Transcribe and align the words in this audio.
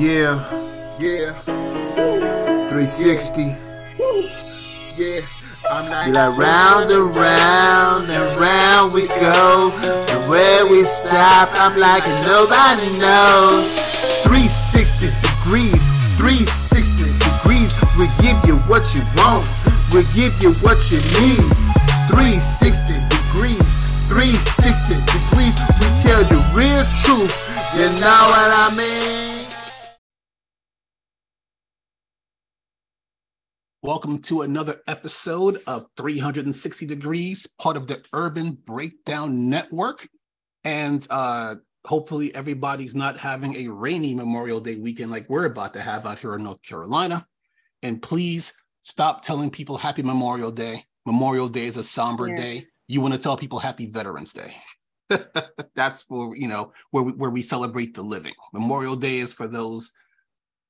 Yeah, 0.00 0.40
yeah. 0.98 1.28
360. 2.72 3.52
Yeah. 4.96 5.20
I'm 5.70 5.90
like, 5.90 6.06
Be 6.06 6.12
like 6.12 6.38
round 6.38 6.90
and 6.90 7.14
round 7.14 8.08
and 8.08 8.40
round 8.40 8.94
we 8.94 9.08
go. 9.20 9.70
And 9.84 10.30
where 10.30 10.64
we 10.64 10.84
stop, 10.84 11.50
I'm 11.52 11.78
like 11.78 12.00
nobody 12.24 12.88
knows. 12.96 13.76
360 14.24 15.12
degrees, 15.20 15.84
360 16.16 17.04
degrees. 17.20 17.76
We 18.00 18.08
give 18.24 18.40
you 18.48 18.56
what 18.72 18.88
you 18.96 19.04
want, 19.20 19.44
we 19.92 20.08
give 20.16 20.32
you 20.40 20.56
what 20.64 20.80
you 20.88 21.04
need. 21.20 21.44
360 22.08 22.96
degrees, 23.12 23.76
360 24.08 24.96
degrees. 24.96 25.52
We 25.76 25.92
tell 26.00 26.24
the 26.24 26.40
real 26.56 26.88
truth, 27.04 27.36
you 27.76 27.92
know 28.00 28.22
what 28.32 28.48
I 28.48 28.72
mean? 28.72 29.29
Welcome 33.90 34.22
to 34.22 34.42
another 34.42 34.82
episode 34.86 35.62
of 35.66 35.88
360 35.96 36.86
Degrees, 36.86 37.48
part 37.58 37.76
of 37.76 37.88
the 37.88 38.00
Urban 38.12 38.56
Breakdown 38.64 39.50
Network. 39.50 40.08
And 40.62 41.04
uh, 41.10 41.56
hopefully, 41.84 42.32
everybody's 42.32 42.94
not 42.94 43.18
having 43.18 43.56
a 43.56 43.66
rainy 43.66 44.14
Memorial 44.14 44.60
Day 44.60 44.76
weekend 44.76 45.10
like 45.10 45.28
we're 45.28 45.44
about 45.44 45.74
to 45.74 45.80
have 45.80 46.06
out 46.06 46.20
here 46.20 46.36
in 46.36 46.44
North 46.44 46.62
Carolina. 46.62 47.26
And 47.82 48.00
please 48.00 48.52
stop 48.80 49.24
telling 49.24 49.50
people 49.50 49.76
Happy 49.76 50.04
Memorial 50.04 50.52
Day. 50.52 50.84
Memorial 51.04 51.48
Day 51.48 51.66
is 51.66 51.76
a 51.76 51.82
somber 51.82 52.28
yeah. 52.28 52.36
day. 52.36 52.66
You 52.86 53.00
want 53.00 53.14
to 53.14 53.20
tell 53.20 53.36
people 53.36 53.58
Happy 53.58 53.86
Veterans 53.86 54.32
Day. 54.32 54.54
That's 55.74 56.02
for, 56.04 56.36
you 56.36 56.46
know, 56.46 56.70
where 56.92 57.02
we, 57.02 57.10
where 57.10 57.30
we 57.30 57.42
celebrate 57.42 57.94
the 57.94 58.02
living. 58.02 58.34
Memorial 58.52 58.94
Day 58.94 59.18
is 59.18 59.34
for 59.34 59.48
those 59.48 59.90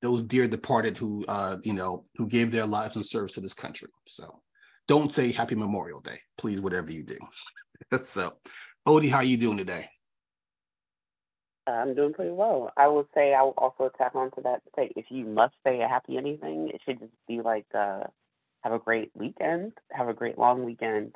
those 0.01 0.23
dear 0.23 0.47
departed 0.47 0.97
who 0.97 1.25
uh, 1.27 1.57
you 1.63 1.73
know 1.73 2.05
who 2.15 2.27
gave 2.27 2.51
their 2.51 2.65
lives 2.65 2.95
in 2.95 3.03
service 3.03 3.33
to 3.33 3.41
this 3.41 3.53
country. 3.53 3.89
So 4.07 4.41
don't 4.87 5.11
say 5.11 5.31
Happy 5.31 5.55
Memorial 5.55 6.01
Day, 6.01 6.19
please, 6.37 6.59
whatever 6.59 6.91
you 6.91 7.03
do. 7.03 7.17
so, 8.03 8.33
Odi, 8.85 9.09
how 9.09 9.21
you 9.21 9.37
doing 9.37 9.57
today? 9.57 9.89
I'm 11.67 11.93
doing 11.93 12.13
pretty 12.13 12.31
well. 12.31 12.71
I 12.75 12.87
will 12.87 13.07
say 13.13 13.33
I 13.33 13.43
will 13.43 13.53
also 13.57 13.91
tap 13.97 14.15
onto 14.15 14.41
that. 14.43 14.61
Say 14.75 14.91
if 14.95 15.05
you 15.09 15.25
must 15.25 15.53
say 15.65 15.81
a 15.81 15.87
happy 15.87 16.17
anything, 16.17 16.69
it 16.73 16.81
should 16.83 16.99
just 16.99 17.13
be 17.27 17.41
like 17.41 17.67
uh, 17.73 18.01
have 18.63 18.73
a 18.73 18.79
great 18.79 19.11
weekend, 19.13 19.73
have 19.91 20.07
a 20.07 20.13
great 20.13 20.37
long 20.37 20.65
weekend. 20.65 21.15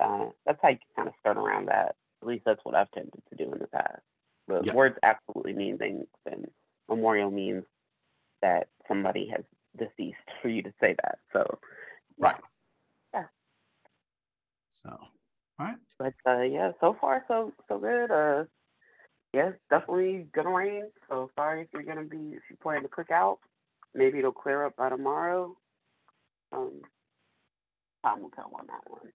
Uh, 0.00 0.26
that's 0.46 0.58
how 0.62 0.68
you 0.68 0.78
kind 0.96 1.08
of 1.08 1.14
start 1.20 1.36
around 1.36 1.68
that. 1.68 1.96
At 2.22 2.28
least 2.28 2.44
that's 2.44 2.60
what 2.64 2.74
I've 2.74 2.90
tended 2.90 3.22
to 3.30 3.36
do 3.36 3.52
in 3.52 3.58
the 3.58 3.66
past. 3.66 4.02
The 4.48 4.60
yep. 4.64 4.74
words 4.74 4.98
absolutely 5.02 5.54
mean 5.54 5.78
things, 5.78 6.06
and 6.26 6.46
memorial 6.88 7.30
means 7.30 7.64
that 8.42 8.68
somebody 8.88 9.30
has 9.34 9.44
deceased 9.78 10.16
for 10.42 10.48
you 10.48 10.62
to 10.62 10.72
say 10.80 10.94
that. 11.02 11.18
So, 11.32 11.58
right. 12.18 12.36
Yeah. 13.14 13.24
So, 14.68 14.90
all 14.90 15.66
right. 15.66 15.76
But 15.98 16.14
uh, 16.26 16.42
yeah, 16.42 16.72
so 16.80 16.96
far 17.00 17.24
so 17.28 17.52
so 17.68 17.78
good. 17.78 18.10
Uh, 18.10 18.44
yeah, 19.32 19.52
definitely 19.68 20.26
gonna 20.34 20.50
rain. 20.50 20.84
So 21.08 21.30
sorry 21.36 21.62
if 21.62 21.68
you're 21.72 21.82
gonna 21.82 22.04
be 22.04 22.34
if 22.34 22.42
you 22.50 22.56
plan 22.62 22.82
to 22.82 22.88
cook 22.88 23.10
out. 23.10 23.38
Maybe 23.94 24.18
it'll 24.18 24.32
clear 24.32 24.64
up 24.64 24.76
by 24.76 24.88
tomorrow. 24.88 25.56
Um, 26.52 26.80
time 28.04 28.22
will 28.22 28.30
tell 28.30 28.50
on 28.54 28.66
that 28.68 28.88
one. 28.88 29.12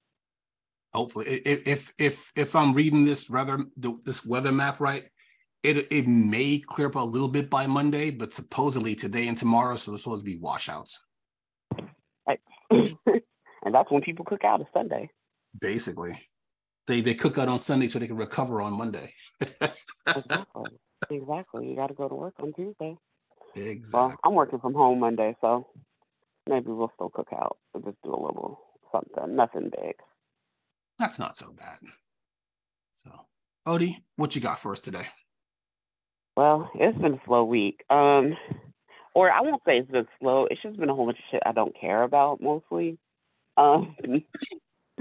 Hopefully, 0.94 1.28
if 1.28 1.68
if 1.68 1.94
if 1.98 2.31
if 2.36 2.56
I'm 2.56 2.73
reading 2.73 3.06
this 3.06 3.30
rather 3.30 3.66
this 3.78 4.26
weather 4.26 4.52
map 4.52 4.80
right, 4.80 5.09
it 5.66 5.88
it 5.92 6.08
may 6.08 6.60
clear 6.60 6.88
up 6.88 6.96
a 6.96 7.00
little 7.00 7.28
bit 7.28 7.50
by 7.50 7.68
Monday, 7.68 8.12
but 8.12 8.34
supposedly 8.34 8.96
today 8.96 9.28
and 9.28 9.38
tomorrow, 9.38 9.76
so 9.76 9.94
it's 9.94 10.04
supposed 10.04 10.26
to 10.26 10.32
be 10.32 10.38
washouts. 10.38 11.02
And 13.66 13.74
that's 13.74 13.92
when 13.92 14.02
people 14.02 14.24
cook 14.24 14.44
out 14.44 14.62
is 14.62 14.68
Sunday. 14.72 15.09
Basically, 15.59 16.16
they 16.86 17.02
they 17.02 17.16
cook 17.16 17.38
out 17.40 17.50
on 17.50 17.59
Sunday 17.59 17.88
so 17.88 17.98
they 17.98 18.08
can 18.08 18.16
recover 18.16 18.62
on 18.62 18.74
Monday. 18.74 19.12
exactly. 19.42 20.70
Exactly. 21.09 21.70
You 21.70 21.75
got 21.75 21.88
to 21.88 21.96
go 21.96 22.08
to 22.08 22.16
work 22.16 22.36
on 22.40 22.54
Tuesday. 22.54 22.96
Exactly. 23.56 23.90
Well, 23.94 24.16
I'm 24.24 24.36
working 24.36 24.59
from 24.59 24.75
home 24.75 25.00
Monday, 25.00 25.36
so 25.42 25.68
maybe 26.48 26.68
we'll 26.68 26.92
still 26.96 27.09
cook 27.09 27.30
out. 27.34 27.58
We'll 27.74 27.84
just 27.84 28.02
do 28.04 28.12
a 28.12 28.22
little 28.22 28.59
something. 28.92 29.36
Nothing 29.36 29.72
big. 29.72 29.96
That's 31.00 31.20
not 31.20 31.36
so 31.36 31.52
bad. 31.54 31.80
So, 32.94 33.09
Odi, 33.66 33.98
what 34.16 34.36
you 34.36 34.42
got 34.42 34.59
for 34.59 34.72
us 34.72 34.80
today? 34.80 35.08
Well, 36.35 36.69
it's 36.75 36.97
been 36.97 37.13
a 37.13 37.22
slow 37.25 37.46
week. 37.46 37.84
Um, 37.90 38.35
or 39.13 39.31
I 39.31 39.41
won't 39.41 39.62
say 39.66 39.78
it's 39.78 39.90
been 39.90 40.07
slow. 40.19 40.47
It's 40.50 40.62
just 40.62 40.78
been 40.78 40.90
a 40.90 40.96
whole 40.96 41.06
bunch 41.06 41.19
of 41.19 41.23
shit 41.31 41.44
I 41.46 41.53
don't 41.53 41.79
care 41.79 42.03
about 42.03 42.41
mostly. 42.41 42.97
Um, 43.56 43.96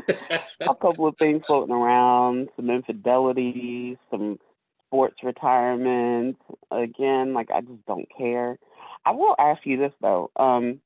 a 0.09 0.75
couple 0.77 1.09
of 1.09 1.17
things 1.19 1.43
floating 1.47 1.75
around, 1.75 2.49
some 2.55 2.71
infidelity, 2.71 3.99
some 4.11 4.39
sports 4.87 5.17
retirement. 5.25 6.37
Again, 6.71 7.35
like 7.35 7.51
I 7.51 7.61
just 7.61 7.85
don't 7.87 8.07
care. 8.17 8.59
I 9.05 9.11
will 9.11 9.35
ask 9.39 9.61
you 9.65 9.77
this 9.77 9.93
though. 10.01 10.31
Um, 10.37 10.81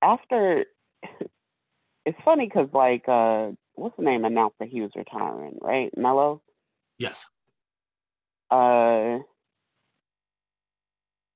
after 0.00 0.64
it's 2.06 2.18
funny 2.24 2.46
because 2.46 2.68
like 2.72 3.08
uh, 3.08 3.48
what's 3.74 3.96
the 3.96 4.04
name 4.04 4.24
announced 4.24 4.56
that 4.60 4.68
he 4.68 4.80
was 4.80 4.92
retiring, 4.94 5.58
right? 5.60 5.90
Melo. 5.96 6.40
Yes. 6.98 7.26
Uh, 8.50 9.18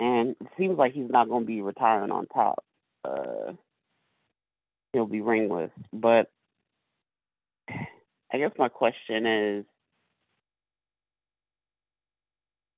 and 0.00 0.30
it 0.30 0.48
seems 0.58 0.78
like 0.78 0.92
he's 0.92 1.10
not 1.10 1.28
going 1.28 1.42
to 1.42 1.46
be 1.46 1.62
retiring 1.62 2.10
on 2.10 2.26
top. 2.26 2.64
Uh, 3.04 3.52
he'll 4.92 5.06
be 5.06 5.20
ringless. 5.20 5.70
But 5.92 6.30
I 7.68 8.38
guess 8.38 8.52
my 8.58 8.68
question 8.68 9.26
is, 9.26 9.64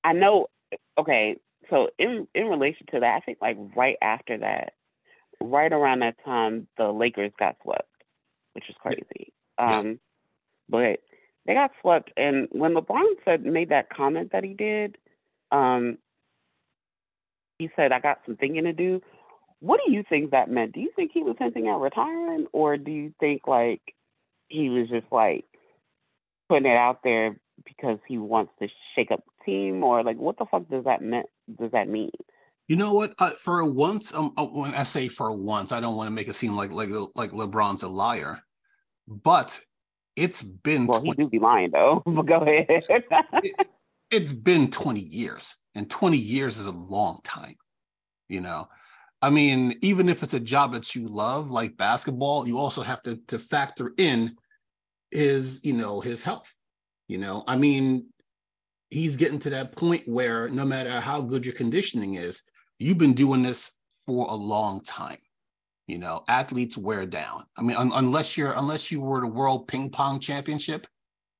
I 0.04 0.12
know. 0.12 0.48
Okay, 0.98 1.36
so 1.70 1.88
in 1.98 2.28
in 2.34 2.46
relation 2.46 2.86
to 2.92 3.00
that, 3.00 3.16
I 3.16 3.20
think 3.20 3.38
like 3.40 3.56
right 3.74 3.96
after 4.02 4.38
that, 4.38 4.74
right 5.40 5.72
around 5.72 6.00
that 6.00 6.16
time, 6.24 6.68
the 6.76 6.88
Lakers 6.92 7.32
got 7.38 7.56
swept, 7.62 7.88
which 8.52 8.68
is 8.68 8.76
crazy. 8.80 9.32
Um, 9.58 9.98
but 10.68 11.00
they 11.46 11.54
got 11.54 11.70
swept, 11.80 12.10
and 12.16 12.48
when 12.52 12.74
LeBron 12.74 13.14
said 13.24 13.44
made 13.44 13.70
that 13.70 13.90
comment 13.90 14.32
that 14.32 14.44
he 14.44 14.54
did, 14.54 14.98
um, 15.50 15.98
he 17.58 17.70
said, 17.76 17.92
I 17.92 18.00
got 18.00 18.20
some 18.26 18.36
thinking 18.36 18.64
to 18.64 18.72
do. 18.72 19.00
What 19.60 19.80
do 19.84 19.92
you 19.92 20.04
think 20.08 20.30
that 20.30 20.50
meant? 20.50 20.72
Do 20.72 20.80
you 20.80 20.90
think 20.94 21.12
he 21.12 21.22
was 21.22 21.36
hinting 21.38 21.68
at 21.68 21.78
retiring, 21.78 22.46
or 22.52 22.76
do 22.76 22.90
you 22.90 23.14
think 23.18 23.46
like 23.46 23.80
he 24.48 24.68
was 24.68 24.88
just 24.88 25.06
like 25.10 25.44
putting 26.48 26.70
it 26.70 26.76
out 26.76 27.00
there 27.02 27.40
because 27.64 27.98
he 28.06 28.18
wants 28.18 28.52
to 28.60 28.68
shake 28.94 29.10
up 29.10 29.24
the 29.24 29.44
team, 29.50 29.82
or 29.82 30.04
like 30.04 30.18
what 30.18 30.36
the 30.38 30.44
fuck 30.50 30.68
does 30.68 30.84
that 30.84 31.02
mean? 31.02 31.24
Does 31.58 31.72
that 31.72 31.88
mean? 31.88 32.10
You 32.68 32.76
know 32.76 32.92
what? 32.94 33.14
Uh, 33.18 33.30
for 33.30 33.64
once, 33.64 34.12
um, 34.12 34.32
uh, 34.36 34.44
when 34.44 34.74
I 34.74 34.82
say 34.82 35.08
for 35.08 35.34
once, 35.34 35.72
I 35.72 35.80
don't 35.80 35.96
want 35.96 36.08
to 36.08 36.12
make 36.12 36.28
it 36.28 36.34
seem 36.34 36.54
like 36.54 36.72
like 36.72 36.90
like 37.14 37.30
LeBron's 37.30 37.82
a 37.82 37.88
liar, 37.88 38.42
but 39.08 39.58
it's 40.16 40.42
been. 40.42 40.86
Well, 40.86 41.00
20- 41.00 41.04
he 41.04 41.12
do 41.12 41.28
be 41.30 41.38
lying 41.38 41.70
though. 41.70 42.02
but 42.06 42.26
go 42.26 42.40
ahead. 42.40 42.66
it, 42.68 43.54
it's 44.10 44.32
been 44.32 44.70
twenty 44.70 45.00
years 45.00 45.56
and 45.76 45.90
20 45.90 46.16
years 46.16 46.58
is 46.58 46.66
a 46.66 46.72
long 46.72 47.20
time 47.22 47.54
you 48.28 48.40
know? 48.40 48.66
I 49.22 49.30
mean 49.30 49.78
even 49.82 50.08
if 50.08 50.22
it's 50.22 50.34
a 50.34 50.40
job 50.40 50.72
that 50.72 50.94
you 50.94 51.08
love 51.08 51.50
like 51.50 51.76
basketball 51.76 52.46
you 52.48 52.58
also 52.58 52.82
have 52.82 53.02
to 53.02 53.16
to 53.28 53.38
factor 53.38 53.92
in 53.96 54.36
his 55.10 55.60
you 55.62 55.74
know 55.74 56.00
his 56.00 56.24
health 56.24 56.52
you 57.08 57.18
know? 57.18 57.44
I 57.46 57.56
mean 57.56 58.06
he's 58.90 59.16
getting 59.16 59.38
to 59.40 59.50
that 59.50 59.76
point 59.76 60.02
where 60.06 60.48
no 60.48 60.64
matter 60.64 61.00
how 61.00 61.20
good 61.20 61.44
your 61.44 61.54
conditioning 61.54 62.14
is 62.14 62.42
you've 62.78 62.98
been 62.98 63.14
doing 63.14 63.42
this 63.42 63.72
for 64.06 64.26
a 64.28 64.34
long 64.34 64.82
time 64.82 65.18
you 65.86 65.98
know? 65.98 66.24
Athletes 66.26 66.76
wear 66.76 67.06
down. 67.06 67.44
I 67.56 67.62
mean 67.62 67.76
un- 67.76 67.92
unless 67.94 68.36
you're 68.36 68.52
unless 68.52 68.90
you 68.90 69.00
were 69.00 69.20
the 69.20 69.28
world 69.28 69.68
ping 69.68 69.90
pong 69.90 70.20
championship 70.20 70.86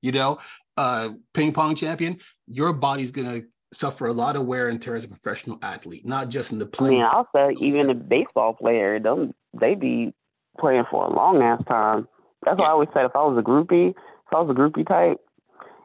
you 0.03 0.13
know 0.13 0.39
uh 0.77 1.11
ping 1.35 1.53
pong 1.53 1.75
champion 1.75 2.19
your 2.47 2.73
body's 2.73 3.11
gonna 3.11 3.43
suffer 3.73 4.07
a 4.07 4.13
lot 4.13 4.37
of 4.37 4.47
wear 4.47 4.69
and 4.69 4.81
tear 4.81 4.95
as 4.95 5.05
a 5.05 5.09
professional 5.09 5.59
athlete, 5.63 6.07
not 6.07 6.29
just 6.29 6.53
in 6.53 6.59
the 6.59 6.67
playing. 6.67 7.03
I 7.03 7.05
mean, 7.05 7.13
also 7.13 7.51
even 7.61 7.91
a 7.91 7.95
baseball 7.95 8.55
player, 8.55 8.99
them 8.99 9.35
they 9.59 9.75
be 9.75 10.13
playing 10.59 10.85
for 10.91 11.05
a 11.05 11.15
long 11.15 11.43
ass 11.43 11.63
time. 11.69 12.09
That's 12.45 12.59
why 12.59 12.67
I 12.67 12.71
always 12.71 12.89
said 12.95 13.05
if 13.05 13.17
I 13.17 13.23
was 13.23 13.39
a 13.39 13.43
groupie, 13.43 13.91
if 13.91 14.33
I 14.35 14.41
was 14.41 14.51
a 14.51 14.59
groupie 14.59 14.87
type, 14.87 15.19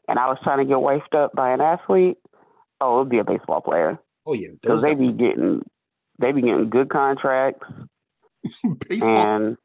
and 0.07 0.19
I 0.19 0.27
was 0.27 0.37
trying 0.43 0.59
to 0.59 0.65
get 0.65 0.77
wifed 0.77 1.15
up 1.15 1.33
by 1.33 1.51
an 1.51 1.61
athlete, 1.61 2.17
oh, 2.79 2.99
it'd 2.99 3.09
be 3.09 3.19
a 3.19 3.23
baseball 3.23 3.61
player. 3.61 3.99
Oh 4.25 4.33
yeah, 4.33 4.49
because 4.61 4.81
they 4.81 4.93
be 4.93 5.11
getting 5.11 5.63
they 6.19 6.31
be 6.31 6.41
getting 6.41 6.69
good 6.69 6.89
contracts. 6.89 7.67
baseball, 8.89 9.17
and 9.17 9.57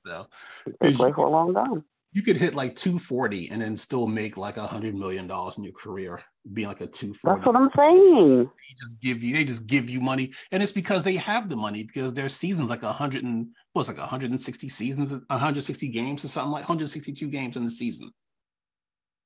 they 0.80 0.92
play 0.92 1.12
for 1.12 1.26
a 1.26 1.30
long 1.30 1.54
time. 1.54 1.84
You 2.12 2.22
could 2.22 2.36
hit 2.36 2.54
like 2.54 2.76
240 2.76 3.50
and 3.50 3.62
then 3.62 3.76
still 3.76 4.06
make 4.06 4.36
like 4.36 4.58
a 4.58 4.66
hundred 4.66 4.94
million 4.94 5.26
dollars 5.26 5.58
in 5.58 5.64
your 5.64 5.72
career, 5.72 6.20
being 6.52 6.68
like 6.68 6.80
a 6.80 6.86
240. 6.86 7.38
That's 7.38 7.46
what 7.46 7.56
I'm 7.56 7.70
saying. 7.76 8.44
They 8.44 8.74
just 8.78 9.00
give 9.00 9.22
you, 9.22 9.34
they 9.34 9.44
just 9.44 9.66
give 9.66 9.88
you 9.88 10.00
money, 10.00 10.32
and 10.50 10.62
it's 10.62 10.72
because 10.72 11.02
they 11.04 11.16
have 11.16 11.48
the 11.48 11.56
money 11.56 11.84
because 11.84 12.12
their 12.12 12.28
seasons 12.28 12.70
like 12.70 12.82
a 12.82 12.92
hundred 12.92 13.24
and 13.24 13.48
what's 13.72 13.88
like 13.88 13.98
160 13.98 14.68
seasons, 14.68 15.12
160 15.12 15.88
games 15.88 16.24
or 16.24 16.28
something 16.28 16.52
like 16.52 16.62
162 16.62 17.28
games 17.28 17.56
in 17.56 17.64
the 17.64 17.70
season. 17.70 18.10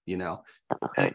You 0.05 0.19
know, 0.19 0.45
Okay. 0.99 1.13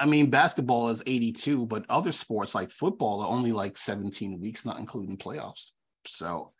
I 0.00 0.06
mean, 0.06 0.30
basketball 0.30 0.88
is 0.88 1.02
82, 1.06 1.66
but 1.66 1.84
other 1.90 2.10
sports 2.10 2.54
like 2.54 2.70
football 2.70 3.20
are 3.20 3.28
only 3.28 3.52
like 3.52 3.76
17 3.76 4.40
weeks, 4.40 4.64
not 4.64 4.78
including 4.78 5.18
playoffs. 5.18 5.72
So, 6.06 6.52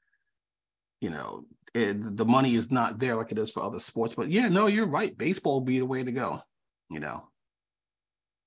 you 1.01 1.09
know, 1.09 1.47
it, 1.75 2.17
the 2.17 2.25
money 2.25 2.55
is 2.55 2.71
not 2.71 2.99
there 2.99 3.17
like 3.17 3.33
it 3.33 3.39
is 3.39 3.51
for 3.51 3.63
other 3.63 3.79
sports. 3.79 4.15
But 4.15 4.29
yeah, 4.29 4.49
no, 4.49 4.67
you're 4.67 4.87
right. 4.87 5.17
Baseball 5.17 5.61
would 5.61 5.67
be 5.67 5.79
the 5.79 5.87
way 5.87 6.03
to 6.03 6.13
go. 6.13 6.43
You 6.89 7.01
know, 7.01 7.29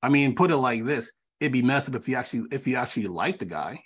I 0.02 0.10
mean, 0.10 0.36
put 0.36 0.52
it 0.52 0.58
like 0.58 0.84
this: 0.84 1.12
it'd 1.40 1.54
be 1.54 1.62
messed 1.62 1.90
up 1.90 1.96
if 1.96 2.08
you 2.08 2.16
actually 2.16 2.48
if 2.52 2.68
you 2.68 2.76
actually 2.76 3.08
like 3.08 3.40
the 3.40 3.46
guy, 3.46 3.82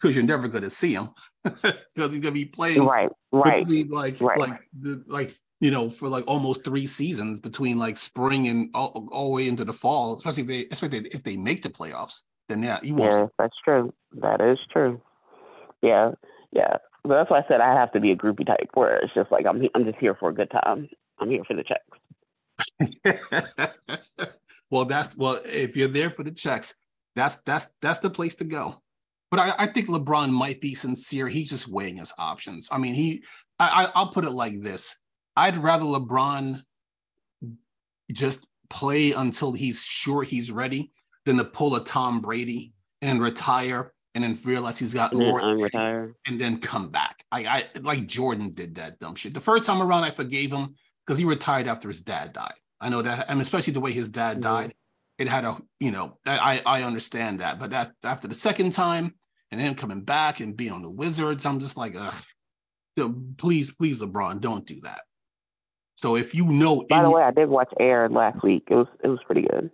because 0.00 0.14
you're 0.14 0.24
never 0.24 0.48
going 0.48 0.64
to 0.64 0.70
see 0.70 0.92
him 0.92 1.10
because 1.44 2.12
he's 2.12 2.20
going 2.20 2.22
to 2.22 2.32
be 2.32 2.44
playing 2.44 2.84
Right. 2.84 3.10
Right. 3.32 3.66
like 3.90 4.20
right. 4.20 4.38
like 4.38 4.60
the 4.78 5.04
like 5.06 5.34
you 5.60 5.70
know 5.70 5.90
for 5.90 6.08
like 6.08 6.24
almost 6.26 6.64
three 6.64 6.86
seasons 6.86 7.40
between 7.40 7.78
like 7.78 7.96
spring 7.96 8.48
and 8.48 8.70
all, 8.74 9.08
all 9.10 9.28
the 9.28 9.34
way 9.34 9.48
into 9.48 9.64
the 9.64 9.72
fall 9.72 10.16
especially 10.16 10.42
if 10.42 10.48
they 10.48 10.66
especially 10.70 11.08
if 11.08 11.22
they 11.22 11.36
make 11.36 11.62
the 11.62 11.68
playoffs 11.68 12.22
then 12.48 12.62
yeah 12.62 12.78
you 12.82 12.94
won't 12.94 13.12
Yeah, 13.12 13.26
that's 13.38 13.56
true. 13.64 13.92
That 14.12 14.40
is 14.40 14.58
true. 14.72 15.00
Yeah. 15.82 16.12
Yeah. 16.52 16.76
But 17.06 17.16
that's 17.16 17.30
why 17.30 17.38
I 17.38 17.44
said 17.48 17.60
I 17.60 17.74
have 17.74 17.92
to 17.92 18.00
be 18.00 18.10
a 18.10 18.16
groupie 18.16 18.46
type 18.46 18.70
where 18.74 18.96
it's 18.96 19.14
just 19.14 19.30
like 19.30 19.46
I'm 19.46 19.62
I'm 19.74 19.84
just 19.84 19.98
here 19.98 20.14
for 20.14 20.28
a 20.28 20.34
good 20.34 20.50
time. 20.50 20.88
I'm 21.18 21.30
here 21.30 21.44
for 21.44 21.54
the 21.54 21.64
checks. 21.64 21.84
well 24.70 24.84
that's 24.84 25.16
well 25.16 25.40
if 25.44 25.76
you're 25.76 25.88
there 25.88 26.10
for 26.10 26.24
the 26.24 26.30
checks 26.30 26.74
that's 27.14 27.36
that's 27.42 27.74
that's 27.80 27.98
the 28.00 28.10
place 28.10 28.34
to 28.34 28.44
go 28.44 28.82
but 29.30 29.40
I, 29.40 29.54
I 29.58 29.66
think 29.66 29.88
lebron 29.88 30.30
might 30.30 30.60
be 30.60 30.74
sincere 30.74 31.28
he's 31.28 31.50
just 31.50 31.68
weighing 31.68 31.96
his 31.98 32.12
options 32.18 32.68
i 32.72 32.78
mean 32.78 32.94
he 32.94 33.24
I, 33.58 33.84
I 33.84 33.90
i'll 33.94 34.10
put 34.10 34.24
it 34.24 34.30
like 34.30 34.62
this 34.62 34.96
i'd 35.36 35.58
rather 35.58 35.84
lebron 35.84 36.60
just 38.12 38.46
play 38.70 39.12
until 39.12 39.52
he's 39.52 39.82
sure 39.82 40.22
he's 40.22 40.50
ready 40.50 40.90
than 41.24 41.36
to 41.36 41.44
pull 41.44 41.76
a 41.76 41.84
tom 41.84 42.20
brady 42.20 42.72
and 43.02 43.20
retire 43.20 43.92
and 44.16 44.24
then 44.24 44.36
realize 44.46 44.78
he's 44.78 44.94
got 44.94 45.12
And 45.12 45.20
more 45.20 45.40
in 45.42 45.54
the 45.56 45.68
tank 45.68 46.14
and 46.26 46.40
then 46.40 46.56
come 46.58 46.88
back. 46.88 47.22
I, 47.30 47.44
I 47.44 47.78
like 47.80 48.06
Jordan 48.06 48.54
did 48.54 48.76
that 48.76 48.98
dumb 48.98 49.14
shit. 49.14 49.34
The 49.34 49.40
first 49.40 49.66
time 49.66 49.82
around, 49.82 50.04
I 50.04 50.10
forgave 50.10 50.50
him 50.50 50.74
because 51.06 51.18
he 51.18 51.26
retired 51.26 51.68
after 51.68 51.88
his 51.88 52.00
dad 52.00 52.32
died. 52.32 52.54
I 52.80 52.88
know 52.88 53.02
that, 53.02 53.26
and 53.28 53.42
especially 53.42 53.74
the 53.74 53.80
way 53.80 53.92
his 53.92 54.08
dad 54.08 54.38
Mhm. 54.38 54.42
died, 54.42 54.74
it 55.18 55.28
had 55.28 55.44
a 55.44 55.56
you 55.80 55.90
know 55.90 56.18
I 56.24 56.62
I 56.64 56.82
understand 56.82 57.40
that. 57.40 57.58
But 57.60 57.70
that 57.70 57.92
after 58.04 58.26
the 58.26 58.34
second 58.34 58.72
time 58.72 59.14
and 59.50 59.60
then 59.60 59.74
coming 59.74 60.00
back 60.00 60.40
and 60.40 60.56
being 60.56 60.72
on 60.72 60.82
the 60.82 60.90
Wizards, 60.90 61.44
I'm 61.44 61.60
just 61.60 61.76
like, 61.76 61.94
please, 63.36 63.70
please, 63.74 64.00
LeBron, 64.00 64.40
don't 64.40 64.66
do 64.66 64.80
that. 64.82 65.02
So 65.94 66.16
if 66.16 66.34
you 66.34 66.46
know, 66.46 66.84
By 66.88 67.02
the 67.02 67.10
way, 67.10 67.22
I 67.22 67.30
did 67.32 67.50
watch 67.50 67.72
Air 67.78 68.08
last 68.08 68.42
week. 68.42 68.64
It 68.68 68.74
was 68.76 68.88
it 69.04 69.08
was 69.08 69.20
pretty 69.26 69.42
good. 69.42 69.70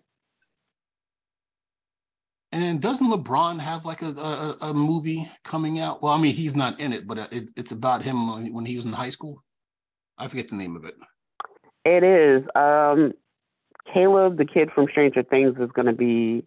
And 2.52 2.62
then 2.62 2.78
doesn't 2.78 3.10
LeBron 3.10 3.60
have 3.60 3.86
like 3.86 4.02
a, 4.02 4.08
a 4.08 4.56
a 4.60 4.74
movie 4.74 5.30
coming 5.42 5.78
out? 5.78 6.02
Well, 6.02 6.12
I 6.12 6.18
mean, 6.18 6.34
he's 6.34 6.54
not 6.54 6.78
in 6.78 6.92
it, 6.92 7.06
but 7.06 7.18
it, 7.32 7.50
it's 7.56 7.72
about 7.72 8.02
him 8.02 8.52
when 8.52 8.66
he 8.66 8.76
was 8.76 8.84
in 8.84 8.92
high 8.92 9.08
school. 9.08 9.42
I 10.18 10.28
forget 10.28 10.48
the 10.48 10.56
name 10.56 10.76
of 10.76 10.84
it. 10.84 10.94
It 11.84 12.04
is. 12.04 12.46
Um, 12.54 13.12
Caleb, 13.92 14.36
the 14.36 14.44
kid 14.44 14.70
from 14.74 14.86
Stranger 14.90 15.22
Things, 15.22 15.56
is 15.58 15.70
going 15.72 15.86
to 15.86 15.94
be. 15.94 16.44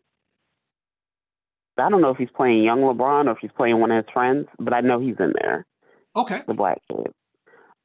I 1.77 1.89
don't 1.89 2.01
know 2.01 2.11
if 2.11 2.17
he's 2.17 2.29
playing 2.33 2.63
young 2.63 2.79
LeBron 2.81 3.25
or 3.27 3.31
if 3.31 3.39
he's 3.41 3.51
playing 3.51 3.79
one 3.81 3.91
of 3.91 4.05
his 4.05 4.13
friends, 4.13 4.47
but 4.59 4.73
I 4.73 4.79
know 4.81 4.99
he's 4.99 5.19
in 5.19 5.33
there, 5.41 5.65
Okay. 6.15 6.41
the 6.47 6.53
black 6.53 6.77
kid. 6.89 7.11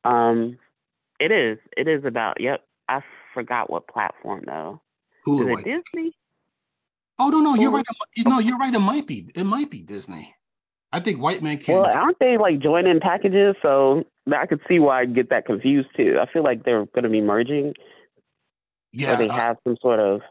Um, 0.05 0.59
it 1.19 1.33
is. 1.33 1.59
It 1.77 1.89
is 1.89 2.05
about. 2.05 2.41
Yep. 2.41 2.61
I 2.89 3.01
forgot 3.35 3.71
what 3.71 3.89
platform 3.89 4.45
though. 4.47 4.81
Is 5.27 5.47
it. 5.49 5.65
Disney? 5.65 6.13
Oh 7.21 7.29
no, 7.29 7.41
no, 7.41 7.55
you're 7.55 7.71
oh. 7.71 7.75
right. 7.75 7.87
No, 8.25 8.39
you're 8.39 8.57
right. 8.57 8.75
It 8.75 8.79
might 8.79 9.07
be. 9.07 9.31
It 9.35 9.45
might 9.45 9.71
be 9.71 9.83
Disney. 9.83 10.35
I 10.91 11.01
think 11.01 11.21
White 11.21 11.43
Man 11.43 11.59
Can't. 11.59 11.83
Well, 11.83 11.93
aren't 11.93 12.19
they 12.19 12.39
like 12.39 12.61
joining 12.61 12.99
packages? 12.99 13.55
So 13.63 14.05
I 14.35 14.47
could 14.47 14.61
see 14.67 14.79
why 14.79 15.03
I'd 15.03 15.15
get 15.15 15.29
that 15.29 15.45
confused 15.45 15.89
too. 15.97 16.17
I 16.21 16.33
feel 16.33 16.43
like 16.43 16.65
they're 16.65 16.87
going 16.87 17.05
to 17.05 17.11
be 17.11 17.21
merging, 17.21 17.75
yeah, 18.93 19.13
or 19.13 19.17
they 19.17 19.29
have 19.29 19.59
some 19.65 19.77
sort 19.83 20.01
of 20.01 20.23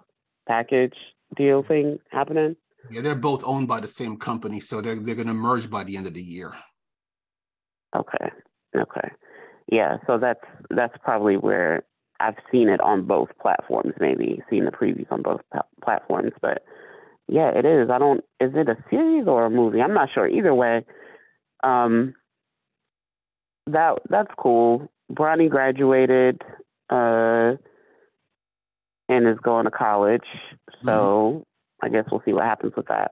package 0.48 0.96
deal 1.38 1.64
thing 1.64 2.00
happening. 2.12 2.56
yeah, 2.90 3.02
they're 3.02 3.14
both 3.14 3.44
owned 3.46 3.68
by 3.68 3.80
the 3.80 3.88
same 3.88 4.18
company, 4.18 4.60
so 4.60 4.82
they're 4.82 5.00
they're 5.00 5.16
going 5.16 5.28
to 5.28 5.34
merge 5.36 5.70
by 5.70 5.84
the 5.84 5.96
end 5.96 6.08
of 6.08 6.16
the 6.16 6.24
year. 6.24 6.54
Okay. 7.96 8.32
Okay. 8.76 9.10
Yeah, 9.72 9.98
so 10.08 10.18
that's 10.18 10.44
that's 10.72 10.96
probably 11.04 11.38
where 11.38 11.84
I've 12.20 12.38
seen 12.52 12.68
it 12.68 12.82
on 12.82 13.06
both 13.06 13.30
platforms. 13.40 13.94
Maybe 14.00 14.42
seen 14.50 14.66
the 14.66 14.72
previews 14.72 15.12
on 15.12 15.22
both 15.22 15.42
platforms, 15.84 16.32
but 16.42 16.64
yeah, 17.30 17.50
it 17.50 17.66
is. 17.66 17.90
I 17.90 17.98
don't. 18.00 18.22
Is 18.40 18.52
it 18.56 18.68
a 18.70 18.78
series 18.90 19.28
or 19.28 19.46
a 19.46 19.50
movie? 19.50 19.82
I'm 19.82 19.94
not 19.94 20.10
sure. 20.14 20.28
Either 20.28 20.54
way, 20.54 20.86
um, 21.64 22.14
that 23.68 24.00
that's 24.10 24.32
cool. 24.38 24.92
Bronny 25.12 25.50
graduated, 25.50 26.42
uh, 26.90 27.54
and 29.08 29.28
is 29.28 29.40
going 29.44 29.66
to 29.66 29.72
college. 29.72 30.26
So 30.86 31.44
I 31.82 31.90
guess 31.90 32.06
we'll 32.12 32.22
see 32.26 32.34
what 32.34 32.46
happens 32.46 32.74
with 32.76 32.88
that. 32.88 33.12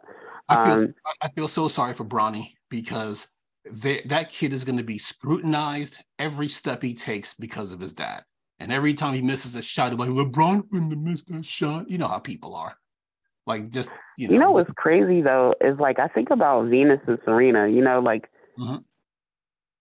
I 0.50 0.66
feel 0.66 0.84
Um, 0.86 0.96
I- 1.22 1.28
feel 1.30 1.48
so 1.48 1.68
sorry 1.68 1.94
for 1.94 2.06
Bronny 2.06 2.54
because 2.70 3.28
they, 3.70 4.02
that 4.06 4.30
kid 4.30 4.54
is 4.54 4.64
going 4.64 4.78
to 4.78 4.84
be 4.84 4.98
scrutinized 4.98 6.02
every 6.20 6.48
step 6.48 6.82
he 6.82 6.94
takes 6.94 7.34
because 7.34 7.74
of 7.74 7.80
his 7.80 7.94
dad. 7.94 8.24
And 8.60 8.72
every 8.72 8.94
time 8.94 9.14
he 9.14 9.22
misses 9.22 9.56
a 9.56 9.62
shot, 9.62 9.94
like 9.98 10.10
LeBron 10.10 10.72
wouldn't 10.72 10.92
have 10.92 11.02
missed 11.02 11.28
that 11.28 11.46
shot. 11.46 11.90
You 11.90 11.98
know 11.98 12.08
how 12.08 12.20
people 12.20 12.56
are. 12.56 12.78
Like 13.48 13.70
just 13.70 13.90
you 14.18 14.28
know, 14.28 14.34
You 14.34 14.40
know 14.42 14.52
what's 14.52 14.70
crazy 14.76 15.22
though 15.22 15.54
is 15.62 15.80
like 15.80 16.00
I 16.00 16.10
think 16.10 16.30
about 16.32 16.68
Venus 16.68 17.00
and 17.08 17.18
Serena. 17.24 17.68
You 17.68 17.82
know, 17.82 18.00
like 18.02 18.30
Mhm. 18.60 18.84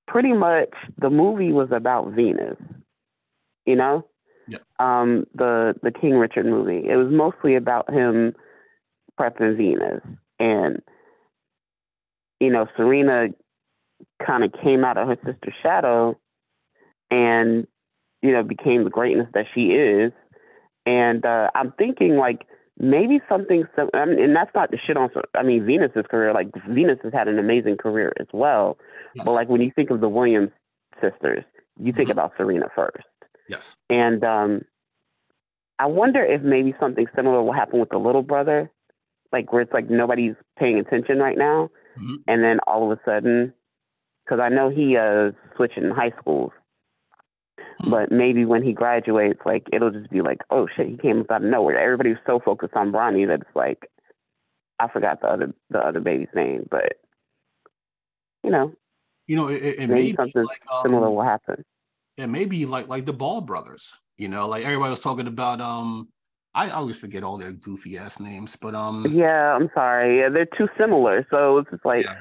pretty 0.07 0.33
much 0.33 0.71
the 0.99 1.11
movie 1.11 1.53
was 1.53 1.69
about 1.73 2.13
Venus. 2.13 2.57
You 3.67 3.75
know, 3.75 4.07
Yeah. 4.47 4.59
um, 4.79 5.27
the 5.35 5.75
the 5.83 5.91
King 5.91 6.15
Richard 6.15 6.47
movie. 6.47 6.89
It 6.89 6.97
was 6.97 7.09
mostly 7.11 7.57
about 7.57 7.93
him 7.93 8.37
prepping 9.19 9.57
Venus, 9.57 10.03
and 10.39 10.81
you 12.39 12.51
know, 12.51 12.69
Serena 12.77 13.31
kind 14.25 14.45
of 14.45 14.53
came 14.63 14.85
out 14.85 14.97
of 14.97 15.09
her 15.09 15.17
sister's 15.25 15.55
shadow, 15.61 16.17
and 17.11 17.67
you 18.23 18.31
know, 18.31 18.45
became 18.45 18.85
the 18.85 18.91
greatness 18.91 19.29
that 19.35 19.47
she 19.55 19.73
is. 19.73 20.13
And 20.85 21.27
uh, 21.27 21.51
I'm 21.53 21.73
thinking 21.73 22.17
like 22.17 22.47
maybe 22.79 23.21
something 23.29 23.65
sim- 23.75 23.91
I 23.95 24.05
mean, 24.05 24.21
and 24.23 24.37
that's 24.37 24.55
not 24.55 24.71
the 24.71 24.79
shit 24.79 24.97
on 24.97 25.11
I 25.35 25.43
mean 25.43 25.65
Venus's 25.67 26.05
career 26.11 26.33
like 26.35 26.49
Venus 26.69 26.99
has 27.03 27.13
had 27.13 27.29
an 27.29 27.39
amazing 27.39 27.77
career 27.77 28.13
as 28.21 28.27
well 28.33 28.77
yes. 29.15 29.25
but 29.25 29.33
like 29.33 29.49
when 29.49 29.61
you 29.63 29.71
think 29.75 29.91
of 29.91 30.01
the 30.01 30.09
Williams 30.09 30.51
sisters 31.01 31.45
you 31.79 31.93
think 31.93 32.09
Mhm. 32.09 32.13
about 32.13 32.33
Serena 32.37 32.67
first 32.75 33.07
yes. 33.49 33.77
and 33.91 34.25
um 34.25 34.65
I 35.79 35.87
wonder 35.87 36.23
if 36.25 36.43
maybe 36.43 36.75
something 36.81 37.07
similar 37.17 37.43
will 37.43 37.53
happen 37.53 37.81
with 37.81 37.91
the 37.91 37.99
little 37.99 38.23
brother 38.23 38.71
like 39.33 39.53
where 39.53 39.63
it's 39.63 39.73
like 39.73 39.89
nobody's 39.91 40.35
paying 40.59 40.79
attention 40.79 41.19
right 41.19 41.37
now 41.39 41.71
Mhm. 41.99 42.17
and 42.29 42.43
then 42.45 42.59
all 42.67 42.91
of 42.91 42.99
a 42.99 43.03
sudden 43.05 43.55
cuz 44.29 44.39
I 44.39 44.49
know 44.51 44.69
he 44.69 44.97
uh 44.99 45.33
switching 45.57 45.91
high 45.91 46.13
schools. 46.21 46.53
But 47.91 48.11
maybe 48.11 48.45
when 48.45 48.63
he 48.63 48.73
graduates, 48.73 49.41
like 49.45 49.67
it'll 49.73 49.91
just 49.91 50.11
be 50.11 50.23
like, 50.23 50.41
oh 50.51 50.67
shit, 50.77 50.89
he 50.89 50.97
came 50.97 51.21
up 51.21 51.31
out 51.31 51.45
of 51.45 51.51
nowhere. 51.51 51.79
Everybody 51.79 52.11
was 52.11 52.19
so 52.27 52.41
focused 52.41 52.75
on 52.75 52.93
Bronny 52.93 53.27
that 53.27 53.41
it's 53.43 53.57
like, 53.57 53.91
I 54.79 54.89
forgot 54.89 55.21
the 55.21 55.29
other 55.29 55.53
the 55.71 55.79
other 55.79 56.01
baby's 56.01 56.29
name, 56.35 56.67
but 56.71 56.95
you 58.43 58.51
know, 58.51 58.73
You 59.27 59.37
know, 59.37 59.49
it, 59.49 59.63
it, 59.63 59.79
maybe 59.89 59.93
may 59.95 60.03
be 60.13 60.17
something 60.17 60.45
like 60.45 60.63
um, 60.73 60.83
similar 60.83 61.11
will 61.11 61.23
happen. 61.23 61.65
it 62.17 62.29
may 62.29 62.45
be 62.45 62.67
like 62.67 62.89
like 62.89 63.05
the 63.07 63.13
Ball 63.13 63.41
brothers. 63.41 63.95
You 64.17 64.29
know, 64.29 64.49
like 64.49 64.65
everybody 64.65 64.91
was 64.91 65.01
talking 65.01 65.27
about. 65.27 65.61
Um, 65.61 66.09
I 66.55 66.71
always 66.71 66.97
forget 66.97 67.23
all 67.23 67.37
their 67.37 67.53
goofy 67.53 67.99
ass 67.99 68.19
names, 68.19 68.57
but 68.57 68.75
um, 68.75 69.05
Yeah, 69.15 69.55
I'm 69.55 69.69
sorry. 69.75 70.21
Yeah, 70.21 70.31
they're 70.31 70.47
too 70.47 70.69
similar, 70.79 71.27
so 71.31 71.59
it's 71.59 71.71
just 71.71 71.85
like, 71.85 72.05
Yeah. 72.05 72.17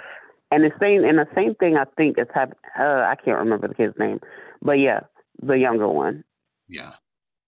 and 0.52 0.66
the 0.66 0.72
same 0.78 1.06
and 1.06 1.18
the 1.18 1.28
same 1.34 1.56
thing. 1.56 1.78
I 1.78 1.86
think 1.96 2.18
it's 2.18 2.32
happened. 2.34 2.60
Uh, 2.78 3.06
I 3.08 3.16
can't 3.16 3.38
remember 3.40 3.70
the 3.70 3.76
kid's 3.76 3.98
name, 3.98 4.20
but 4.62 4.78
yeah, 4.80 5.02
the 5.42 5.58
younger 5.58 5.88
one. 5.88 6.24
Yeah, 6.68 6.94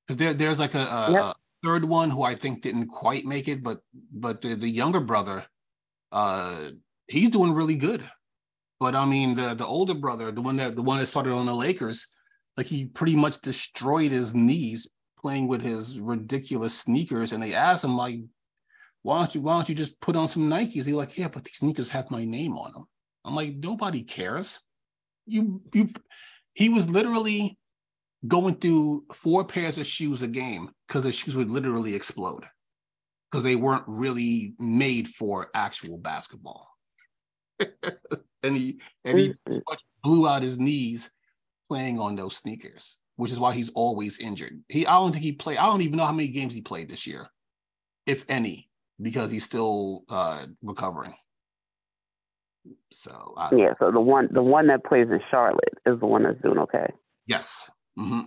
because 0.06 0.17
there 0.17 0.34
there's 0.34 0.60
like 0.60 0.75
a, 0.75 0.79
a, 0.79 1.12
Yep. 1.12 1.22
a 1.22 1.36
third 1.63 1.86
one 1.86 2.10
who 2.10 2.24
I 2.24 2.36
think 2.36 2.62
didn't 2.62 2.88
quite 2.88 3.25
make 3.25 3.48
it, 3.48 3.63
but 3.63 3.79
but 4.12 4.41
the, 4.41 4.56
the 4.56 4.70
younger 4.70 5.00
brother, 5.00 5.46
uh, 6.12 6.70
he's 7.08 7.29
doing 7.29 7.53
really 7.53 7.75
good. 7.75 8.03
But 8.79 8.96
I 8.96 9.06
mean 9.06 9.36
the 9.36 9.53
the 9.56 9.65
older 9.65 9.96
brother, 9.96 10.32
the 10.32 10.41
one 10.41 10.58
that 10.58 10.75
the 10.75 10.84
one 10.84 11.00
that 11.00 11.08
started 11.08 11.34
on 11.34 11.46
the 11.48 11.56
Lakers, 11.56 12.08
like 12.58 12.67
he 12.67 12.86
pretty 12.86 13.15
much 13.15 13.41
destroyed 13.41 14.12
his 14.12 14.36
knees 14.36 14.88
playing 15.20 15.48
with 15.48 15.63
his 15.63 16.00
ridiculous 16.00 16.77
sneakers. 16.77 17.34
And 17.34 17.41
they 17.41 17.56
asked 17.56 17.84
him 17.84 17.98
like, 17.98 18.20
"Why 19.01 19.17
don't 19.17 19.34
you 19.34 19.41
Why 19.41 19.53
don't 19.53 19.67
you 19.70 19.74
just 19.75 20.00
put 20.00 20.15
on 20.15 20.27
some 20.27 20.48
Nikes?" 20.48 20.72
He's 20.74 20.88
like, 20.89 21.17
"Yeah, 21.17 21.27
but 21.29 21.44
these 21.44 21.58
sneakers 21.58 21.89
have 21.89 22.12
my 22.12 22.24
name 22.24 22.56
on 22.56 22.72
them." 22.74 22.86
I'm 23.25 23.36
like, 23.36 23.56
nobody 23.56 24.03
cares. 24.03 24.60
You 25.25 25.62
you. 25.74 25.89
He 26.53 26.70
was 26.70 26.89
literally 26.89 27.58
going 28.26 28.56
through 28.56 29.06
four 29.14 29.46
pairs 29.46 29.78
of 29.78 29.86
shoes 29.86 30.22
a 30.22 30.28
game 30.28 30.70
because 30.88 31.04
the 31.04 31.12
shoes 31.12 31.36
would 31.36 31.52
literally 31.52 31.94
explode 31.94 32.46
because 33.30 33.44
they 33.44 33.56
weren't 33.56 33.84
really 33.88 34.54
made 34.60 35.08
for 35.08 35.50
actual 35.54 35.98
basketball. 35.98 36.70
and 38.44 38.58
he 38.58 38.80
and 39.04 39.20
he 39.20 39.34
blew 40.04 40.28
out 40.28 40.44
his 40.44 40.60
knees 40.60 41.12
playing 41.70 42.00
on 42.00 42.16
those 42.16 42.38
sneakers, 42.38 43.00
which 43.16 43.32
is 43.32 43.40
why 43.40 43.54
he's 43.54 43.70
always 43.70 44.20
injured. 44.20 44.64
He 44.70 44.86
I 44.86 44.96
don't 44.96 45.12
think 45.12 45.24
he 45.24 45.34
played. 45.34 45.58
I 45.58 45.66
don't 45.66 45.82
even 45.82 45.98
know 45.98 46.06
how 46.06 46.12
many 46.12 46.30
games 46.30 46.54
he 46.54 46.62
played 46.62 46.90
this 46.90 47.06
year, 47.06 47.28
if 48.06 48.26
any, 48.30 48.70
because 49.02 49.32
he's 49.32 49.44
still 49.44 50.04
uh 50.10 50.46
recovering. 50.62 51.14
So 52.92 53.34
I, 53.38 53.56
yeah, 53.56 53.74
so 53.80 53.92
the 53.92 54.00
one 54.00 54.30
the 54.32 54.44
one 54.44 54.68
that 54.68 54.84
plays 54.84 55.08
in 55.10 55.22
Charlotte 55.30 55.78
is 55.86 56.00
the 56.00 56.06
one 56.06 56.24
that's 56.24 56.42
doing 56.42 56.60
okay. 56.60 56.92
Yes. 57.26 57.70
Mm-hmm. 57.98 58.22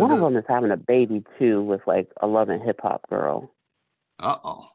One 0.00 0.10
of 0.12 0.20
them 0.20 0.36
is 0.36 0.44
having 0.48 0.70
a 0.70 0.76
baby 0.76 1.24
too 1.38 1.62
with 1.62 1.80
like 1.86 2.08
a 2.20 2.26
love 2.26 2.48
and 2.48 2.62
hip 2.62 2.80
hop 2.82 3.08
girl. 3.08 3.50
Uh 4.20 4.36
oh. 4.44 4.68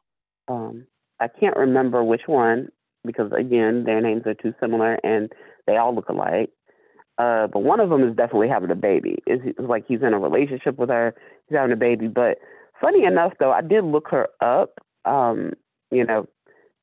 Um, 0.48 0.86
I 1.20 1.28
can't 1.28 1.56
remember 1.56 2.04
which 2.04 2.22
one 2.26 2.68
because 3.04 3.32
again, 3.32 3.84
their 3.84 4.00
names 4.00 4.22
are 4.26 4.34
too 4.34 4.54
similar 4.60 4.98
and 5.04 5.32
they 5.66 5.76
all 5.76 5.94
look 5.94 6.08
alike. 6.08 6.50
Uh, 7.16 7.46
but 7.46 7.60
one 7.60 7.80
of 7.80 7.90
them 7.90 8.02
is 8.02 8.16
definitely 8.16 8.48
having 8.48 8.70
a 8.70 8.76
baby. 8.76 9.18
It's, 9.26 9.42
it's 9.44 9.60
like 9.60 9.84
he's 9.86 10.02
in 10.02 10.14
a 10.14 10.18
relationship 10.18 10.78
with 10.78 10.88
her. 10.88 11.14
He's 11.48 11.58
having 11.58 11.72
a 11.72 11.76
baby. 11.76 12.08
But 12.08 12.38
funny 12.80 13.04
enough, 13.04 13.34
though, 13.38 13.52
I 13.52 13.60
did 13.60 13.84
look 13.84 14.08
her 14.10 14.28
up. 14.40 14.80
Um, 15.04 15.52
you 15.90 16.04
know, 16.04 16.26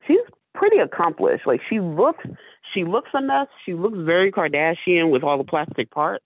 she's 0.06 0.20
pretty 0.54 0.78
accomplished. 0.78 1.46
Like 1.46 1.60
she 1.68 1.80
looks, 1.80 2.24
she 2.72 2.84
looks 2.84 3.10
a 3.14 3.20
mess. 3.20 3.48
She 3.66 3.74
looks 3.74 3.98
very 3.98 4.32
Kardashian 4.32 5.10
with 5.10 5.22
all 5.22 5.36
the 5.36 5.44
plastic 5.44 5.90
parts. 5.90 6.24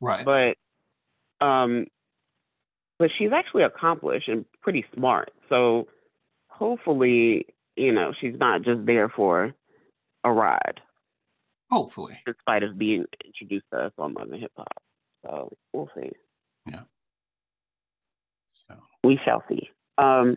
Right. 0.00 0.24
But, 0.24 1.44
um, 1.44 1.86
but 2.98 3.10
she's 3.18 3.30
actually 3.32 3.62
accomplished 3.62 4.28
and 4.28 4.44
pretty 4.62 4.84
smart. 4.94 5.32
So 5.48 5.88
hopefully, 6.48 7.46
you 7.76 7.92
know, 7.92 8.12
she's 8.20 8.34
not 8.38 8.62
just 8.62 8.86
there 8.86 9.08
for 9.08 9.54
a 10.24 10.32
ride. 10.32 10.80
Hopefully. 11.70 12.18
In 12.26 12.34
spite 12.40 12.62
of 12.62 12.78
being 12.78 13.04
introduced 13.24 13.66
to 13.72 13.86
us 13.86 13.92
on 13.98 14.14
Love 14.14 14.30
and 14.30 14.40
Hip 14.40 14.52
Hop. 14.56 14.82
So 15.24 15.52
we'll 15.72 15.90
see. 15.96 16.10
Yeah. 16.66 16.82
So 18.54 18.74
we 19.04 19.18
shall 19.26 19.42
see. 19.48 19.68
Um, 19.98 20.36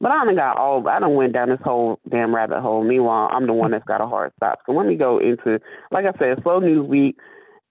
but 0.00 0.10
I 0.10 0.24
don't 0.24 0.36
got 0.36 0.56
all 0.56 0.86
I 0.88 0.98
don't 0.98 1.14
went 1.14 1.34
down 1.34 1.50
this 1.50 1.60
whole 1.62 2.00
damn 2.08 2.34
rabbit 2.34 2.60
hole. 2.60 2.82
Meanwhile, 2.82 3.28
I'm 3.32 3.46
the 3.46 3.52
one 3.52 3.70
that's 3.70 3.84
got 3.84 4.00
a 4.00 4.06
hard 4.06 4.32
stop. 4.36 4.60
So 4.64 4.72
let 4.72 4.86
me 4.86 4.96
go 4.96 5.18
into 5.18 5.60
like 5.90 6.06
I 6.06 6.18
said, 6.18 6.42
slow 6.42 6.58
news 6.58 6.86
week. 6.86 7.16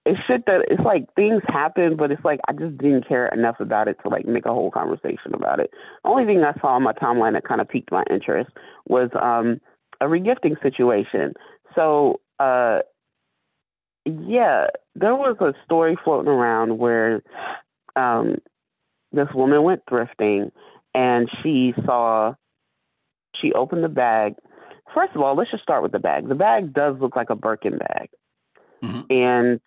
It's 0.06 0.18
shit 0.26 0.46
that 0.46 0.64
it's 0.70 0.82
like 0.82 1.12
things 1.14 1.42
happen, 1.46 1.96
but 1.96 2.10
it's 2.10 2.24
like 2.24 2.40
I 2.48 2.52
just 2.52 2.78
didn't 2.78 3.06
care 3.06 3.26
enough 3.26 3.60
about 3.60 3.86
it 3.86 3.98
to 4.02 4.08
like 4.08 4.26
make 4.26 4.46
a 4.46 4.52
whole 4.52 4.70
conversation 4.70 5.34
about 5.34 5.60
it. 5.60 5.70
The 6.02 6.10
only 6.10 6.24
thing 6.24 6.42
I 6.42 6.58
saw 6.60 6.68
on 6.68 6.82
my 6.82 6.94
timeline 6.94 7.34
that 7.34 7.44
kind 7.44 7.60
of 7.60 7.68
piqued 7.68 7.92
my 7.92 8.02
interest 8.10 8.50
was 8.86 9.10
um 9.20 9.60
a 10.00 10.06
regifting 10.06 10.60
situation. 10.62 11.34
So 11.74 12.20
uh 12.38 12.80
yeah, 14.06 14.68
there 14.94 15.14
was 15.14 15.36
a 15.40 15.52
story 15.64 15.96
floating 16.02 16.30
around 16.30 16.78
where 16.78 17.22
um, 17.96 18.36
this 19.12 19.28
woman 19.34 19.62
went 19.62 19.84
thrifting 19.86 20.50
and 20.94 21.28
she 21.42 21.74
saw, 21.84 22.34
she 23.40 23.52
opened 23.52 23.84
the 23.84 23.88
bag. 23.88 24.34
First 24.94 25.14
of 25.14 25.22
all, 25.22 25.36
let's 25.36 25.50
just 25.50 25.62
start 25.62 25.82
with 25.82 25.92
the 25.92 25.98
bag. 25.98 26.28
The 26.28 26.34
bag 26.34 26.72
does 26.72 26.96
look 26.98 27.14
like 27.14 27.30
a 27.30 27.36
Birkin 27.36 27.78
bag. 27.78 28.08
Mm-hmm. 28.82 29.12
And 29.12 29.60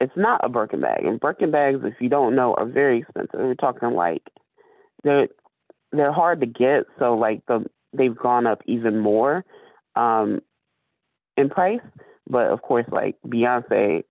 it's 0.00 0.16
not 0.16 0.40
a 0.44 0.48
Birkin 0.48 0.80
bag. 0.80 1.04
And 1.04 1.20
Birkin 1.20 1.50
bags, 1.50 1.80
if 1.82 1.94
you 2.00 2.08
don't 2.08 2.36
know, 2.36 2.54
are 2.54 2.66
very 2.66 3.00
expensive. 3.00 3.40
We're 3.40 3.54
talking 3.54 3.92
like 3.92 4.22
they're 5.02 5.28
they're 5.92 6.12
hard 6.12 6.40
to 6.40 6.46
get, 6.46 6.84
so 6.98 7.14
like 7.14 7.44
the 7.46 7.64
they've 7.92 8.16
gone 8.16 8.46
up 8.46 8.62
even 8.66 8.98
more 8.98 9.44
um, 9.96 10.40
in 11.36 11.48
price. 11.48 11.80
But 12.28 12.48
of 12.48 12.62
course, 12.62 12.86
like 12.90 13.16
Beyonce 13.26 14.04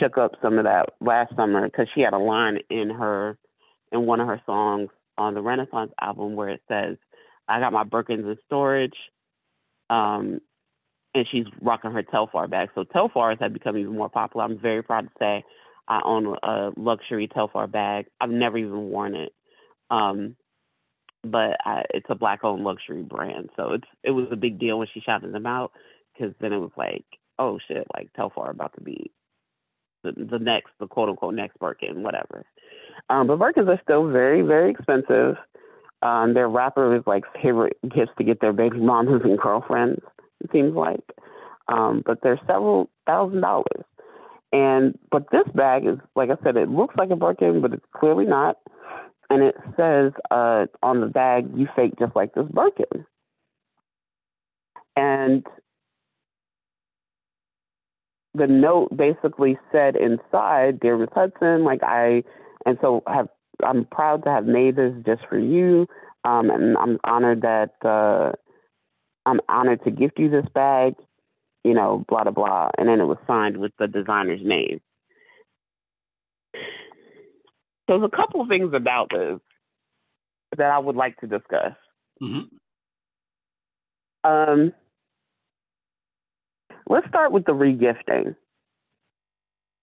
shook 0.00 0.16
up 0.16 0.32
some 0.40 0.58
of 0.58 0.64
that 0.64 0.90
last 1.00 1.34
summer 1.36 1.64
because 1.64 1.88
she 1.94 2.00
had 2.00 2.14
a 2.14 2.18
line 2.18 2.58
in 2.70 2.90
her 2.90 3.36
in 3.92 4.06
one 4.06 4.20
of 4.20 4.28
her 4.28 4.40
songs 4.46 4.88
on 5.18 5.34
the 5.34 5.42
Renaissance 5.42 5.92
album 6.00 6.34
where 6.34 6.48
it 6.48 6.62
says, 6.68 6.96
"I 7.48 7.60
got 7.60 7.72
my 7.72 7.84
Birkins 7.84 8.24
in 8.24 8.38
storage," 8.46 8.96
um, 9.90 10.40
and 11.14 11.26
she's 11.30 11.46
rocking 11.60 11.92
her 11.92 12.02
Telfar 12.02 12.48
bag. 12.48 12.70
So 12.74 12.84
Telfars 12.84 13.40
have 13.40 13.52
become 13.52 13.76
even 13.76 13.94
more 13.94 14.08
popular. 14.08 14.44
I'm 14.44 14.58
very 14.58 14.82
proud 14.82 15.02
to 15.02 15.10
say 15.18 15.44
I 15.88 16.00
own 16.04 16.36
a 16.42 16.70
luxury 16.76 17.28
Telfar 17.28 17.70
bag. 17.70 18.06
I've 18.20 18.30
never 18.30 18.58
even 18.58 18.90
worn 18.90 19.14
it, 19.14 19.32
um, 19.90 20.36
but 21.22 21.56
I, 21.64 21.84
it's 21.90 22.06
a 22.08 22.14
black-owned 22.14 22.64
luxury 22.64 23.02
brand. 23.02 23.50
So 23.56 23.72
it's 23.72 23.88
it 24.02 24.10
was 24.10 24.26
a 24.32 24.36
big 24.36 24.58
deal 24.58 24.78
when 24.78 24.88
she 24.92 25.00
shouted 25.00 25.32
them 25.32 25.46
out 25.46 25.72
because 26.12 26.34
then 26.40 26.52
it 26.52 26.58
was 26.58 26.72
like 26.76 27.04
oh 27.38 27.58
shit, 27.66 27.86
like 27.94 28.10
Telfar 28.16 28.50
about 28.50 28.74
to 28.74 28.80
be 28.80 29.10
the, 30.02 30.12
the 30.12 30.38
next, 30.38 30.70
the 30.78 30.86
quote 30.86 31.08
unquote 31.08 31.34
next 31.34 31.58
Birkin, 31.58 32.02
whatever. 32.02 32.44
Um, 33.10 33.26
but 33.26 33.38
Birkins 33.38 33.68
are 33.68 33.80
still 33.82 34.10
very, 34.10 34.42
very 34.42 34.70
expensive. 34.70 35.36
Um, 36.02 36.34
their 36.34 36.48
rappers 36.48 37.02
like 37.06 37.24
favorite 37.42 37.78
gifts 37.82 38.12
to 38.18 38.24
get 38.24 38.40
their 38.40 38.52
baby 38.52 38.78
mamas 38.78 39.22
and 39.24 39.38
girlfriends, 39.38 40.02
it 40.42 40.50
seems 40.52 40.74
like. 40.74 41.04
Um, 41.68 42.02
but 42.04 42.18
they're 42.22 42.40
several 42.46 42.90
thousand 43.06 43.40
dollars. 43.40 43.84
And 44.52 44.98
but 45.10 45.24
this 45.32 45.46
bag 45.54 45.86
is 45.86 45.98
like 46.14 46.30
I 46.30 46.36
said, 46.44 46.56
it 46.56 46.68
looks 46.68 46.94
like 46.96 47.10
a 47.10 47.16
Birkin, 47.16 47.60
but 47.60 47.72
it's 47.72 47.86
clearly 47.96 48.26
not. 48.26 48.58
And 49.30 49.42
it 49.42 49.56
says 49.76 50.12
uh, 50.30 50.66
on 50.82 51.00
the 51.00 51.06
bag, 51.06 51.50
"You 51.56 51.66
fake 51.74 51.94
just 51.98 52.14
like 52.14 52.34
this 52.34 52.46
Birkin." 52.52 53.06
And 54.96 55.44
the 58.34 58.46
note 58.46 58.96
basically 58.96 59.58
said 59.72 59.96
inside, 59.96 60.80
"Dear 60.80 60.98
Miss 60.98 61.08
Hudson, 61.12 61.64
like 61.64 61.82
I," 61.82 62.22
and 62.66 62.78
so 62.80 63.02
have 63.06 63.28
I'm 63.64 63.86
proud 63.86 64.24
to 64.24 64.30
have 64.30 64.46
made 64.46 64.76
this 64.76 64.92
just 65.06 65.22
for 65.28 65.38
you, 65.38 65.86
um, 66.24 66.50
and 66.50 66.76
I'm 66.76 66.98
honored 67.04 67.42
that 67.42 67.74
uh, 67.84 68.32
I'm 69.26 69.40
honored 69.48 69.84
to 69.84 69.90
gift 69.90 70.18
you 70.18 70.28
this 70.30 70.46
bag, 70.54 70.94
you 71.64 71.74
know, 71.74 72.04
blah 72.08 72.24
blah 72.24 72.32
blah, 72.32 72.70
and 72.78 72.88
then 72.88 73.00
it 73.00 73.04
was 73.04 73.18
signed 73.26 73.56
with 73.56 73.72
the 73.78 73.86
designer's 73.86 74.42
name. 74.42 74.80
So 77.86 77.98
there's 77.98 78.10
a 78.12 78.16
couple 78.16 78.40
of 78.40 78.48
things 78.48 78.72
about 78.74 79.10
this 79.10 79.40
that 80.56 80.70
I 80.70 80.78
would 80.78 80.96
like 80.96 81.18
to 81.18 81.26
discuss. 81.26 81.74
Mm-hmm. 82.22 82.42
Um, 84.30 84.72
let's 86.88 87.08
start 87.08 87.32
with 87.32 87.44
the 87.44 87.52
regifting. 87.52 88.36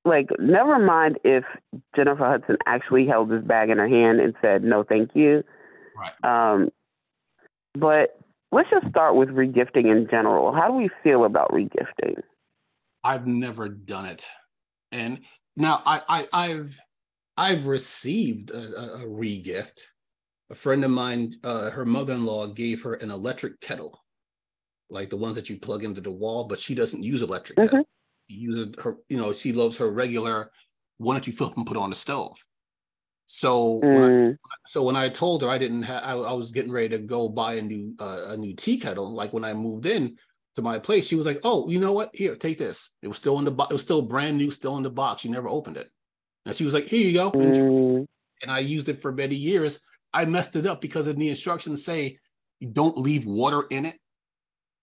Like, 0.03 0.29
never 0.39 0.79
mind 0.79 1.19
if 1.24 1.43
Jennifer 1.95 2.25
Hudson 2.25 2.57
actually 2.65 3.05
held 3.05 3.29
this 3.29 3.43
bag 3.43 3.69
in 3.69 3.77
her 3.77 3.88
hand 3.88 4.19
and 4.19 4.33
said, 4.41 4.63
no, 4.63 4.83
thank 4.83 5.12
you. 5.13 5.43
Right. 5.95 6.53
Um, 6.53 6.69
but 7.75 8.19
let's 8.51 8.70
just 8.70 8.88
start 8.89 9.15
with 9.15 9.29
regifting 9.29 9.91
in 9.91 10.08
general. 10.10 10.51
How 10.53 10.67
do 10.67 10.74
we 10.74 10.89
feel 11.03 11.25
about 11.25 11.51
regifting? 11.51 12.22
I've 13.03 13.27
never 13.27 13.70
done 13.70 14.05
it. 14.05 14.27
And 14.91 15.22
now 15.55 15.81
I, 15.86 16.27
I 16.31 16.48
have 16.50 16.72
I've 17.38 17.65
received 17.65 18.51
a, 18.51 18.58
a, 18.58 19.03
a 19.03 19.05
regift. 19.05 19.81
A 20.50 20.55
friend 20.55 20.84
of 20.84 20.91
mine, 20.91 21.31
uh, 21.46 21.72
her 21.72 21.86
mother-in-law 21.86 22.48
gave 22.48 22.84
her 22.84 22.96
an 22.96 23.10
electric 23.10 23.62
kettle 23.62 24.01
like 24.89 25.10
the 25.10 25.17
ones 25.17 25.36
that 25.36 25.50
you 25.50 25.58
plug 25.58 25.86
into 25.86 26.01
the 26.01 26.12
wall, 26.12 26.43
but 26.43 26.60
she 26.60 26.75
doesn't 26.75 27.03
use 27.03 27.22
electric 27.22 27.58
mm-hmm. 27.58 27.70
kettle. 27.70 27.88
She 28.29 28.36
uses 28.36 28.75
her, 28.84 28.98
you 29.08 29.17
know, 29.17 29.34
she 29.34 29.53
loves 29.53 29.77
her 29.77 29.89
regular 29.89 30.51
one 30.98 31.15
that 31.15 31.25
you 31.25 31.34
flip 31.34 31.55
and 31.55 31.65
put 31.65 31.77
on 31.77 31.89
the 31.89 31.96
stove. 31.96 32.38
So, 33.33 33.79
mm. 33.79 33.81
when 33.81 34.03
I, 34.03 34.09
mm. 34.09 34.38
so 34.67 34.83
when 34.83 34.97
I 34.97 35.07
told 35.07 35.41
her 35.41 35.50
I 35.50 35.57
didn't 35.57 35.83
have, 35.83 36.03
I, 36.03 36.11
I, 36.11 36.33
was 36.33 36.51
getting 36.51 36.71
ready 36.71 36.89
to 36.89 37.00
go 37.00 37.29
buy 37.29 37.53
a 37.53 37.61
new 37.61 37.95
uh, 37.97 38.25
a 38.27 38.38
new 38.38 38.53
tea 38.53 38.77
kettle. 38.77 39.09
Like 39.09 39.31
when 39.31 39.45
I 39.45 39.53
moved 39.53 39.85
in 39.85 40.17
to 40.55 40.61
my 40.61 40.79
place, 40.79 41.07
she 41.07 41.15
was 41.15 41.25
like, 41.25 41.39
"Oh, 41.45 41.69
you 41.69 41.79
know 41.79 41.93
what? 41.93 42.09
Here, 42.13 42.35
take 42.35 42.57
this. 42.57 42.89
It 43.01 43.07
was 43.07 43.15
still 43.15 43.39
in 43.39 43.45
the 43.45 43.51
box. 43.51 43.71
It 43.71 43.75
was 43.75 43.83
still 43.83 44.01
brand 44.01 44.38
new, 44.38 44.51
still 44.51 44.75
in 44.75 44.83
the 44.83 44.89
box. 44.89 45.21
She 45.21 45.29
never 45.29 45.47
opened 45.47 45.77
it." 45.77 45.89
And 46.45 46.53
she 46.53 46.65
was 46.65 46.73
like, 46.73 46.89
"Here 46.89 47.07
you 47.07 47.13
go." 47.13 47.31
Mm. 47.31 48.05
And 48.41 48.51
I 48.51 48.59
used 48.59 48.89
it 48.89 49.01
for 49.01 49.13
many 49.13 49.35
years. 49.35 49.79
I 50.13 50.25
messed 50.25 50.57
it 50.57 50.67
up 50.67 50.81
because 50.81 51.07
of 51.07 51.15
the 51.15 51.29
instructions 51.29 51.85
say 51.85 52.17
don't 52.73 52.97
leave 52.97 53.25
water 53.25 53.63
in 53.69 53.85
it 53.85 53.95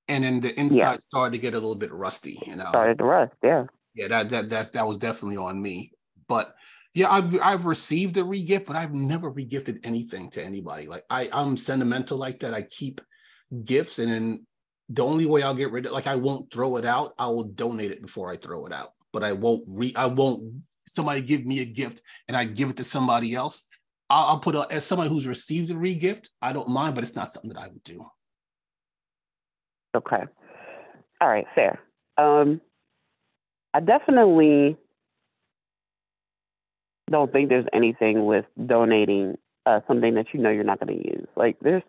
and 0.09 0.25
then 0.25 0.41
the 0.41 0.59
inside 0.59 0.77
yeah. 0.77 0.97
started 0.97 1.33
to 1.33 1.39
get 1.39 1.53
a 1.53 1.59
little 1.59 1.75
bit 1.75 1.93
rusty. 1.93 2.41
You 2.47 2.57
know, 2.57 2.65
started 2.71 2.97
to 2.97 3.05
rust. 3.05 3.35
Yeah. 3.43 3.65
Yeah, 3.95 4.09
that 4.09 4.31
that 4.31 4.49
that 4.49 4.73
that 4.73 4.87
was 4.87 4.97
definitely 4.97 5.37
on 5.37 5.61
me. 5.61 5.93
but 6.29 6.55
yeah, 6.95 7.11
I've 7.11 7.41
I've 7.41 7.65
received 7.65 8.17
a 8.17 8.23
regift, 8.23 8.67
but 8.67 8.77
I've 8.77 8.95
never 8.95 9.31
regifted 9.31 9.81
anything 9.85 10.31
to 10.31 10.43
anybody. 10.43 10.87
Like 10.87 11.05
I 11.11 11.29
I'm 11.33 11.57
sentimental 11.57 12.19
like 12.19 12.41
that. 12.41 12.55
I 12.55 12.63
keep 12.63 13.01
gifts, 13.65 13.99
and 13.99 14.11
then 14.11 14.47
the 14.89 15.05
only 15.05 15.27
way 15.27 15.43
I'll 15.43 15.55
get 15.55 15.71
rid 15.71 15.87
of 15.87 15.93
like 15.93 16.07
I 16.07 16.17
won't 16.17 16.53
throw 16.53 16.77
it 16.77 16.85
out. 16.85 17.15
I 17.19 17.27
will 17.29 17.45
donate 17.45 17.91
it 17.91 18.03
before 18.03 18.31
I 18.31 18.37
throw 18.37 18.67
it 18.67 18.73
out. 18.73 18.93
But 19.13 19.25
I 19.25 19.33
won't 19.33 19.65
re 19.67 19.93
I 19.95 20.07
won't 20.07 20.63
somebody 20.87 21.21
give 21.21 21.45
me 21.45 21.61
a 21.61 21.65
gift 21.65 22.03
and 22.27 22.37
I 22.37 22.45
give 22.45 22.71
it 22.71 22.79
to 22.79 22.85
somebody 22.85 23.35
else. 23.35 23.67
I'll, 24.11 24.27
I'll 24.27 24.39
put 24.41 24.55
a, 24.55 24.67
as 24.71 24.87
somebody 24.87 25.11
who's 25.11 25.27
received 25.27 25.71
a 25.71 25.75
regift. 25.75 26.29
I 26.41 26.53
don't 26.53 26.69
mind, 26.69 26.95
but 26.95 27.05
it's 27.05 27.15
not 27.15 27.31
something 27.31 27.53
that 27.53 27.61
I 27.61 27.69
would 27.69 27.85
do. 27.85 28.07
Okay. 29.95 30.25
All 31.21 31.29
right, 31.29 31.47
fair. 31.55 31.79
Um, 32.17 32.61
I 33.75 33.81
definitely 33.81 34.77
don't 37.09 37.33
think 37.33 37.49
there's 37.49 37.67
anything 37.73 38.27
with 38.27 38.45
donating 38.67 39.37
uh, 39.67 39.81
something 39.87 40.15
that 40.15 40.27
you 40.33 40.41
know 40.41 40.51
you're 40.51 40.65
not 40.65 40.81
going 40.81 40.99
to 40.99 41.09
use. 41.09 41.27
Like 41.37 41.57
there's 41.61 41.83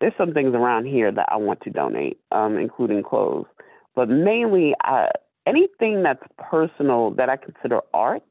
there's 0.00 0.14
some 0.16 0.32
things 0.32 0.54
around 0.54 0.86
here 0.86 1.10
that 1.10 1.26
I 1.30 1.36
want 1.36 1.60
to 1.62 1.70
donate, 1.70 2.18
um, 2.30 2.56
including 2.56 3.02
clothes, 3.02 3.46
but 3.94 4.08
mainly 4.08 4.74
uh, 4.84 5.08
anything 5.46 6.02
that's 6.02 6.22
personal 6.38 7.10
that 7.12 7.28
I 7.28 7.36
consider 7.36 7.80
art. 7.92 8.22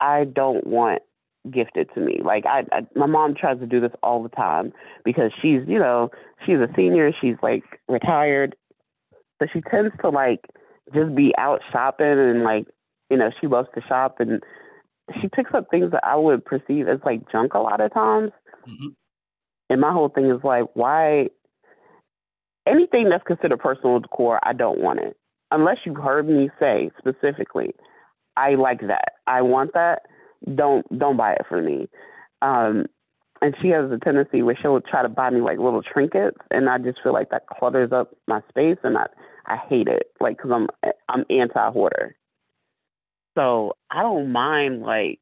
I 0.00 0.24
don't 0.24 0.66
want 0.66 1.02
gifted 1.50 1.88
to 1.94 2.00
me. 2.00 2.20
Like 2.24 2.44
I, 2.46 2.64
I, 2.72 2.86
my 2.94 3.06
mom 3.06 3.34
tries 3.34 3.58
to 3.60 3.66
do 3.66 3.80
this 3.80 3.92
all 4.02 4.22
the 4.22 4.28
time 4.28 4.72
because 5.04 5.32
she's, 5.40 5.60
you 5.66 5.78
know, 5.78 6.10
she's 6.44 6.56
a 6.56 6.68
senior, 6.76 7.12
she's 7.20 7.36
like 7.42 7.64
retired, 7.88 8.54
but 9.38 9.48
she 9.52 9.60
tends 9.60 9.94
to 10.02 10.10
like 10.10 10.40
just 10.94 11.14
be 11.14 11.32
out 11.38 11.60
shopping 11.72 12.06
and 12.06 12.42
like, 12.42 12.66
you 13.10 13.16
know, 13.16 13.30
she 13.40 13.46
loves 13.46 13.68
to 13.74 13.82
shop 13.82 14.20
and 14.20 14.42
she 15.20 15.28
picks 15.28 15.52
up 15.54 15.66
things 15.70 15.90
that 15.92 16.04
I 16.04 16.16
would 16.16 16.44
perceive 16.44 16.88
as 16.88 16.98
like 17.04 17.30
junk 17.30 17.54
a 17.54 17.58
lot 17.58 17.80
of 17.80 17.92
times. 17.92 18.30
Mm-hmm. 18.68 18.88
And 19.70 19.80
my 19.80 19.92
whole 19.92 20.08
thing 20.08 20.30
is 20.30 20.42
like, 20.44 20.66
why 20.74 21.28
anything 22.66 23.08
that's 23.08 23.24
considered 23.26 23.58
personal 23.60 24.00
decor, 24.00 24.38
I 24.42 24.52
don't 24.52 24.80
want 24.80 25.00
it. 25.00 25.16
Unless 25.50 25.78
you've 25.84 25.96
heard 25.96 26.28
me 26.28 26.50
say 26.58 26.90
specifically, 26.98 27.74
I 28.36 28.54
like 28.54 28.80
that. 28.82 29.14
I 29.26 29.42
want 29.42 29.74
that. 29.74 30.02
Don't 30.54 30.86
don't 30.98 31.16
buy 31.16 31.32
it 31.32 31.46
for 31.48 31.60
me. 31.60 31.88
Um, 32.40 32.86
and 33.40 33.54
she 33.60 33.68
has 33.68 33.90
a 33.90 33.98
tendency 34.02 34.42
where 34.42 34.56
she'll 34.60 34.80
try 34.80 35.02
to 35.02 35.08
buy 35.08 35.30
me 35.30 35.40
like 35.40 35.58
little 35.58 35.82
trinkets, 35.82 36.38
and 36.50 36.68
I 36.68 36.78
just 36.78 37.02
feel 37.02 37.12
like 37.12 37.30
that 37.30 37.46
clutters 37.46 37.92
up 37.92 38.14
my 38.26 38.40
space, 38.48 38.78
and 38.82 38.96
I 38.96 39.06
I 39.46 39.56
hate 39.68 39.88
it. 39.88 40.10
Like, 40.20 40.38
cause 40.38 40.50
I'm 40.54 40.68
I'm 41.08 41.24
anti 41.28 41.70
hoarder. 41.70 42.16
So 43.36 43.72
I 43.90 44.02
don't 44.02 44.32
mind 44.32 44.82
like 44.82 45.18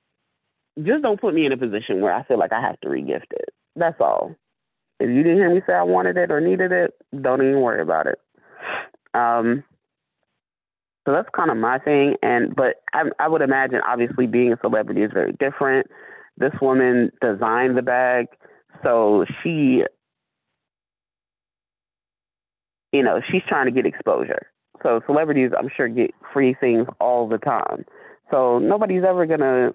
just 0.82 1.02
don't 1.02 1.20
put 1.20 1.34
me 1.34 1.46
in 1.46 1.52
a 1.52 1.56
position 1.56 2.00
where 2.00 2.12
I 2.12 2.22
feel 2.24 2.38
like 2.38 2.52
I 2.52 2.60
have 2.60 2.80
to 2.80 2.88
regift 2.88 3.32
it. 3.32 3.50
That's 3.76 4.00
all. 4.00 4.34
If 4.98 5.08
you 5.08 5.22
didn't 5.22 5.38
hear 5.38 5.52
me 5.52 5.62
say 5.68 5.74
I 5.74 5.82
wanted 5.82 6.16
it 6.16 6.30
or 6.30 6.40
needed 6.40 6.72
it, 6.72 6.94
don't 7.22 7.42
even 7.42 7.60
worry 7.60 7.82
about 7.82 8.06
it. 8.06 8.18
Um, 9.14 9.64
so 11.06 11.14
that's 11.14 11.28
kind 11.34 11.50
of 11.50 11.56
my 11.56 11.78
thing. 11.78 12.16
And 12.22 12.54
but 12.54 12.76
I, 12.92 13.04
I 13.18 13.28
would 13.28 13.42
imagine, 13.42 13.80
obviously, 13.86 14.26
being 14.26 14.52
a 14.52 14.58
celebrity 14.60 15.02
is 15.02 15.10
very 15.12 15.32
different. 15.32 15.86
This 16.36 16.52
woman 16.60 17.10
designed 17.24 17.76
the 17.76 17.82
bag, 17.82 18.26
so 18.84 19.24
she, 19.42 19.82
you 22.92 23.02
know, 23.02 23.20
she's 23.30 23.42
trying 23.48 23.66
to 23.66 23.72
get 23.72 23.86
exposure. 23.86 24.46
So 24.82 25.00
celebrities, 25.06 25.50
I'm 25.58 25.68
sure, 25.74 25.88
get 25.88 26.12
free 26.32 26.54
things 26.58 26.86
all 27.00 27.28
the 27.28 27.38
time. 27.38 27.84
So 28.30 28.58
nobody's 28.58 29.04
ever 29.04 29.26
gonna 29.26 29.74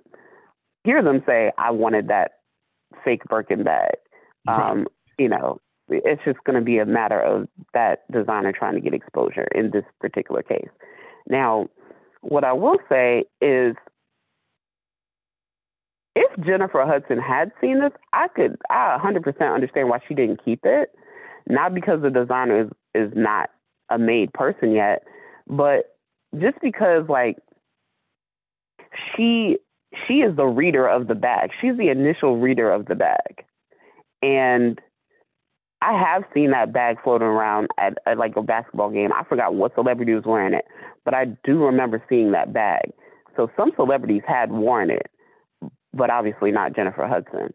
hear 0.84 1.02
them 1.02 1.24
say, 1.28 1.52
"I 1.58 1.72
wanted 1.72 2.08
that 2.10 2.32
fake 3.04 3.24
Birkin 3.26 3.64
bag." 3.64 3.96
Um, 4.48 4.88
you 5.18 5.30
know, 5.30 5.60
it's 5.90 6.22
just 6.24 6.44
going 6.46 6.56
to 6.56 6.62
be 6.66 6.80
a 6.80 6.86
matter 6.86 7.20
of 7.20 7.48
that 7.74 8.10
designer 8.12 8.52
trying 8.52 8.76
to 8.76 8.82
get 8.82 8.94
exposure 8.94 9.48
in 9.54 9.72
this 9.72 9.84
particular 10.00 10.42
case. 10.42 10.70
Now, 11.28 11.68
what 12.22 12.44
I 12.44 12.54
will 12.54 12.78
say 12.90 13.26
is 13.42 13.76
if 16.16 16.46
Jennifer 16.46 16.86
Hudson 16.86 17.20
had 17.20 17.52
seen 17.62 17.82
this, 17.82 17.92
I 18.14 18.28
could 18.30 18.58
I 18.70 18.98
100% 19.04 19.54
understand 19.54 19.90
why 19.90 20.00
she 20.08 20.14
didn't 20.14 20.44
keep 20.44 20.62
it. 20.64 20.92
Not 21.48 21.76
because 21.76 22.02
the 22.02 22.10
designer 22.10 22.62
is, 22.62 22.70
is 22.96 23.12
not 23.16 23.52
a 23.90 24.00
made 24.00 24.34
person 24.34 24.72
yet, 24.72 25.04
but 25.48 25.98
just 26.40 26.58
because 26.62 27.08
like 27.08 27.38
she 29.16 29.58
she 30.08 30.16
is 30.16 30.36
the 30.36 30.46
reader 30.46 30.88
of 30.88 31.08
the 31.08 31.16
bag. 31.16 31.52
She's 31.62 31.78
the 31.78 31.90
initial 31.90 32.38
reader 32.38 32.72
of 32.72 32.86
the 32.86 32.96
bag. 32.96 33.46
And 34.22 34.80
I 35.82 35.94
have 35.94 36.24
seen 36.34 36.52
that 36.52 36.74
bag 36.74 36.98
floating 37.04 37.28
around 37.28 37.68
at, 37.78 37.98
at, 38.06 38.18
like 38.18 38.36
a 38.36 38.42
basketball 38.42 38.90
game. 38.90 39.12
I 39.14 39.24
forgot 39.24 39.54
what 39.54 39.76
celebrity 39.76 40.14
was 40.14 40.24
wearing 40.26 40.54
it, 40.54 40.66
but 41.04 41.14
I 41.14 41.26
do 41.44 41.64
remember 41.64 42.04
seeing 42.10 42.32
that 42.32 42.54
bag. 42.54 42.92
So 43.36 43.50
some 43.58 43.72
celebrities 43.76 44.24
had 44.28 44.52
worn 44.52 44.90
it, 44.90 45.08
but 45.94 46.10
obviously 46.10 46.52
not 46.52 46.76
Jennifer 46.76 47.06
Hudson. 47.08 47.54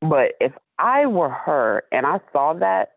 But 0.00 0.32
if 0.40 0.52
I 0.78 1.06
were 1.06 1.30
her 1.30 1.84
and 1.90 2.06
I 2.06 2.20
saw 2.32 2.52
that, 2.54 2.90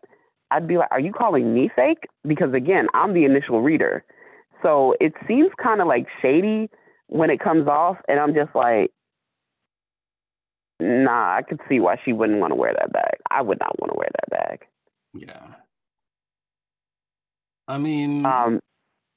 I'd 0.50 0.68
be 0.68 0.76
like, 0.76 0.90
"Are 0.90 1.00
you 1.00 1.12
calling 1.12 1.54
me 1.54 1.70
fake?" 1.74 2.06
Because 2.26 2.52
again, 2.52 2.88
I'm 2.92 3.14
the 3.14 3.24
initial 3.24 3.62
reader. 3.62 4.04
So 4.62 4.94
it 5.00 5.14
seems 5.26 5.50
kind 5.62 5.80
of 5.80 5.86
like 5.86 6.06
shady 6.20 6.68
when 7.10 7.30
it 7.30 7.40
comes 7.40 7.68
off, 7.68 7.98
and 8.08 8.18
I'm 8.18 8.34
just 8.34 8.54
like, 8.54 8.90
Nah, 10.80 11.36
I 11.36 11.42
could 11.42 11.60
see 11.68 11.78
why 11.78 11.96
she 12.04 12.12
wouldn't 12.12 12.40
want 12.40 12.52
to 12.52 12.54
wear 12.54 12.72
that 12.72 12.92
bag. 12.92 13.16
I 13.30 13.42
would 13.42 13.58
not 13.60 13.78
want 13.78 13.92
to 13.92 13.98
wear 13.98 14.08
that 14.12 14.30
bag. 14.30 14.66
Yeah. 15.14 15.54
I 17.68 17.76
mean, 17.76 18.24
um, 18.24 18.60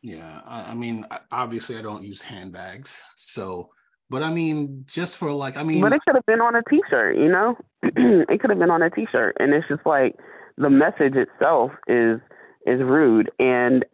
yeah. 0.02 0.42
I, 0.46 0.72
I 0.72 0.76
mean, 0.76 1.06
obviously, 1.32 1.78
I 1.78 1.82
don't 1.82 2.04
use 2.04 2.22
handbags, 2.22 2.98
so. 3.16 3.70
But 4.10 4.22
I 4.22 4.32
mean, 4.32 4.84
just 4.86 5.18
for 5.18 5.32
like, 5.32 5.56
I 5.56 5.64
mean, 5.64 5.82
but 5.82 5.94
it 5.94 6.02
could 6.06 6.16
have 6.16 6.26
been 6.26 6.42
on 6.42 6.56
a 6.56 6.62
T-shirt, 6.70 7.16
you 7.16 7.30
know. 7.30 7.58
it 7.84 8.42
could 8.42 8.50
have 8.50 8.60
been 8.60 8.70
on 8.70 8.84
a 8.84 8.90
T-shirt, 8.90 9.38
and 9.40 9.54
it's 9.54 9.68
just 9.68 9.86
like 9.86 10.16
the 10.58 10.70
message 10.70 11.16
itself 11.16 11.72
is 11.88 12.20
is 12.68 12.82
rude, 12.82 13.32
and 13.40 13.86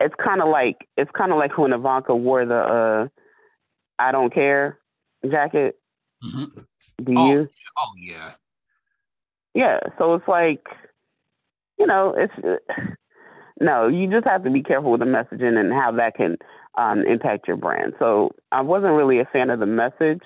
it's 0.00 0.14
kind 0.24 0.40
of 0.40 0.48
like 0.48 0.88
it's 0.96 1.10
kind 1.16 1.32
of 1.32 1.38
like 1.38 1.56
when 1.56 1.72
Ivanka 1.72 2.14
wore 2.14 2.44
the 2.44 2.56
uh, 2.56 3.08
"I 3.98 4.12
don't 4.12 4.32
care" 4.32 4.78
jacket. 5.28 5.76
Mm-hmm. 6.24 6.60
Do 7.04 7.14
oh, 7.16 7.30
you? 7.30 7.48
Oh 7.78 7.90
yeah. 7.98 8.32
Yeah. 9.54 9.80
So 9.98 10.14
it's 10.14 10.28
like, 10.28 10.64
you 11.78 11.86
know, 11.86 12.14
it's 12.16 12.32
uh, 12.44 12.82
no. 13.60 13.88
You 13.88 14.10
just 14.10 14.28
have 14.28 14.44
to 14.44 14.50
be 14.50 14.62
careful 14.62 14.92
with 14.92 15.00
the 15.00 15.06
messaging 15.06 15.58
and 15.58 15.72
how 15.72 15.92
that 15.92 16.14
can 16.14 16.36
um, 16.76 17.04
impact 17.06 17.48
your 17.48 17.56
brand. 17.56 17.94
So 17.98 18.30
I 18.52 18.62
wasn't 18.62 18.94
really 18.94 19.20
a 19.20 19.28
fan 19.32 19.50
of 19.50 19.60
the 19.60 19.66
message, 19.66 20.22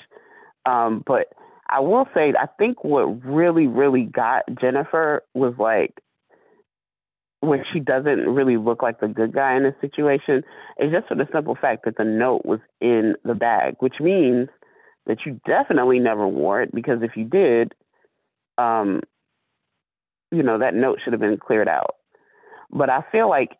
um, 0.66 1.02
but 1.06 1.28
I 1.68 1.80
will 1.80 2.06
say 2.16 2.32
I 2.38 2.46
think 2.58 2.84
what 2.84 3.24
really, 3.24 3.66
really 3.66 4.02
got 4.02 4.42
Jennifer 4.60 5.22
was 5.34 5.54
like 5.58 5.94
when 7.46 7.64
she 7.72 7.80
doesn't 7.80 8.28
really 8.28 8.56
look 8.56 8.82
like 8.82 9.00
the 9.00 9.08
good 9.08 9.32
guy 9.32 9.56
in 9.56 9.62
this 9.62 9.74
situation 9.80 10.42
is 10.78 10.92
just 10.92 11.08
for 11.08 11.14
the 11.14 11.28
simple 11.32 11.56
fact 11.60 11.84
that 11.84 11.96
the 11.96 12.04
note 12.04 12.42
was 12.44 12.60
in 12.80 13.14
the 13.24 13.34
bag, 13.34 13.76
which 13.80 14.00
means 14.00 14.48
that 15.06 15.18
you 15.26 15.40
definitely 15.46 15.98
never 15.98 16.26
wore 16.26 16.62
it 16.62 16.74
because 16.74 17.02
if 17.02 17.12
you 17.16 17.24
did, 17.24 17.74
um, 18.58 19.00
you 20.30 20.42
know, 20.42 20.58
that 20.58 20.74
note 20.74 20.98
should 21.02 21.12
have 21.12 21.20
been 21.20 21.38
cleared 21.38 21.68
out. 21.68 21.96
But 22.70 22.90
I 22.90 23.04
feel 23.12 23.28
like 23.28 23.50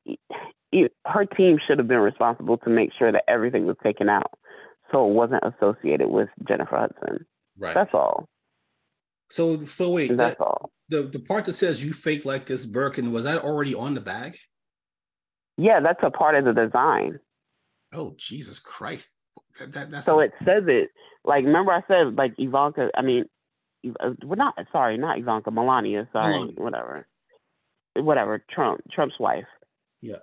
it, 0.73 0.93
her 1.07 1.25
team 1.25 1.59
should 1.65 1.79
have 1.79 1.89
been 1.89 1.99
responsible 1.99 2.59
to 2.59 2.71
make 2.71 2.91
sure 2.99 3.13
that 3.13 3.25
everything 3.29 3.67
was 3.67 3.77
taken 3.83 4.09
out 4.09 4.33
so 4.91 5.09
it 5.09 5.13
wasn't 5.13 5.43
associated 5.45 6.09
with 6.09 6.29
Jennifer 6.47 6.77
Hudson. 6.77 7.27
Right. 7.59 7.75
That's 7.75 7.95
all. 7.95 8.29
So, 9.35 9.65
so 9.65 9.91
wait, 9.91 10.17
that's 10.17 10.39
that, 10.39 10.45
all. 10.45 10.71
The 10.91 11.03
the 11.03 11.19
part 11.19 11.45
that 11.47 11.55
says 11.55 11.85
you 11.85 11.93
fake 11.93 12.25
like 12.25 12.47
this 12.47 12.67
Birkin 12.67 13.11
was 13.11 13.25
that 13.25 13.43
already 13.43 13.75
on 13.75 13.95
the 13.95 14.01
bag? 14.01 14.37
Yeah, 15.57 15.81
that's 15.81 15.99
a 16.05 16.11
part 16.13 16.37
of 16.37 16.45
the 16.45 16.53
design. 16.53 17.19
Oh 17.93 18.15
Jesus 18.17 18.61
Christ! 18.61 19.11
That, 19.59 19.73
that, 19.73 19.91
that's 19.91 20.07
so 20.07 20.21
a... 20.21 20.27
it 20.27 20.33
says 20.47 20.63
it 20.69 20.91
like, 21.25 21.45
remember 21.45 21.73
I 21.73 21.83
said 21.89 22.15
like 22.15 22.35
Ivanka. 22.39 22.91
I 22.97 23.03
mean, 23.03 23.25
uh, 23.99 24.11
we're 24.23 24.37
not 24.37 24.55
sorry, 24.71 24.99
not 24.99 25.19
Ivanka, 25.19 25.51
Melania. 25.51 26.09
Sorry, 26.13 26.33
Melania. 26.33 26.55
whatever, 26.57 27.09
whatever. 27.97 28.45
Trump, 28.49 28.83
Trump's 28.93 29.19
wife. 29.19 29.47
Yeah. 30.01 30.19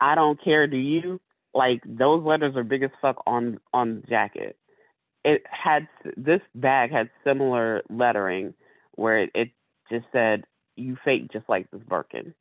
I 0.00 0.14
don't 0.14 0.42
care. 0.42 0.66
Do 0.66 0.78
you? 0.78 1.20
Like 1.52 1.82
those 1.84 2.24
letters 2.24 2.56
are 2.56 2.64
big 2.64 2.84
as 2.84 2.90
fuck 3.02 3.22
on 3.26 3.60
on 3.74 3.96
the 3.96 4.06
jacket. 4.06 4.56
It 5.26 5.42
had 5.50 5.88
this 6.16 6.40
bag 6.54 6.92
had 6.92 7.10
similar 7.24 7.82
lettering 7.90 8.54
where 8.92 9.24
it, 9.24 9.30
it 9.34 9.50
just 9.90 10.06
said 10.12 10.44
"you 10.76 10.96
fake 11.04 11.32
just 11.32 11.48
like 11.48 11.68
this 11.72 11.82
Birkin." 11.82 12.32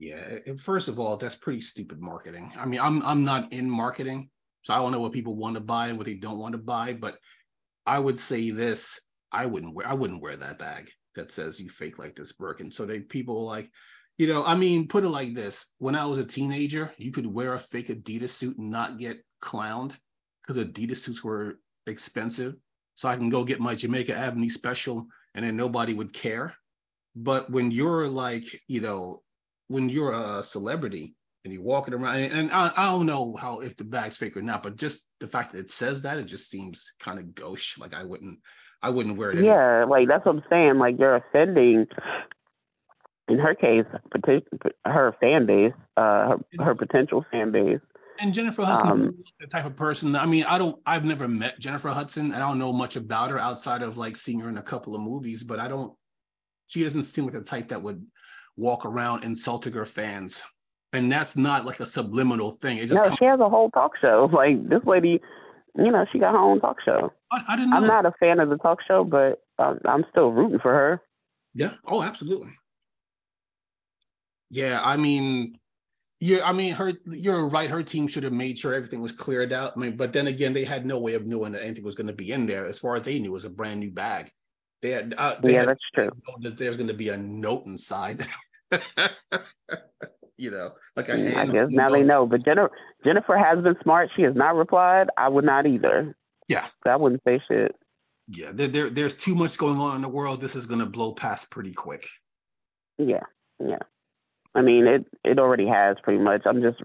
Yeah, 0.00 0.38
first 0.58 0.88
of 0.88 0.98
all, 0.98 1.16
that's 1.16 1.36
pretty 1.36 1.60
stupid 1.60 2.00
marketing. 2.00 2.52
I 2.58 2.66
mean, 2.66 2.80
I'm 2.80 3.00
I'm 3.04 3.22
not 3.22 3.52
in 3.52 3.70
marketing, 3.70 4.30
so 4.62 4.74
I 4.74 4.78
don't 4.78 4.90
know 4.90 4.98
what 4.98 5.12
people 5.12 5.36
want 5.36 5.54
to 5.54 5.60
buy 5.60 5.86
and 5.86 5.98
what 5.98 6.06
they 6.06 6.14
don't 6.14 6.40
want 6.40 6.52
to 6.52 6.58
buy. 6.58 6.94
But 6.94 7.16
I 7.86 8.00
would 8.00 8.18
say 8.18 8.50
this: 8.50 9.00
I 9.30 9.46
wouldn't 9.46 9.72
wear 9.72 9.86
I 9.86 9.94
wouldn't 9.94 10.20
wear 10.20 10.36
that 10.36 10.58
bag 10.58 10.90
that 11.14 11.30
says 11.30 11.60
you 11.60 11.68
fake 11.68 11.96
like 12.00 12.16
this 12.16 12.32
Birkin. 12.32 12.72
So 12.72 12.86
they 12.86 12.98
people 12.98 13.46
like, 13.46 13.70
you 14.18 14.26
know, 14.26 14.44
I 14.44 14.56
mean, 14.56 14.88
put 14.88 15.04
it 15.04 15.10
like 15.10 15.36
this: 15.36 15.70
when 15.78 15.94
I 15.94 16.06
was 16.06 16.18
a 16.18 16.24
teenager, 16.24 16.92
you 16.98 17.12
could 17.12 17.26
wear 17.26 17.54
a 17.54 17.60
fake 17.60 17.86
Adidas 17.86 18.30
suit 18.30 18.58
and 18.58 18.70
not 18.70 18.98
get 18.98 19.24
clowned 19.40 19.96
because 20.46 20.62
Adidas 20.62 20.96
suits 20.96 21.24
were 21.24 21.58
expensive. 21.86 22.56
So 22.94 23.08
I 23.08 23.16
can 23.16 23.28
go 23.28 23.44
get 23.44 23.60
my 23.60 23.74
Jamaica 23.74 24.16
Avenue 24.16 24.48
special, 24.48 25.06
and 25.34 25.44
then 25.44 25.56
nobody 25.56 25.92
would 25.92 26.12
care. 26.12 26.54
But 27.14 27.50
when 27.50 27.70
you're 27.70 28.08
like, 28.08 28.62
you 28.68 28.80
know, 28.80 29.22
when 29.68 29.88
you're 29.88 30.12
a 30.12 30.42
celebrity 30.42 31.14
and 31.44 31.52
you're 31.52 31.62
walking 31.62 31.94
around, 31.94 32.16
and, 32.16 32.50
I, 32.50 32.72
I, 32.76 32.90
don't 32.90 33.06
know 33.06 33.36
how 33.36 33.60
if 33.60 33.76
the 33.76 33.84
bag's 33.84 34.16
fake 34.16 34.36
or 34.36 34.42
not, 34.42 34.62
but 34.62 34.76
just 34.76 35.08
the 35.20 35.28
fact 35.28 35.52
that 35.52 35.58
it 35.58 35.70
says 35.70 36.02
that, 36.02 36.18
it 36.18 36.24
just 36.24 36.50
seems 36.50 36.92
kind 37.00 37.18
of 37.18 37.34
gauche. 37.34 37.78
Like 37.78 37.94
I 37.94 38.04
wouldn't, 38.04 38.38
I 38.82 38.90
wouldn't 38.90 39.16
wear 39.16 39.32
it. 39.32 39.44
Yeah, 39.44 39.84
like 39.84 40.08
that's 40.08 40.24
what 40.24 40.36
I'm 40.36 40.42
saying. 40.48 40.78
Like 40.78 40.98
you're 40.98 41.16
offending. 41.16 41.86
In 43.28 43.38
her 43.38 43.54
case, 43.54 43.84
her 44.84 45.16
fan 45.20 45.46
base, 45.46 45.72
uh, 45.96 46.36
her, 46.58 46.64
her 46.64 46.74
potential 46.76 47.24
fan 47.32 47.50
base. 47.50 47.80
And 48.18 48.32
Jennifer 48.32 48.64
Hudson, 48.64 48.90
um, 48.90 49.24
the 49.40 49.46
type 49.46 49.64
of 49.64 49.76
person. 49.76 50.14
I 50.16 50.26
mean, 50.26 50.44
I 50.44 50.58
don't. 50.58 50.80
I've 50.86 51.04
never 51.04 51.28
met 51.28 51.58
Jennifer 51.58 51.88
Hudson. 51.88 52.32
I 52.32 52.38
don't 52.38 52.58
know 52.58 52.72
much 52.72 52.96
about 52.96 53.30
her 53.30 53.38
outside 53.38 53.82
of 53.82 53.96
like 53.96 54.16
seeing 54.16 54.40
her 54.40 54.48
in 54.48 54.58
a 54.58 54.62
couple 54.62 54.94
of 54.94 55.00
movies. 55.00 55.42
But 55.42 55.58
I 55.58 55.68
don't. 55.68 55.92
She 56.68 56.82
doesn't 56.82 57.04
seem 57.04 57.24
like 57.24 57.34
the 57.34 57.42
type 57.42 57.68
that 57.68 57.82
would 57.82 58.04
walk 58.56 58.84
around 58.84 59.24
insulting 59.24 59.74
her 59.74 59.86
fans. 59.86 60.42
And 60.92 61.12
that's 61.12 61.36
not 61.36 61.64
like 61.64 61.80
a 61.80 61.86
subliminal 61.86 62.52
thing. 62.52 62.78
It 62.78 62.86
just 62.86 63.04
no, 63.04 63.14
she 63.18 63.26
has 63.26 63.40
a 63.40 63.48
whole 63.48 63.70
talk 63.70 63.92
show. 64.00 64.30
Like 64.32 64.68
this 64.68 64.84
lady, 64.84 65.20
you 65.76 65.90
know, 65.90 66.06
she 66.12 66.18
got 66.18 66.32
her 66.32 66.38
own 66.38 66.60
talk 66.60 66.78
show. 66.84 67.12
I, 67.30 67.42
I 67.48 67.56
didn't. 67.56 67.74
I'm 67.74 67.86
not 67.86 68.06
a 68.06 68.12
fan 68.18 68.40
of 68.40 68.48
the 68.48 68.56
talk 68.56 68.78
show, 68.86 69.04
but 69.04 69.42
um, 69.58 69.78
I'm 69.84 70.04
still 70.10 70.32
rooting 70.32 70.58
for 70.58 70.72
her. 70.72 71.02
Yeah. 71.54 71.72
Oh, 71.86 72.02
absolutely. 72.02 72.52
Yeah, 74.50 74.80
I 74.82 74.96
mean, 74.96 75.58
yeah, 76.26 76.44
I 76.44 76.52
mean, 76.52 76.74
her. 76.74 76.92
You're 77.06 77.46
right. 77.46 77.70
Her 77.70 77.84
team 77.84 78.08
should 78.08 78.24
have 78.24 78.32
made 78.32 78.58
sure 78.58 78.74
everything 78.74 79.00
was 79.00 79.12
cleared 79.12 79.52
out. 79.52 79.74
I 79.76 79.78
mean, 79.78 79.96
but 79.96 80.12
then 80.12 80.26
again, 80.26 80.52
they 80.52 80.64
had 80.64 80.84
no 80.84 80.98
way 80.98 81.14
of 81.14 81.24
knowing 81.24 81.52
that 81.52 81.62
anything 81.62 81.84
was 81.84 81.94
going 81.94 82.08
to 82.08 82.12
be 82.12 82.32
in 82.32 82.46
there. 82.46 82.66
As 82.66 82.80
far 82.80 82.96
as 82.96 83.02
they 83.02 83.20
knew, 83.20 83.30
it 83.30 83.32
was 83.32 83.44
a 83.44 83.50
brand 83.50 83.78
new 83.78 83.92
bag. 83.92 84.32
They 84.82 84.90
had. 84.90 85.14
Uh, 85.16 85.36
they 85.40 85.52
yeah, 85.52 85.60
had 85.60 85.68
that's 85.68 85.80
true. 85.94 86.10
That 86.40 86.58
there's 86.58 86.76
going 86.76 86.88
to 86.88 86.94
be 86.94 87.10
a 87.10 87.16
note 87.16 87.66
inside. 87.66 88.26
you 90.36 90.50
know, 90.50 90.70
like 90.96 91.08
I 91.10 91.46
guess 91.46 91.68
now 91.70 91.90
they 91.90 92.02
know. 92.02 92.26
But 92.26 92.44
Jennifer 92.44 92.72
Jennifer 93.04 93.36
has 93.36 93.62
been 93.62 93.76
smart. 93.84 94.10
She 94.16 94.22
has 94.22 94.34
not 94.34 94.56
replied. 94.56 95.06
I 95.16 95.28
would 95.28 95.44
not 95.44 95.64
either. 95.64 96.16
Yeah, 96.48 96.66
so 96.82 96.90
I 96.90 96.96
wouldn't 96.96 97.22
say 97.24 97.40
shit. 97.46 97.76
Yeah, 98.26 98.50
there, 98.52 98.66
there 98.66 98.90
there's 98.90 99.14
too 99.14 99.36
much 99.36 99.56
going 99.58 99.78
on 99.78 99.94
in 99.94 100.02
the 100.02 100.08
world. 100.08 100.40
This 100.40 100.56
is 100.56 100.66
gonna 100.66 100.86
blow 100.86 101.12
past 101.12 101.52
pretty 101.52 101.72
quick. 101.72 102.08
Yeah, 102.98 103.22
yeah. 103.64 103.78
I 104.56 104.62
mean, 104.62 104.86
it 104.86 105.04
it 105.22 105.38
already 105.38 105.66
has 105.66 105.96
pretty 106.02 106.22
much. 106.22 106.42
I'm 106.46 106.62
just 106.62 106.78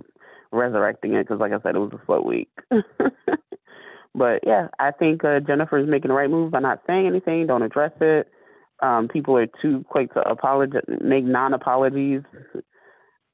resurrecting 0.52 1.14
it 1.14 1.24
because, 1.28 1.40
like 1.40 1.54
I 1.54 1.62
said, 1.64 1.76
it 1.76 1.80
was 1.80 1.94
a 1.94 2.06
slow 2.06 2.22
week. 2.22 2.50
but 4.14 4.42
yeah, 4.46 4.68
I 4.78 4.92
think 4.92 5.24
uh, 5.24 5.40
Jennifer 5.40 5.78
is 5.78 5.88
making 5.88 6.10
the 6.10 6.16
right 6.16 6.30
move 6.30 6.52
by 6.52 6.60
not 6.60 6.82
saying 6.86 7.08
anything. 7.08 7.48
Don't 7.48 7.64
address 7.64 7.94
it. 8.02 8.28
Um, 8.84 9.08
people 9.08 9.38
are 9.38 9.48
too 9.62 9.86
quick 9.88 10.14
to 10.14 10.22
apologize, 10.22 10.82
make 11.02 11.24
non-apologies. 11.24 12.24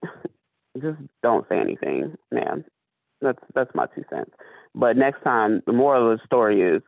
Just 0.81 0.99
don't 1.23 1.47
say 1.49 1.57
anything, 1.57 2.15
man. 2.31 2.63
That's 3.21 3.39
that's 3.55 3.73
my 3.73 3.87
two 3.95 4.03
cents. 4.11 4.31
But 4.75 4.95
next 4.95 5.23
time, 5.23 5.63
the 5.65 5.73
moral 5.73 6.11
of 6.11 6.19
the 6.19 6.25
story 6.25 6.61
is 6.61 6.83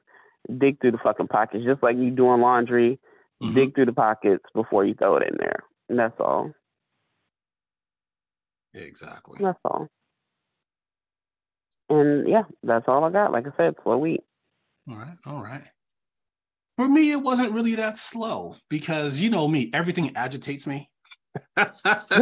dig 0.59 0.79
through 0.79 0.91
the 0.91 0.99
fucking 1.03 1.27
pockets, 1.27 1.65
just 1.65 1.81
like 1.81 1.97
you 1.97 2.12
doing 2.12 2.41
laundry. 2.41 2.99
Mm-hmm. 3.41 3.55
Dig 3.55 3.73
through 3.73 3.88
the 3.88 3.93
pockets 3.93 4.43
before 4.53 4.85
you 4.85 4.93
throw 4.93 5.15
it 5.15 5.23
in 5.23 5.38
there. 5.39 5.63
And 5.88 5.97
that's 5.97 6.19
all. 6.19 6.51
Exactly. 8.73 9.39
That's 9.41 9.60
all. 9.65 9.88
And 11.89 12.27
yeah, 12.27 12.43
that's 12.63 12.86
all 12.88 13.03
I 13.03 13.10
got. 13.10 13.32
Like 13.32 13.47
I 13.47 13.51
said, 13.58 13.75
slow 13.84 13.97
week. 13.97 14.21
All 14.88 14.95
right. 14.95 15.17
All 15.25 15.41
right. 15.41 15.63
For 16.77 16.88
me, 16.88 17.12
it 17.12 17.21
wasn't 17.21 17.51
really 17.51 17.75
that 17.75 17.97
slow 17.97 18.55
because 18.69 19.19
you 19.19 19.29
know 19.29 19.47
me, 19.47 19.69
everything 19.73 20.15
agitates 20.15 20.65
me. 20.65 20.89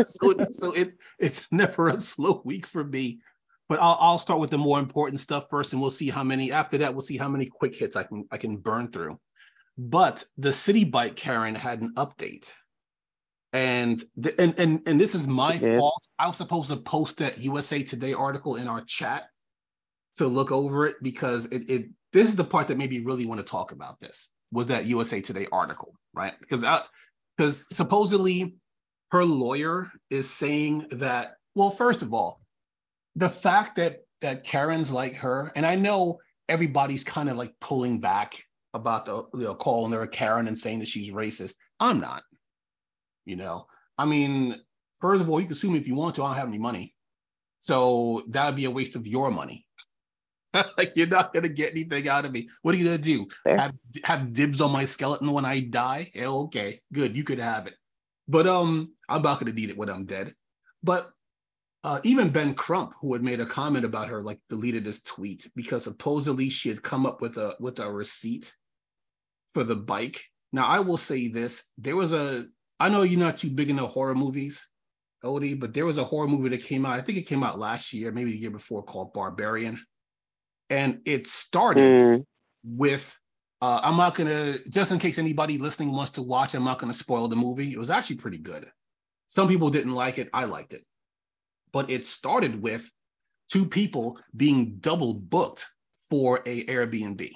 so, 0.04 0.34
so 0.52 0.72
it's 0.74 0.96
it's 1.20 1.52
never 1.52 1.90
a 1.90 1.98
slow 1.98 2.42
week 2.44 2.66
for 2.66 2.84
me. 2.84 3.20
But 3.70 3.80
I'll 3.82 3.98
I'll 4.00 4.18
start 4.18 4.40
with 4.40 4.50
the 4.50 4.58
more 4.58 4.80
important 4.80 5.20
stuff 5.20 5.48
first, 5.50 5.74
and 5.74 5.82
we'll 5.82 5.92
see 5.92 6.10
how 6.10 6.24
many. 6.24 6.52
After 6.52 6.78
that, 6.80 6.94
we'll 6.94 7.02
see 7.02 7.18
how 7.18 7.30
many 7.30 7.46
quick 7.46 7.76
hits 7.76 7.96
I 7.96 8.04
can 8.04 8.26
I 8.32 8.38
can 8.38 8.58
burn 8.58 8.92
through. 8.92 9.20
But 9.78 10.24
the 10.38 10.50
Citi 10.50 10.90
Bike 10.90 11.16
Karen 11.16 11.54
had 11.54 11.82
an 11.82 11.94
update, 11.96 12.52
and 13.54 14.02
the, 14.16 14.40
and 14.40 14.54
and 14.58 14.82
and 14.86 15.00
this 15.00 15.16
is 15.16 15.28
my 15.28 15.54
yeah. 15.54 15.78
fault. 15.78 16.08
I 16.20 16.28
was 16.28 16.38
supposed 16.38 16.70
to 16.70 16.78
post 16.78 17.18
that 17.18 17.40
USA 17.40 17.82
Today 17.82 18.14
article 18.14 18.56
in 18.56 18.68
our 18.68 18.82
chat 18.82 19.30
to 20.16 20.28
look 20.28 20.52
over 20.52 20.88
it 20.88 20.98
because 21.02 21.46
it, 21.48 21.70
it 21.70 21.90
this 22.14 22.30
is 22.30 22.36
the 22.36 22.44
part 22.44 22.68
that 22.68 22.78
made 22.78 22.90
me 22.90 23.00
really 23.00 23.26
want 23.26 23.40
to 23.40 23.46
talk 23.46 23.72
about 23.72 24.00
this 24.00 24.30
was 24.52 24.68
that 24.68 24.86
USA 24.86 25.22
Today 25.22 25.48
article, 25.52 25.94
right? 26.14 26.34
Because 26.40 26.64
because 27.38 27.66
supposedly 27.76 28.56
her 29.12 29.24
lawyer 29.24 29.92
is 30.10 30.30
saying 30.30 30.88
that. 30.92 31.36
Well, 31.56 31.72
first 31.72 32.02
of 32.02 32.14
all, 32.14 32.42
the 33.16 33.30
fact 33.30 33.78
that 33.78 34.02
that 34.22 34.44
Karen's 34.44 34.92
like 34.92 35.18
her, 35.18 35.52
and 35.56 35.66
I 35.66 35.76
know 35.76 36.20
everybody's 36.50 37.04
kind 37.04 37.30
of 37.30 37.38
like 37.38 37.54
pulling 37.60 38.00
back 38.00 38.36
about 38.74 39.06
the 39.06 39.24
you 39.34 39.46
know 39.46 39.56
calling 39.56 39.94
her 39.94 40.04
a 40.04 40.08
Karen 40.08 40.48
and 40.48 40.58
saying 40.58 40.80
that 40.80 40.88
she's 40.88 41.12
racist. 41.12 41.56
I'm 41.80 42.00
not. 42.00 42.24
You 43.28 43.36
know, 43.36 43.68
I 43.98 44.06
mean, 44.06 44.56
first 45.00 45.22
of 45.22 45.30
all, 45.30 45.40
you 45.40 45.48
can 45.48 45.56
sue 45.56 45.70
me 45.70 45.78
if 45.78 45.88
you 45.88 45.96
want 45.96 46.16
to. 46.16 46.24
I 46.24 46.30
don't 46.30 46.38
have 46.38 46.48
any 46.48 46.58
money, 46.58 46.96
so 47.60 48.24
that 48.30 48.46
would 48.46 48.56
be 48.56 48.66
a 48.66 48.72
waste 48.72 48.96
of 48.96 49.06
your 49.06 49.32
money. 49.32 49.66
like 50.78 50.94
you're 50.96 51.08
not 51.08 51.34
gonna 51.34 51.50
get 51.50 51.72
anything 51.72 52.08
out 52.08 52.26
of 52.26 52.32
me. 52.32 52.48
What 52.62 52.74
are 52.74 52.78
you 52.78 52.86
gonna 52.86 52.98
do? 52.98 53.28
Have 53.46 53.74
have 54.04 54.34
dibs 54.34 54.62
on 54.62 54.72
my 54.72 54.86
skeleton 54.86 55.32
when 55.32 55.46
I 55.46 55.60
die? 55.60 56.10
Yeah, 56.16 56.28
okay, 56.28 56.82
good. 56.94 57.16
You 57.16 57.24
could 57.24 57.40
have 57.40 57.68
it. 57.68 57.76
But 58.28 58.48
um, 58.48 58.94
I'm 59.10 59.22
not 59.22 59.40
gonna 59.40 59.54
need 59.54 59.70
it 59.70 59.78
when 59.78 59.90
I'm 59.90 60.06
dead. 60.06 60.34
But 60.84 61.12
uh, 61.84 62.00
even 62.04 62.30
Ben 62.30 62.54
Crump, 62.54 62.94
who 63.02 63.14
had 63.14 63.24
made 63.24 63.40
a 63.40 63.46
comment 63.46 63.86
about 63.86 64.10
her, 64.10 64.24
like 64.24 64.40
deleted 64.50 64.86
his 64.86 65.02
tweet 65.04 65.50
because 65.56 65.84
supposedly 65.84 66.50
she 66.50 66.70
had 66.70 66.84
come 66.84 67.06
up 67.06 67.22
with 67.22 67.38
a 67.38 67.56
with 67.60 67.80
a 67.80 67.92
receipt 67.92 68.54
for 69.54 69.64
the 69.64 69.76
bike. 69.76 70.24
Now 70.52 70.66
I 70.68 70.80
will 70.80 70.98
say 70.98 71.28
this: 71.28 71.72
there 71.78 71.96
was 71.96 72.14
a. 72.14 72.48
I 72.80 72.90
know 72.90 73.02
you're 73.02 73.20
not 73.20 73.38
too 73.38 73.50
big 73.50 73.70
into 73.70 73.86
horror 73.86 74.16
movies, 74.16 74.70
Odi, 75.24 75.56
but 75.56 75.74
there 75.74 75.86
was 75.86 75.98
a 75.98 76.04
horror 76.04 76.28
movie 76.28 76.50
that 76.50 76.64
came 76.64 76.86
out. 76.86 76.94
I 76.94 77.02
think 77.02 77.18
it 77.18 77.28
came 77.28 77.44
out 77.44 77.60
last 77.60 77.94
year, 77.94 78.12
maybe 78.12 78.32
the 78.32 78.38
year 78.38 78.52
before, 78.52 78.84
called 78.84 79.14
Barbarian 79.14 79.80
and 80.70 81.00
it 81.06 81.28
started 81.28 81.92
mm. 81.92 82.26
with 82.64 83.18
uh, 83.62 83.80
I'm 83.82 83.98
not 83.98 84.16
gonna 84.16 84.58
just 84.70 84.92
in 84.92 85.00
case 85.00 85.18
anybody 85.18 85.58
listening 85.58 85.92
wants 85.92 86.12
to 86.12 86.22
watch, 86.22 86.54
I'm 86.54 86.64
not 86.64 86.80
gonna 86.80 86.94
spoil 86.94 87.28
the 87.28 87.36
movie. 87.36 87.74
It 87.74 87.80
was 87.80 87.90
actually 87.90 88.18
pretty 88.18 88.38
good. 88.38 88.70
Some 89.28 89.48
people 89.48 89.70
didn't 89.70 89.94
like 89.94 90.18
it, 90.20 90.30
I 90.34 90.46
liked 90.46 90.74
it. 90.74 90.86
But 91.74 91.90
it 91.90 92.06
started 92.06 92.62
with 92.62 92.90
two 93.50 93.66
people 93.66 94.20
being 94.36 94.78
double 94.80 95.14
booked 95.14 95.68
for 96.10 96.42
a 96.46 96.66
Airbnb. 96.66 97.32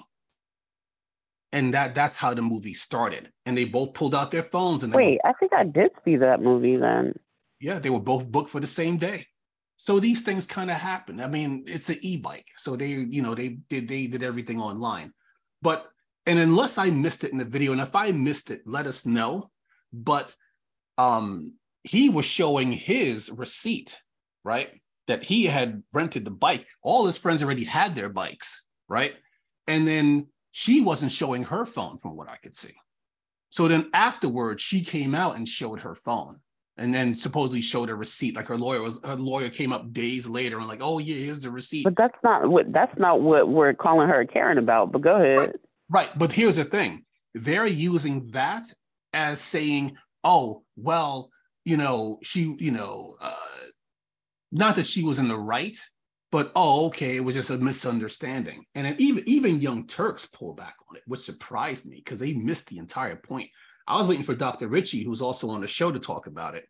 And 1.53 1.73
that 1.73 1.93
that's 1.93 2.17
how 2.17 2.33
the 2.33 2.41
movie 2.41 2.73
started. 2.73 3.29
And 3.45 3.57
they 3.57 3.65
both 3.65 3.93
pulled 3.93 4.15
out 4.15 4.31
their 4.31 4.43
phones 4.43 4.83
and 4.83 4.93
wait, 4.93 5.19
were, 5.23 5.29
I 5.29 5.33
think 5.33 5.53
I 5.53 5.65
did 5.65 5.91
see 6.05 6.15
that 6.17 6.41
movie 6.41 6.77
then. 6.77 7.13
Yeah, 7.59 7.79
they 7.79 7.89
were 7.89 7.99
both 7.99 8.31
booked 8.31 8.49
for 8.49 8.59
the 8.59 8.67
same 8.67 8.97
day. 8.97 9.27
So 9.75 9.99
these 9.99 10.21
things 10.21 10.45
kind 10.45 10.69
of 10.69 10.77
happen. 10.77 11.19
I 11.19 11.27
mean, 11.27 11.63
it's 11.67 11.89
an 11.89 11.97
e-bike, 12.01 12.45
so 12.55 12.75
they, 12.75 12.89
you 12.89 13.21
know, 13.21 13.33
they 13.33 13.49
did 13.67 13.87
they 13.87 14.07
did 14.07 14.23
everything 14.23 14.61
online. 14.61 15.11
But 15.61 15.87
and 16.25 16.39
unless 16.39 16.77
I 16.77 16.89
missed 16.91 17.23
it 17.23 17.31
in 17.31 17.37
the 17.37 17.45
video, 17.45 17.71
and 17.71 17.81
if 17.81 17.95
I 17.95 18.11
missed 18.11 18.51
it, 18.51 18.61
let 18.65 18.85
us 18.85 19.05
know. 19.05 19.49
But 19.91 20.33
um, 20.97 21.55
he 21.83 22.09
was 22.09 22.25
showing 22.25 22.71
his 22.71 23.31
receipt, 23.31 23.97
right? 24.43 24.69
That 25.07 25.23
he 25.23 25.45
had 25.45 25.83
rented 25.91 26.25
the 26.25 26.31
bike. 26.31 26.65
All 26.83 27.07
his 27.07 27.17
friends 27.17 27.43
already 27.43 27.65
had 27.65 27.95
their 27.95 28.09
bikes, 28.09 28.67
right? 28.87 29.15
And 29.67 29.87
then 29.87 30.27
she 30.51 30.81
wasn't 30.81 31.11
showing 31.11 31.43
her 31.43 31.65
phone, 31.65 31.97
from 31.97 32.15
what 32.15 32.29
I 32.29 32.35
could 32.37 32.55
see. 32.55 32.73
So 33.49 33.67
then 33.67 33.89
afterwards, 33.93 34.61
she 34.61 34.81
came 34.81 35.13
out 35.13 35.35
and 35.35 35.47
showed 35.47 35.81
her 35.81 35.95
phone 35.95 36.37
and 36.77 36.93
then 36.93 37.15
supposedly 37.15 37.61
showed 37.61 37.89
a 37.89 37.95
receipt. 37.95 38.35
Like 38.35 38.47
her 38.47 38.57
lawyer 38.57 38.81
was 38.81 38.99
her 39.03 39.15
lawyer 39.15 39.49
came 39.49 39.73
up 39.73 39.91
days 39.91 40.27
later 40.27 40.57
and 40.57 40.67
like, 40.67 40.79
oh 40.81 40.99
yeah, 40.99 41.15
here's 41.15 41.41
the 41.41 41.51
receipt. 41.51 41.83
But 41.83 41.97
that's 41.97 42.17
not 42.23 42.49
what 42.49 42.71
that's 42.71 42.97
not 42.97 43.21
what 43.21 43.49
we're 43.49 43.73
calling 43.73 44.07
her 44.07 44.25
Karen 44.25 44.57
about. 44.57 44.91
But 44.91 45.01
go 45.01 45.15
ahead. 45.15 45.39
Right. 45.39 45.55
right. 45.89 46.09
But 46.17 46.31
here's 46.33 46.55
the 46.55 46.65
thing: 46.65 47.05
they're 47.33 47.67
using 47.67 48.31
that 48.31 48.73
as 49.13 49.41
saying, 49.41 49.97
oh 50.23 50.63
well, 50.77 51.29
you 51.65 51.77
know, 51.77 52.19
she, 52.23 52.55
you 52.59 52.71
know, 52.71 53.17
uh, 53.21 53.35
not 54.51 54.75
that 54.75 54.85
she 54.85 55.03
was 55.03 55.19
in 55.19 55.27
the 55.27 55.37
right, 55.37 55.77
but 56.31 56.51
oh, 56.55 56.87
okay, 56.87 57.17
it 57.17 57.23
was 57.23 57.35
just 57.35 57.49
a 57.49 57.57
misunderstanding. 57.57 58.65
And 58.73 58.85
then 58.85 58.95
even 58.97 59.23
even 59.27 59.61
Young 59.61 59.85
Turks 59.85 60.25
pulled 60.25 60.57
back 60.57 60.75
on 60.89 60.95
it, 60.95 61.03
which 61.05 61.21
surprised 61.21 61.85
me 61.85 61.97
because 61.97 62.19
they 62.19 62.33
missed 62.33 62.67
the 62.67 62.77
entire 62.77 63.15
point. 63.15 63.49
I 63.87 63.97
was 63.97 64.07
waiting 64.07 64.23
for 64.23 64.35
Dr. 64.35 64.67
Richey, 64.67 65.03
who's 65.03 65.21
also 65.21 65.49
on 65.49 65.61
the 65.61 65.67
show, 65.67 65.91
to 65.91 65.99
talk 65.99 66.27
about 66.27 66.55
it, 66.55 66.67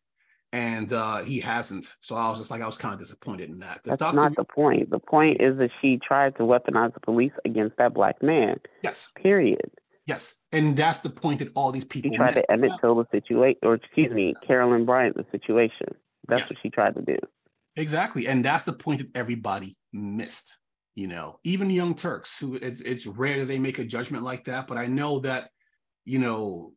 and 0.51 0.91
uh, 0.91 1.19
he 1.19 1.39
hasn't. 1.39 1.93
So 1.99 2.15
I 2.15 2.29
was 2.29 2.39
just 2.39 2.49
like, 2.49 2.61
I 2.61 2.65
was 2.65 2.77
kind 2.77 2.93
of 2.93 2.99
disappointed 2.99 3.49
in 3.49 3.59
that. 3.59 3.81
That's 3.83 3.99
Dr. 3.99 4.15
not 4.15 4.35
the 4.35 4.43
point. 4.43 4.89
The 4.89 4.99
point 4.99 5.41
is 5.41 5.57
that 5.57 5.69
she 5.81 5.97
tried 5.97 6.35
to 6.37 6.43
weaponize 6.43 6.93
the 6.93 6.99
police 6.99 7.33
against 7.45 7.77
that 7.77 7.93
black 7.93 8.23
man. 8.23 8.59
Yes. 8.81 9.11
Period. 9.15 9.71
Yes, 10.07 10.39
and 10.51 10.75
that's 10.75 11.01
the 11.01 11.11
point 11.11 11.39
that 11.39 11.49
all 11.55 11.71
these 11.71 11.85
people. 11.85 12.09
She 12.11 12.17
tried 12.17 12.33
to 12.33 12.51
Emmett 12.51 12.71
Till 12.81 12.95
the 12.95 13.05
situation, 13.11 13.59
or 13.61 13.75
excuse 13.75 14.11
me, 14.11 14.33
Carolyn 14.45 14.83
Bryant 14.83 15.15
the 15.15 15.25
situation. 15.31 15.95
That's 16.27 16.41
Yes. 16.41 16.49
what 16.49 16.57
she 16.63 16.69
tried 16.69 16.95
to 16.95 17.01
do. 17.01 17.17
Exactly. 17.75 18.27
And 18.27 18.43
that's 18.43 18.63
the 18.63 18.73
point 18.73 18.99
that 18.99 19.09
everybody 19.15 19.75
missed. 19.93 20.57
You 20.95 21.07
know, 21.07 21.39
even 21.45 21.69
Young 21.69 21.95
Turks, 21.95 22.37
who 22.37 22.55
it's, 22.55 22.81
it's 22.81 23.07
rare 23.07 23.39
that 23.39 23.45
they 23.45 23.59
make 23.59 23.79
a 23.79 23.85
judgment 23.85 24.23
like 24.23 24.43
that, 24.45 24.67
but 24.67 24.77
I 24.77 24.87
know 24.87 25.19
that, 25.19 25.49
you 26.03 26.19
know, 26.19 26.73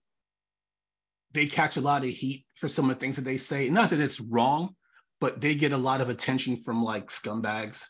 they 1.32 1.46
catch 1.46 1.76
a 1.76 1.80
lot 1.80 2.04
of 2.04 2.10
heat 2.10 2.46
for 2.54 2.68
some 2.68 2.88
of 2.88 2.94
the 2.94 3.00
things 3.00 3.16
that 3.16 3.24
they 3.24 3.36
say. 3.36 3.68
Not 3.68 3.90
that 3.90 3.98
it's 3.98 4.20
wrong, 4.20 4.76
but 5.20 5.40
they 5.40 5.56
get 5.56 5.72
a 5.72 5.76
lot 5.76 6.00
of 6.00 6.08
attention 6.08 6.56
from 6.56 6.84
like 6.84 7.08
scumbags 7.08 7.84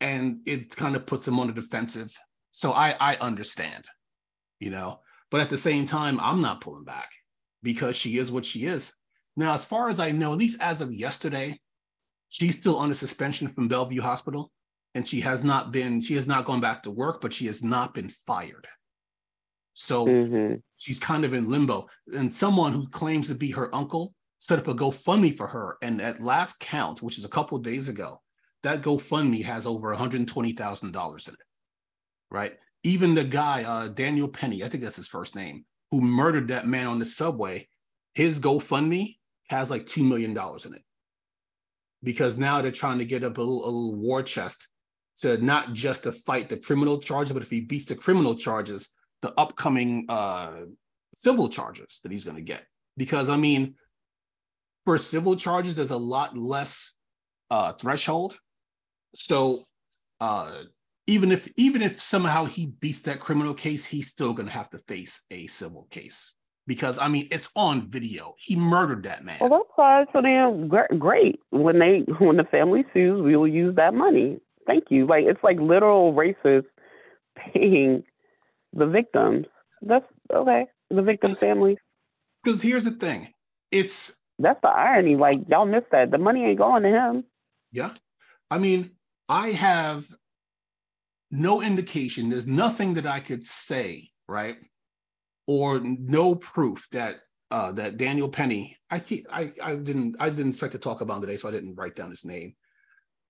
and 0.00 0.40
it 0.44 0.76
kind 0.76 0.96
of 0.96 1.06
puts 1.06 1.24
them 1.24 1.40
on 1.40 1.46
the 1.46 1.52
defensive. 1.54 2.12
So 2.50 2.72
I 2.72 2.94
I 3.00 3.16
understand, 3.16 3.86
you 4.60 4.70
know, 4.70 5.00
but 5.30 5.40
at 5.40 5.50
the 5.50 5.56
same 5.56 5.86
time, 5.86 6.20
I'm 6.20 6.42
not 6.42 6.60
pulling 6.60 6.84
back 6.84 7.10
because 7.62 7.96
she 7.96 8.18
is 8.18 8.30
what 8.30 8.44
she 8.44 8.66
is. 8.66 8.92
Now, 9.36 9.54
as 9.54 9.64
far 9.64 9.88
as 9.88 9.98
I 9.98 10.10
know, 10.10 10.32
at 10.32 10.38
least 10.38 10.60
as 10.60 10.80
of 10.80 10.92
yesterday, 10.92 11.58
she's 12.34 12.58
still 12.58 12.80
under 12.80 12.94
suspension 12.96 13.46
from 13.46 13.68
Bellevue 13.68 14.00
Hospital, 14.00 14.50
and 14.96 15.06
she 15.06 15.20
has 15.20 15.44
not 15.44 15.70
been, 15.70 16.00
she 16.00 16.14
has 16.14 16.26
not 16.26 16.44
gone 16.44 16.60
back 16.60 16.82
to 16.82 16.90
work, 16.90 17.20
but 17.20 17.32
she 17.32 17.46
has 17.46 17.62
not 17.62 17.94
been 17.94 18.08
fired. 18.08 18.66
So 19.74 20.06
hmm 20.06 20.54
she's 20.76 20.98
kind 20.98 21.24
of 21.24 21.32
in 21.32 21.48
limbo. 21.48 21.86
And 22.12 22.32
someone 22.32 22.72
who 22.72 22.88
claims 22.88 23.28
to 23.28 23.34
be 23.36 23.52
her 23.52 23.72
uncle 23.74 24.14
set 24.38 24.58
up 24.58 24.68
a 24.68 24.74
GoFundMe 24.74 25.34
for 25.34 25.46
her. 25.46 25.78
And 25.80 26.02
at 26.02 26.20
last 26.20 26.58
count, 26.60 27.00
which 27.02 27.18
is 27.18 27.24
a 27.24 27.28
couple 27.28 27.56
of 27.56 27.62
days 27.62 27.88
ago, 27.88 28.20
that 28.64 28.82
GoFundMe 28.82 29.44
has 29.44 29.64
over 29.64 29.94
$120,000 29.94 31.28
in 31.28 31.34
it. 31.34 31.40
Right. 32.30 32.54
Even 32.82 33.14
the 33.14 33.24
guy, 33.24 33.62
uh, 33.62 33.88
Daniel 33.88 34.28
Penny, 34.28 34.64
I 34.64 34.68
think 34.68 34.82
that's 34.82 34.96
his 34.96 35.08
first 35.08 35.36
name, 35.36 35.64
who 35.90 36.00
murdered 36.00 36.48
that 36.48 36.66
man 36.66 36.88
on 36.88 36.98
the 36.98 37.06
subway, 37.06 37.68
his 38.12 38.40
GoFundMe 38.40 39.16
has 39.48 39.70
like 39.70 39.86
$2 39.86 40.06
million 40.06 40.32
in 40.32 40.74
it. 40.74 40.82
Because 42.04 42.38
now 42.38 42.62
they're 42.62 42.70
trying 42.70 42.98
to 42.98 43.04
get 43.04 43.24
up 43.24 43.38
a 43.38 43.40
little, 43.40 43.64
a 43.64 43.70
little 43.70 43.96
war 43.96 44.22
chest 44.22 44.68
to 45.16 45.38
not 45.38 45.72
just 45.72 46.04
to 46.04 46.12
fight 46.12 46.48
the 46.48 46.56
criminal 46.56 47.00
charges, 47.00 47.32
but 47.32 47.42
if 47.42 47.50
he 47.50 47.60
beats 47.60 47.86
the 47.86 47.96
criminal 47.96 48.36
charges, 48.36 48.90
the 49.22 49.32
upcoming 49.36 50.06
uh, 50.08 50.60
civil 51.14 51.48
charges 51.48 52.00
that 52.02 52.12
he's 52.12 52.24
going 52.24 52.36
to 52.36 52.42
get. 52.42 52.64
Because 52.96 53.28
I 53.28 53.36
mean, 53.36 53.74
for 54.84 54.98
civil 54.98 55.34
charges, 55.34 55.74
there's 55.74 55.90
a 55.90 55.96
lot 55.96 56.36
less 56.36 56.98
uh, 57.50 57.72
threshold. 57.72 58.38
So 59.14 59.60
uh, 60.20 60.52
even 61.06 61.32
if 61.32 61.50
even 61.56 61.82
if 61.82 62.00
somehow 62.00 62.44
he 62.44 62.66
beats 62.66 63.00
that 63.02 63.20
criminal 63.20 63.54
case, 63.54 63.86
he's 63.86 64.08
still 64.08 64.32
going 64.32 64.46
to 64.46 64.52
have 64.52 64.70
to 64.70 64.78
face 64.78 65.24
a 65.30 65.46
civil 65.46 65.86
case. 65.90 66.34
Because 66.66 66.98
I 66.98 67.08
mean, 67.08 67.28
it's 67.30 67.50
on 67.54 67.88
video. 67.88 68.34
He 68.38 68.56
murdered 68.56 69.02
that 69.04 69.24
man. 69.24 69.36
Well, 69.40 69.50
that's 69.50 69.70
fine. 69.76 70.06
So 70.12 70.22
then, 70.22 70.68
great. 70.98 71.40
When 71.50 71.78
they 71.78 72.04
when 72.18 72.36
the 72.36 72.44
family 72.44 72.84
sues, 72.94 73.22
we 73.22 73.36
will 73.36 73.48
use 73.48 73.76
that 73.76 73.94
money. 73.94 74.40
Thank 74.66 74.84
you. 74.90 75.06
Like 75.06 75.24
it's 75.24 75.42
like 75.42 75.58
literal 75.60 76.14
racists 76.14 76.64
paying 77.36 78.04
the 78.72 78.86
victims. 78.86 79.46
That's 79.82 80.06
okay. 80.32 80.66
The 80.90 81.02
victims' 81.02 81.40
families. 81.40 81.78
Because 82.42 82.62
here's 82.62 82.84
the 82.84 82.92
thing, 82.92 83.32
it's 83.70 84.20
That's 84.38 84.60
the 84.62 84.68
irony. 84.68 85.16
Like 85.16 85.40
y'all 85.48 85.66
missed 85.66 85.90
that. 85.92 86.10
The 86.10 86.18
money 86.18 86.44
ain't 86.44 86.58
going 86.58 86.82
to 86.84 86.88
him. 86.88 87.24
Yeah. 87.72 87.92
I 88.50 88.58
mean, 88.58 88.92
I 89.28 89.52
have 89.52 90.06
no 91.34 91.62
indication, 91.62 92.30
there's 92.30 92.46
nothing 92.46 92.94
that 92.94 93.06
I 93.06 93.20
could 93.20 93.44
say, 93.44 94.10
right? 94.28 94.56
Or 95.46 95.80
no 95.80 96.34
proof 96.34 96.88
that 96.92 97.16
uh 97.50 97.72
that 97.72 97.96
Daniel 97.96 98.28
Penny, 98.28 98.76
I 98.90 98.98
keep 98.98 99.26
I 99.30 99.52
I 99.62 99.76
didn't 99.76 100.16
I 100.18 100.30
didn't 100.30 100.50
expect 100.50 100.72
to 100.72 100.78
talk 100.78 101.00
about 101.00 101.16
him 101.16 101.22
today, 101.22 101.36
so 101.36 101.48
I 101.48 101.52
didn't 101.52 101.76
write 101.76 101.96
down 101.96 102.10
his 102.10 102.24
name. 102.24 102.54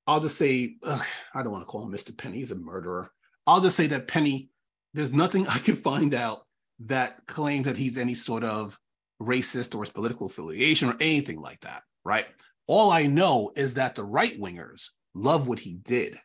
I'll 0.06 0.20
just 0.20 0.36
say, 0.36 0.76
ugh, 0.82 1.06
I 1.34 1.42
don't 1.42 1.52
want 1.52 1.64
to 1.64 1.70
call 1.70 1.84
him 1.84 1.92
Mr. 1.92 2.16
Penny, 2.16 2.38
he's 2.38 2.50
a 2.50 2.56
murderer. 2.56 3.10
I'll 3.46 3.60
just 3.60 3.76
say 3.76 3.86
that 3.88 4.08
Penny, 4.08 4.50
there's 4.92 5.12
nothing 5.12 5.46
I 5.48 5.58
can 5.58 5.76
find 5.76 6.14
out 6.14 6.40
that 6.80 7.26
claims 7.26 7.66
that 7.66 7.76
he's 7.76 7.98
any 7.98 8.14
sort 8.14 8.44
of 8.44 8.78
racist 9.20 9.74
or 9.74 9.82
his 9.82 9.90
political 9.90 10.26
affiliation 10.26 10.88
or 10.90 10.96
anything 11.00 11.40
like 11.40 11.60
that, 11.60 11.82
right? 12.04 12.26
All 12.66 12.90
I 12.90 13.06
know 13.06 13.52
is 13.56 13.74
that 13.74 13.94
the 13.94 14.04
right 14.04 14.38
wingers 14.38 14.90
love 15.14 15.46
what 15.46 15.58
he 15.58 15.74
did. 15.74 16.18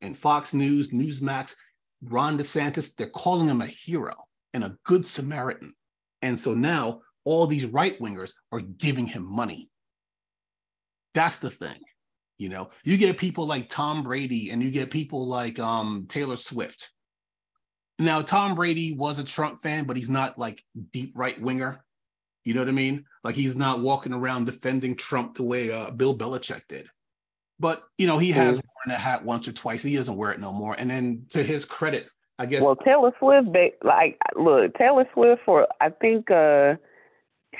And 0.00 0.16
Fox 0.16 0.52
News, 0.52 0.90
Newsmax, 0.90 1.54
Ron 2.02 2.36
DeSantis, 2.36 2.94
they're 2.94 3.08
calling 3.08 3.48
him 3.48 3.62
a 3.62 3.66
hero 3.66 4.14
and 4.54 4.64
a 4.64 4.78
good 4.84 5.04
Samaritan. 5.04 5.74
And 6.22 6.40
so 6.40 6.54
now 6.54 7.02
all 7.24 7.46
these 7.46 7.66
right 7.66 7.98
wingers 8.00 8.32
are 8.52 8.60
giving 8.60 9.06
him 9.06 9.30
money. 9.30 9.70
That's 11.12 11.38
the 11.38 11.50
thing. 11.50 11.80
You 12.38 12.48
know, 12.48 12.70
you 12.84 12.96
get 12.96 13.18
people 13.18 13.46
like 13.46 13.68
Tom 13.68 14.02
Brady 14.02 14.50
and 14.50 14.62
you 14.62 14.70
get 14.70 14.90
people 14.90 15.26
like 15.26 15.58
um, 15.58 16.06
Taylor 16.08 16.36
Swift. 16.36 16.90
Now, 17.98 18.22
Tom 18.22 18.56
Brady 18.56 18.92
was 18.92 19.20
a 19.20 19.24
Trump 19.24 19.60
fan, 19.60 19.84
but 19.84 19.96
he's 19.96 20.08
not 20.08 20.38
like 20.38 20.62
deep 20.92 21.12
right 21.14 21.40
winger. 21.40 21.84
You 22.44 22.54
know 22.54 22.60
what 22.60 22.68
I 22.68 22.72
mean? 22.72 23.04
Like 23.22 23.36
he's 23.36 23.54
not 23.54 23.80
walking 23.80 24.12
around 24.12 24.46
defending 24.46 24.96
Trump 24.96 25.36
the 25.36 25.44
way 25.44 25.70
uh, 25.70 25.90
Bill 25.90 26.16
Belichick 26.16 26.62
did. 26.68 26.88
But 27.60 27.84
you 27.96 28.06
know, 28.06 28.18
he 28.18 28.32
has 28.32 28.56
worn 28.56 28.96
a 28.96 28.98
hat 28.98 29.24
once 29.24 29.46
or 29.46 29.52
twice. 29.52 29.82
He 29.82 29.96
doesn't 29.96 30.16
wear 30.16 30.32
it 30.32 30.40
no 30.40 30.52
more. 30.52 30.74
And 30.76 30.90
then 30.90 31.26
to 31.30 31.42
his 31.42 31.64
credit, 31.64 32.08
I 32.38 32.46
guess 32.46 32.62
Well, 32.62 32.76
Taylor 32.76 33.12
Swift, 33.18 33.48
like, 33.82 34.18
look, 34.36 34.74
Taylor 34.76 35.06
Swift 35.14 35.42
for 35.44 35.66
I 35.80 35.90
think 35.90 36.30
uh 36.30 36.74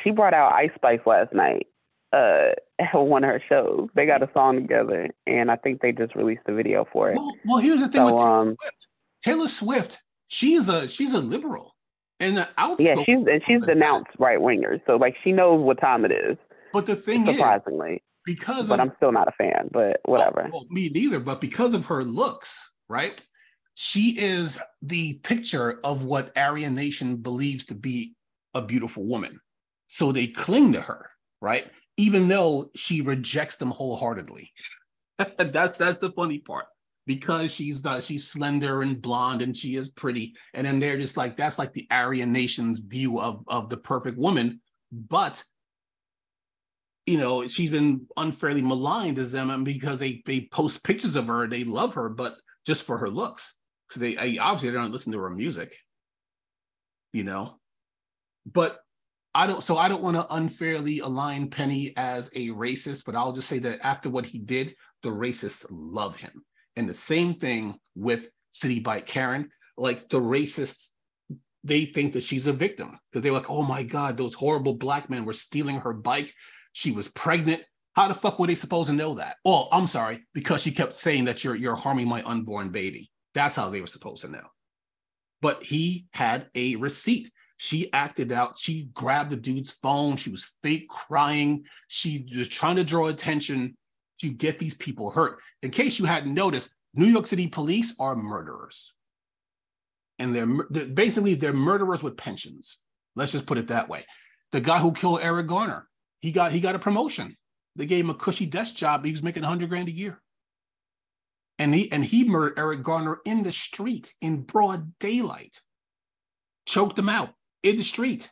she 0.03 0.11
brought 0.11 0.35
out 0.35 0.53
Ice 0.53 0.71
Spice 0.75 1.01
last 1.07 1.33
night. 1.33 1.69
Uh, 2.13 2.53
at 2.79 2.95
one 2.95 3.25
of 3.25 3.31
her 3.31 3.43
shows, 3.49 3.89
they 3.95 4.07
got 4.07 4.23
a 4.23 4.31
song 4.33 4.57
together, 4.57 5.09
and 5.27 5.51
I 5.51 5.57
think 5.57 5.81
they 5.81 5.93
just 5.93 6.15
released 6.15 6.43
a 6.47 6.55
video 6.55 6.87
for 6.93 7.11
it. 7.11 7.17
well, 7.17 7.33
well, 7.45 7.59
here's 7.59 7.81
the 7.81 7.89
thing 7.89 8.01
So, 8.01 8.07
with 8.07 8.17
Taylor 8.17 8.39
um, 8.39 8.57
Swift. 8.61 8.87
Taylor 9.23 9.49
Swift, 9.49 10.03
she's 10.29 10.69
a 10.69 10.87
she's 10.89 11.13
a 11.13 11.19
liberal 11.21 11.75
and 12.21 12.37
the 12.37 12.49
Yeah, 12.79 12.97
she's 12.97 13.27
and 13.27 13.43
she's 13.47 13.65
denounced 13.65 14.11
right 14.19 14.39
wingers, 14.39 14.81
so 14.87 14.97
like 14.97 15.17
she 15.23 15.33
knows 15.33 15.63
what 15.63 15.81
time 15.81 16.05
it 16.05 16.13
is. 16.13 16.37
But 16.73 16.87
the 16.87 16.97
thing 16.97 17.27
is, 17.27 17.37
Surprisingly, 17.37 18.03
because 18.25 18.69
but 18.69 18.81
of 18.81 18.89
I'm 18.89 18.93
still 18.97 19.13
not 19.13 19.29
a 19.29 19.33
fan. 19.33 19.69
But 19.73 20.01
whatever. 20.05 20.47
Oh, 20.47 20.51
well, 20.53 20.67
me 20.71 20.89
neither. 20.89 21.21
But 21.21 21.41
because 21.41 21.75
of 21.75 21.87
her 21.87 22.05
looks, 22.05 22.73
right? 22.89 23.21
She 23.75 24.19
is 24.19 24.61
the 24.83 25.15
picture 25.25 25.81
of 25.83 26.05
what 26.05 26.37
Aryan 26.37 26.75
Nation 26.75 27.17
believes 27.17 27.65
to 27.67 27.75
be 27.75 28.15
a 28.55 28.63
beautiful 28.63 29.09
woman. 29.09 29.41
So 29.87 30.13
they 30.13 30.29
cling 30.29 30.73
to 30.73 30.81
her, 30.81 31.11
right? 31.41 31.71
Even 31.97 32.29
though 32.29 32.71
she 32.75 33.01
rejects 33.01 33.57
them 33.57 33.71
wholeheartedly. 33.71 34.51
that's 35.39 35.77
that's 35.77 35.99
the 35.99 36.13
funny 36.13 36.39
part. 36.39 36.67
Because 37.07 37.53
she's 37.53 37.85
not 37.85 38.03
she's 38.03 38.29
slender 38.29 38.81
and 38.81 39.03
blonde 39.03 39.43
and 39.43 39.57
she 39.57 39.77
is 39.77 39.91
pretty. 39.91 40.35
And 40.55 40.67
then 40.67 40.81
they're 40.81 40.97
just 40.97 41.17
like, 41.17 41.37
that's 41.37 41.59
like 41.59 41.73
the 41.73 41.87
Aryan 41.91 42.33
Nation's 42.33 42.79
view 42.79 43.21
of, 43.21 43.45
of 43.47 43.69
the 43.69 43.77
perfect 43.77 44.17
woman. 44.17 44.61
But 44.91 45.43
you 47.07 47.19
know, 47.19 47.47
she's 47.47 47.71
been 47.71 48.07
unfairly 48.17 48.63
maligned 48.63 49.19
as 49.19 49.33
them 49.33 49.65
because 49.65 49.99
they 49.99 50.23
they 50.25 50.49
post 50.51 50.85
pictures 50.85 51.17
of 51.17 51.27
her, 51.27 51.47
they 51.47 51.65
love 51.65 51.95
her, 51.95 52.09
but 52.09 52.37
just 52.67 52.85
for 52.85 52.99
her 52.99 53.11
looks. 53.11 53.55
So 53.95 54.01
they 54.01 54.17
I, 54.17 54.39
obviously 54.41 54.71
they 54.71 54.77
don't 54.77 54.91
listen 54.91 55.13
to 55.13 55.21
her 55.21 55.31
music, 55.31 55.77
you 57.13 57.23
know. 57.23 57.61
But 58.45 58.81
I 59.33 59.47
don't 59.47 59.63
so 59.63 59.79
I 59.79 59.89
don't 59.89 60.03
want 60.03 60.17
to 60.17 60.35
unfairly 60.35 60.99
align 60.99 61.49
Penny 61.49 61.93
as 61.97 62.29
a 62.35 62.49
racist, 62.49 63.05
but 63.07 63.15
I'll 63.15 63.33
just 63.33 63.49
say 63.49 63.61
that 63.61 63.87
after 63.87 64.11
what 64.11 64.27
he 64.27 64.41
did, 64.41 64.75
the 65.05 65.11
racists 65.11 65.65
love 65.71 66.17
him. 66.17 66.45
And 66.75 66.89
the 66.89 66.95
same 66.95 67.35
thing 67.35 67.77
with 67.95 68.31
Citi 68.53 68.83
Bike 68.83 69.07
Karen, 69.07 69.51
like 69.77 70.09
the 70.09 70.21
racists 70.21 70.91
they 71.63 71.85
think 71.85 72.15
that 72.15 72.25
she's 72.25 72.49
a 72.49 72.53
victim 72.53 72.99
because 73.11 73.23
they're 73.23 73.33
like, 73.33 73.49
oh 73.49 73.63
my 73.63 73.85
God, 73.85 74.17
those 74.17 74.35
horrible 74.35 74.75
black 74.75 75.09
men 75.09 75.25
were 75.25 75.33
stealing 75.33 75.77
her 75.77 75.95
bike. 75.95 76.35
She 76.73 76.91
was 76.91 77.09
pregnant. 77.09 77.63
How 77.95 78.09
the 78.09 78.15
fuck 78.15 78.41
were 78.41 78.49
they 78.49 78.57
supposed 78.57 78.89
to 78.89 78.95
know 78.95 79.15
that? 79.15 79.37
Oh, 79.45 79.69
I'm 79.71 79.87
sorry, 79.87 80.19
because 80.35 80.63
she 80.63 80.73
kept 80.73 80.95
saying 80.95 81.27
that 81.27 81.45
you're 81.45 81.55
you're 81.55 81.77
harming 81.77 82.09
my 82.09 82.25
unborn 82.25 82.71
baby. 82.71 83.09
That's 83.35 83.57
how 83.57 83.71
they 83.71 83.81
were 83.81 83.87
supposed 83.87 84.23
to 84.23 84.29
know. 84.29 84.47
But 85.43 85.63
he 85.63 86.07
had 86.13 86.47
a 86.55 86.77
receipt. 86.77 87.31
She 87.57 87.93
acted 87.93 88.33
out. 88.33 88.59
She 88.59 88.89
grabbed 88.95 89.31
the 89.31 89.37
dude's 89.37 89.73
phone. 89.73 90.17
She 90.17 90.31
was 90.31 90.53
fake 90.63 90.89
crying. 90.89 91.65
She 91.89 92.27
was 92.37 92.49
trying 92.49 92.77
to 92.77 92.85
draw 92.85 93.09
attention 93.09 93.77
to 94.21 94.29
get 94.31 94.59
these 94.59 94.75
people 94.75 95.11
hurt. 95.11 95.41
In 95.63 95.71
case 95.71 95.99
you 95.99 96.05
hadn't 96.05 96.33
noticed, 96.33 96.75
New 96.95 97.07
York 97.07 97.27
City 97.27 97.49
police 97.49 97.95
are 97.99 98.15
murderers. 98.15 98.95
And 100.19 100.35
they're, 100.35 100.49
they're 100.71 100.87
basically 100.87 101.35
they're 101.35 101.53
murderers 101.53 102.03
with 102.03 102.17
pensions. 102.17 102.79
Let's 103.17 103.33
just 103.33 103.47
put 103.47 103.59
it 103.59 103.69
that 103.69 103.89
way. 103.89 104.05
The 104.53 104.61
guy 104.61 104.79
who 104.79 104.93
killed 104.93 105.21
Eric 105.23 105.49
Garner, 105.49 105.89
he 106.21 106.31
got 106.31 106.53
he 106.53 106.61
got 106.61 106.77
a 106.77 106.79
promotion. 106.79 107.37
They 107.77 107.87
gave 107.87 108.05
him 108.05 108.11
a 108.11 108.15
cushy 108.15 108.47
desk 108.47 108.77
job. 108.77 109.05
He 109.05 109.11
was 109.11 109.23
making 109.23 109.43
100 109.43 109.69
grand 109.69 109.89
a 109.89 109.93
year. 109.93 110.21
And 111.59 111.75
he 111.75 111.91
and 111.93 112.05
he 112.05 112.25
murdered 112.25 112.59
Eric 112.59 112.83
Garner 112.83 113.21
in 113.25 113.43
the 113.43 113.53
street 113.53 114.13
in 114.21 114.43
broad 114.43 114.99
daylight. 114.99 115.61
Choked 116.67 116.99
him 116.99 117.09
out 117.09 117.31
in 117.63 117.77
the 117.77 117.85
street. 117.85 118.31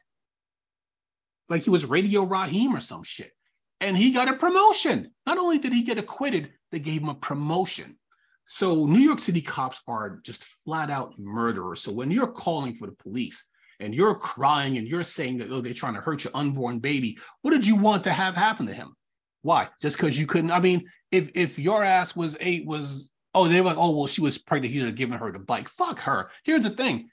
Like 1.49 1.63
he 1.63 1.71
was 1.71 1.85
Radio 1.85 2.25
Raheem 2.25 2.75
or 2.75 2.81
some 2.81 3.05
shit. 3.05 3.33
And 3.81 3.97
he 3.97 4.13
got 4.13 4.29
a 4.29 4.35
promotion. 4.35 5.11
Not 5.27 5.39
only 5.39 5.59
did 5.59 5.73
he 5.73 5.83
get 5.83 5.99
acquitted, 5.99 6.53
they 6.71 6.79
gave 6.79 7.03
him 7.03 7.09
a 7.09 7.15
promotion. 7.15 7.99
So 8.47 8.87
New 8.87 8.99
York 8.99 9.21
City 9.21 9.41
cops 9.41 9.81
are 9.87 10.21
just 10.25 10.45
flat 10.45 10.91
out 10.91 11.19
murderers. 11.19 11.81
So 11.81 11.93
when 11.93 12.11
you're 12.11 12.27
calling 12.27 12.75
for 12.75 12.87
the 12.87 12.93
police 12.93 13.47
and 13.81 13.95
you're 13.95 14.15
crying 14.15 14.79
and 14.79 14.87
you're 14.87 15.03
saying 15.03 15.39
that 15.39 15.51
oh 15.51 15.61
they're 15.61 15.75
trying 15.75 15.95
to 15.95 16.01
hurt 16.01 16.25
your 16.25 16.33
unborn 16.35 16.81
baby, 16.81 17.19
what 17.43 17.53
did 17.53 17.67
you 17.67 17.77
want 17.77 18.05
to 18.05 18.13
have 18.13 18.35
happen 18.35 18.67
to 18.67 18.75
him? 18.75 18.95
Why? 19.43 19.69
Just 19.81 19.97
because 19.97 20.19
you 20.19 20.27
couldn't? 20.27 20.51
I 20.51 20.61
mean, 20.61 20.89
if 21.11 21.31
if 21.35 21.59
your 21.59 21.85
ass 21.85 22.17
was 22.17 22.37
eight 22.41 22.67
was 22.67 23.11
oh 23.35 23.49
they 23.49 23.61
were 23.61 23.69
like 23.69 23.79
oh 23.79 23.97
well 23.97 24.07
she 24.07 24.21
was 24.21 24.39
pregnant 24.39 24.75
he'd 24.75 24.83
have 24.83 24.95
given 24.95 25.19
her 25.19 25.33
the 25.33 25.39
bike. 25.39 25.69
Fuck 25.69 26.01
her. 26.01 26.31
Here's 26.45 26.63
the 26.63 26.71
thing: 26.71 27.09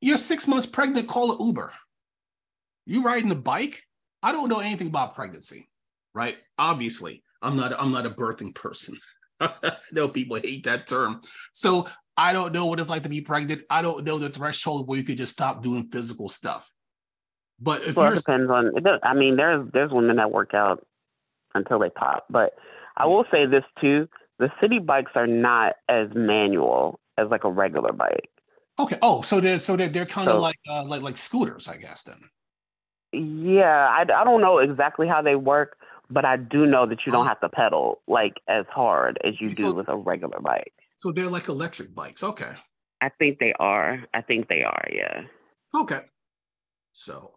you're 0.00 0.18
six 0.18 0.46
months 0.48 0.66
pregnant. 0.66 1.08
Call 1.08 1.32
an 1.32 1.46
Uber. 1.46 1.72
You 2.86 3.04
riding 3.04 3.28
the 3.28 3.34
bike? 3.34 3.82
I 4.22 4.32
don't 4.32 4.48
know 4.48 4.60
anything 4.60 4.88
about 4.88 5.14
pregnancy, 5.14 5.68
right? 6.14 6.36
Obviously, 6.58 7.22
I'm 7.40 7.56
not 7.56 7.72
I'm 7.78 7.92
not 7.92 8.06
a 8.06 8.10
birthing 8.10 8.54
person. 8.54 8.96
I 9.40 9.76
know 9.92 10.08
people 10.08 10.36
hate 10.36 10.64
that 10.64 10.86
term. 10.86 11.20
So 11.52 11.88
I 12.16 12.32
don't 12.32 12.52
know 12.52 12.66
what 12.66 12.80
it's 12.80 12.90
like 12.90 13.04
to 13.04 13.08
be 13.08 13.20
pregnant. 13.20 13.62
I 13.70 13.82
don't 13.82 14.04
know 14.04 14.18
the 14.18 14.28
threshold 14.28 14.88
where 14.88 14.98
you 14.98 15.04
could 15.04 15.16
just 15.16 15.32
stop 15.32 15.62
doing 15.62 15.88
physical 15.90 16.28
stuff. 16.28 16.70
But 17.60 17.84
if 17.84 17.96
well, 17.96 18.12
it 18.12 18.16
depends 18.16 18.50
on. 18.50 18.76
It 18.76 18.84
does, 18.84 19.00
I 19.02 19.14
mean, 19.14 19.36
there's 19.36 19.68
there's 19.72 19.92
women 19.92 20.16
that 20.16 20.32
work 20.32 20.52
out 20.52 20.84
until 21.54 21.78
they 21.78 21.90
pop. 21.90 22.26
But 22.28 22.54
I 22.96 23.06
will 23.06 23.24
say 23.30 23.46
this 23.46 23.64
too: 23.80 24.08
the 24.42 24.50
Citi 24.60 24.84
Bikes 24.84 25.12
are 25.14 25.26
not 25.28 25.74
as 25.88 26.08
manual 26.16 26.98
as 27.16 27.28
like 27.30 27.44
a 27.44 27.50
regular 27.50 27.92
bike. 27.92 28.28
Okay. 28.78 28.98
Oh, 29.00 29.22
so 29.22 29.40
they're 29.40 29.60
so 29.60 29.76
they're 29.76 29.88
they're 29.88 30.04
kind 30.04 30.28
of 30.28 30.34
so, 30.34 30.40
like 30.40 30.58
uh, 30.68 30.84
like 30.84 31.02
like 31.02 31.16
scooters, 31.16 31.68
I 31.68 31.76
guess. 31.76 32.02
Then. 32.02 32.18
Yeah, 33.12 33.88
I, 33.88 34.02
I 34.02 34.24
don't 34.24 34.40
know 34.40 34.58
exactly 34.58 35.06
how 35.06 35.22
they 35.22 35.36
work, 35.36 35.76
but 36.10 36.24
I 36.24 36.38
do 36.38 36.66
know 36.66 36.86
that 36.86 36.98
you 37.06 37.12
don't 37.12 37.26
have 37.26 37.40
to 37.40 37.48
pedal 37.48 38.00
like 38.08 38.34
as 38.48 38.64
hard 38.68 39.18
as 39.22 39.34
you 39.40 39.54
do 39.54 39.72
with 39.72 39.88
a 39.88 39.96
regular 39.96 40.40
bike. 40.40 40.72
So 40.98 41.12
they're 41.12 41.28
like 41.28 41.48
electric 41.48 41.94
bikes. 41.94 42.24
Okay. 42.24 42.52
I 43.00 43.10
think 43.10 43.38
they 43.38 43.52
are. 43.60 44.02
I 44.12 44.22
think 44.22 44.48
they 44.48 44.62
are. 44.62 44.84
Yeah. 44.90 45.22
Okay. 45.74 46.00
So, 46.92 47.34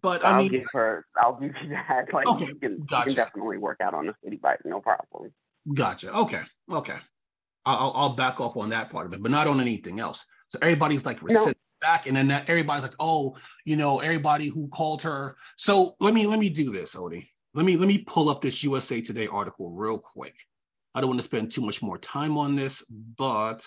but 0.00 0.24
I 0.24 0.30
I'll 0.30 0.42
mean, 0.42 0.52
give 0.52 0.64
her. 0.72 1.04
I'll 1.16 1.38
give 1.38 1.52
you 1.62 1.70
that. 1.70 2.06
Like, 2.12 2.26
okay. 2.28 2.46
you 2.46 2.54
can, 2.54 2.84
gotcha. 2.88 3.10
you 3.10 3.16
can 3.16 3.24
definitely 3.24 3.58
work 3.58 3.80
out 3.80 3.94
on 3.94 4.08
a 4.08 4.12
Citi 4.24 4.40
Bike, 4.40 4.60
no 4.64 4.80
problem. 4.80 5.32
Gotcha. 5.74 6.14
Okay. 6.14 6.42
Okay. 6.70 6.96
I'll, 7.64 7.92
I'll 7.94 8.14
back 8.14 8.40
off 8.40 8.56
on 8.56 8.70
that 8.70 8.90
part 8.90 9.06
of 9.06 9.12
it, 9.12 9.22
but 9.22 9.30
not 9.30 9.46
on 9.46 9.60
anything 9.60 10.00
else. 10.00 10.24
So 10.48 10.58
everybody's 10.62 11.04
like 11.04 11.22
no. 11.22 11.52
back, 11.80 12.06
and 12.06 12.16
then 12.16 12.30
everybody's 12.30 12.82
like, 12.82 12.94
oh, 12.98 13.36
you 13.64 13.76
know, 13.76 14.00
everybody 14.00 14.48
who 14.48 14.68
called 14.68 15.02
her. 15.02 15.36
So 15.56 15.94
let 16.00 16.14
me 16.14 16.26
let 16.26 16.38
me 16.38 16.48
do 16.48 16.70
this, 16.70 16.96
Odi. 16.96 17.30
Let 17.54 17.66
me 17.66 17.76
let 17.76 17.88
me 17.88 17.98
pull 17.98 18.30
up 18.30 18.40
this 18.40 18.62
USA 18.64 19.00
Today 19.02 19.26
article 19.26 19.70
real 19.70 19.98
quick. 19.98 20.34
I 20.94 21.00
don't 21.00 21.10
want 21.10 21.20
to 21.20 21.24
spend 21.24 21.52
too 21.52 21.60
much 21.60 21.82
more 21.82 21.98
time 21.98 22.38
on 22.38 22.54
this, 22.54 22.82
but 22.88 23.64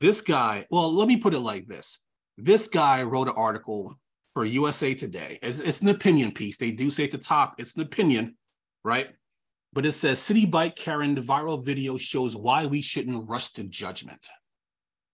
this 0.00 0.20
guy, 0.20 0.66
well, 0.70 0.92
let 0.92 1.08
me 1.08 1.16
put 1.16 1.34
it 1.34 1.40
like 1.40 1.66
this. 1.66 2.00
This 2.36 2.68
guy 2.68 3.02
wrote 3.02 3.28
an 3.28 3.34
article 3.36 3.98
for 4.34 4.44
USA 4.44 4.92
Today. 4.92 5.38
It's, 5.42 5.60
it's 5.60 5.80
an 5.80 5.88
opinion 5.88 6.32
piece. 6.32 6.58
They 6.58 6.70
do 6.70 6.90
say 6.90 7.04
at 7.04 7.10
the 7.10 7.18
top, 7.18 7.54
it's 7.58 7.74
an 7.76 7.82
opinion, 7.82 8.36
right? 8.84 9.08
But 9.76 9.84
it 9.84 9.92
says 9.92 10.18
Citi 10.20 10.50
Bike 10.50 10.74
Karen 10.74 11.14
the 11.14 11.20
viral 11.20 11.62
video 11.62 11.98
shows 11.98 12.34
why 12.34 12.64
we 12.64 12.80
shouldn't 12.80 13.28
rush 13.28 13.50
to 13.50 13.62
judgment, 13.62 14.26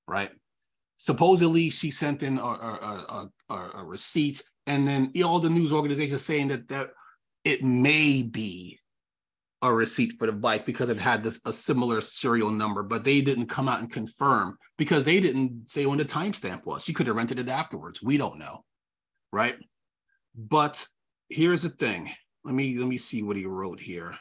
right? 0.07 0.31
Supposedly, 0.98 1.68
she 1.68 1.90
sent 1.90 2.22
in 2.22 2.38
a, 2.38 2.44
a, 2.44 3.29
a, 3.51 3.55
a 3.75 3.85
receipt, 3.85 4.40
and 4.68 4.87
then 4.87 5.12
all 5.25 5.40
the 5.40 5.51
news 5.51 5.72
organizations 5.72 6.25
saying 6.25 6.46
that 6.46 6.68
that 6.68 6.90
it 7.42 7.64
may 7.64 8.22
be 8.22 8.79
a 9.62 9.75
receipt 9.75 10.12
for 10.16 10.27
the 10.27 10.33
bike 10.33 10.64
because 10.64 10.90
it 10.90 11.01
had 11.01 11.25
this 11.25 11.40
a 11.44 11.53
similar 11.53 12.01
serial 12.01 12.53
number, 12.53 12.85
but 12.85 13.03
they 13.03 13.20
didn't 13.20 13.46
come 13.46 13.68
out 13.68 13.81
and 13.81 13.90
confirm 13.90 14.57
because 14.79 15.03
they 15.03 15.18
didn't 15.18 15.68
say 15.68 15.87
when 15.87 15.98
the 15.98 16.05
timestamp 16.05 16.64
was. 16.64 16.85
She 16.85 16.92
could 16.92 17.09
have 17.09 17.16
rented 17.16 17.40
it 17.40 17.48
afterwards. 17.48 18.01
We 18.01 18.16
don't 18.16 18.38
know, 18.38 18.62
right? 19.33 19.57
But 20.37 20.87
here's 21.31 21.62
the 21.62 21.70
thing. 21.70 22.09
Let 22.44 22.55
me 22.55 22.79
let 22.79 22.87
me 22.87 22.96
see 22.96 23.25
what 23.25 23.37
he 23.37 23.44
wrote 23.44 23.81
here. 23.81 24.16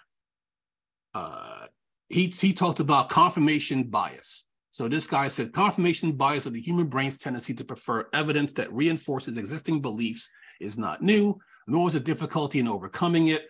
Uh, 1.14 1.68
he 2.10 2.28
he 2.28 2.54
talked 2.54 2.80
about 2.80 3.10
confirmation 3.10 3.84
bias. 3.84 4.48
So 4.70 4.88
this 4.88 5.08
guy 5.08 5.28
said 5.28 5.52
confirmation 5.52 6.14
bias 6.14 6.46
of 6.46 6.54
the 6.54 6.62
human 6.62 6.88
brain's 6.88 7.18
tendency 7.18 7.54
to 7.56 7.66
prefer 7.66 8.08
evidence 8.14 8.54
that 8.54 8.72
reinforces 8.72 9.38
existing 9.38 9.82
beliefs 9.82 10.30
is 10.62 10.78
not 10.78 11.02
new, 11.02 11.40
nor 11.68 11.90
is 11.90 11.96
it 11.96 12.06
difficulty 12.06 12.60
in 12.60 12.68
overcoming 12.68 13.28
it. 13.28 13.50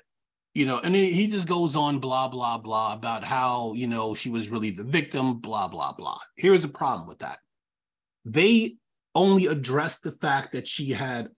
You 0.53 0.65
know, 0.65 0.79
and 0.83 0.95
he 0.95 1.27
just 1.27 1.47
goes 1.47 1.75
on 1.75 1.99
blah 1.99 2.27
blah 2.27 2.57
blah 2.57 2.93
about 2.93 3.23
how 3.23 3.73
you 3.73 3.87
know 3.87 4.15
she 4.15 4.29
was 4.29 4.49
really 4.49 4.71
the 4.71 4.83
victim, 4.83 5.39
blah 5.39 5.67
blah 5.67 5.93
blah. 5.93 6.17
Here's 6.35 6.63
the 6.63 6.67
problem 6.67 7.07
with 7.07 7.19
that: 7.19 7.39
they 8.25 8.75
only 9.15 9.47
addressed 9.47 10.03
the 10.03 10.11
fact 10.11 10.53
that 10.53 10.67
she 10.67 10.89
had 10.89 11.29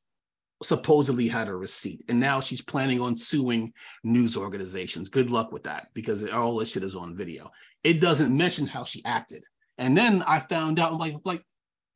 supposedly 0.64 1.28
had 1.28 1.48
a 1.48 1.56
receipt, 1.56 2.04
and 2.10 2.20
now 2.20 2.40
she's 2.40 2.62
planning 2.62 3.02
on 3.02 3.16
suing 3.16 3.74
news 4.04 4.36
organizations. 4.38 5.10
Good 5.10 5.30
luck 5.30 5.52
with 5.52 5.64
that, 5.64 5.88
because 5.94 6.28
all 6.30 6.58
this 6.58 6.72
shit 6.72 6.84
is 6.84 6.96
on 6.96 7.16
video. 7.16 7.50
It 7.84 8.02
doesn't 8.02 8.36
mention 8.36 8.66
how 8.66 8.84
she 8.84 9.04
acted. 9.06 9.44
And 9.78 9.98
then 9.98 10.24
I 10.24 10.40
found 10.40 10.80
out, 10.80 10.96
like, 10.96 11.16
like, 11.26 11.44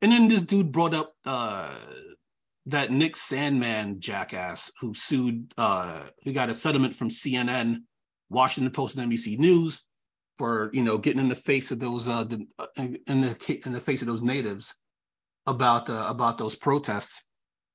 and 0.02 0.12
then 0.12 0.28
this 0.28 0.42
dude 0.44 0.72
brought 0.72 0.94
up 0.94 1.14
uh 1.26 1.74
that 2.68 2.92
Nick 2.92 3.16
Sandmann 3.16 3.98
jackass 4.00 4.72
who 4.82 4.94
sued, 4.94 5.54
uh, 5.58 6.04
who 6.24 6.34
got 6.34 6.50
a 6.50 6.54
settlement 6.54 6.94
from 6.94 7.10
CNN, 7.10 7.78
Washington 8.30 8.72
Post, 8.74 8.98
and 8.98 9.10
NBC 9.10 9.40
News 9.40 9.86
for 10.38 10.70
you 10.74 10.84
know 10.84 10.98
getting 10.98 11.22
in 11.22 11.30
the 11.30 11.36
face 11.36 11.72
of 11.72 11.80
those 11.80 12.08
uh, 12.08 12.26
uh, 12.60 12.66
in 12.76 13.22
the 13.22 13.62
in 13.66 13.74
the 13.74 13.80
face 13.80 14.02
of 14.02 14.08
those 14.08 14.22
natives 14.22 14.76
about 15.46 15.90
uh, 15.90 16.06
about 16.10 16.38
those 16.38 16.56
protests, 16.56 17.24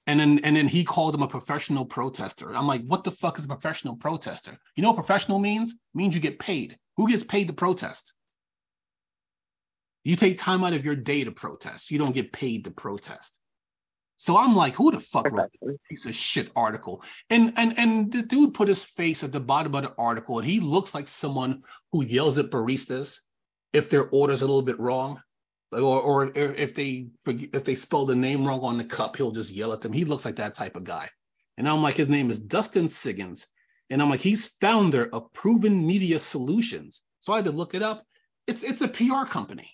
and 0.07 0.19
then 0.19 0.41
and 0.43 0.57
then 0.57 0.69
he 0.69 0.85
called 0.85 1.15
him 1.15 1.23
a 1.23 1.29
professional 1.29 1.85
protester. 1.85 2.55
I'm 2.55 2.67
like, 2.67 2.83
what 2.83 3.05
the 3.05 3.11
fuck 3.11 3.38
is 3.38 3.45
a 3.45 3.49
professional 3.49 3.97
protester? 3.97 4.59
You 4.77 4.83
know 4.83 4.91
what 4.91 4.97
professional 4.97 5.38
means? 5.38 5.73
It 5.73 5.79
means 5.95 6.15
you 6.15 6.21
get 6.21 6.38
paid. 6.38 6.77
Who 6.97 7.09
gets 7.09 7.25
paid 7.25 7.47
to 7.47 7.53
protest? 7.53 8.12
You 10.05 10.17
take 10.17 10.37
time 10.37 10.65
out 10.65 10.73
of 10.73 10.85
your 10.85 10.97
day 10.97 11.23
to 11.25 11.31
protest. 11.31 11.91
You 11.91 11.99
don't 11.99 12.15
get 12.15 12.33
paid 12.33 12.65
to 12.65 12.71
protest. 12.73 13.38
So 14.17 14.37
I'm 14.37 14.55
like, 14.55 14.75
who 14.75 14.91
the 14.91 15.01
fuck 15.01 15.31
wrote 15.31 15.51
this 15.61 15.77
piece 15.88 16.07
of 16.07 16.15
shit 16.15 16.51
article? 16.55 17.03
And 17.31 17.53
and 17.57 17.77
and 17.79 18.12
the 18.12 18.23
dude 18.23 18.55
put 18.55 18.69
his 18.69 18.85
face 18.85 19.23
at 19.23 19.33
the 19.33 19.41
bottom 19.41 19.75
of 19.75 19.83
the 19.83 19.95
article, 19.99 20.38
and 20.38 20.47
he 20.47 20.61
looks 20.61 20.95
like 20.95 21.09
someone 21.09 21.62
who 21.93 22.05
yells 22.05 22.38
at 22.38 22.51
baristas 22.51 23.19
if 23.73 23.88
their 23.88 24.09
order's 24.11 24.43
a 24.43 24.47
little 24.47 24.62
bit 24.62 24.79
wrong, 24.79 25.21
or 25.73 26.01
or 26.01 26.33
if 26.35 26.75
they 26.75 27.09
if 27.27 27.65
they 27.65 27.75
spell 27.75 28.05
the 28.05 28.15
name 28.15 28.47
wrong 28.47 28.61
on 28.61 28.79
the 28.79 28.85
cup, 28.85 29.17
he'll 29.17 29.31
just 29.31 29.53
yell 29.53 29.73
at 29.73 29.81
them. 29.81 29.93
He 29.93 30.05
looks 30.05 30.25
like 30.25 30.37
that 30.37 30.55
type 30.55 30.77
of 30.77 30.85
guy. 30.85 31.09
And 31.59 31.69
I'm 31.69 31.83
like, 31.83 31.97
his 31.97 32.09
name 32.09 32.31
is 32.31 32.41
Dustin 32.41 32.87
Siggins, 32.87 33.47
and 33.91 34.01
I'm 34.01 34.11
like, 34.11 34.21
he's 34.21 34.57
founder 34.61 35.09
of 35.13 35.33
Proven 35.33 35.87
Media 35.87 36.19
Solutions. 36.19 37.03
So 37.21 37.33
I 37.33 37.37
had 37.37 37.45
to 37.47 37.53
look 37.53 37.75
it 37.75 37.83
up. 37.83 38.05
It's 38.47 38.63
it's 38.63 38.81
a 38.81 38.89
PR 38.89 39.25
company. 39.27 39.71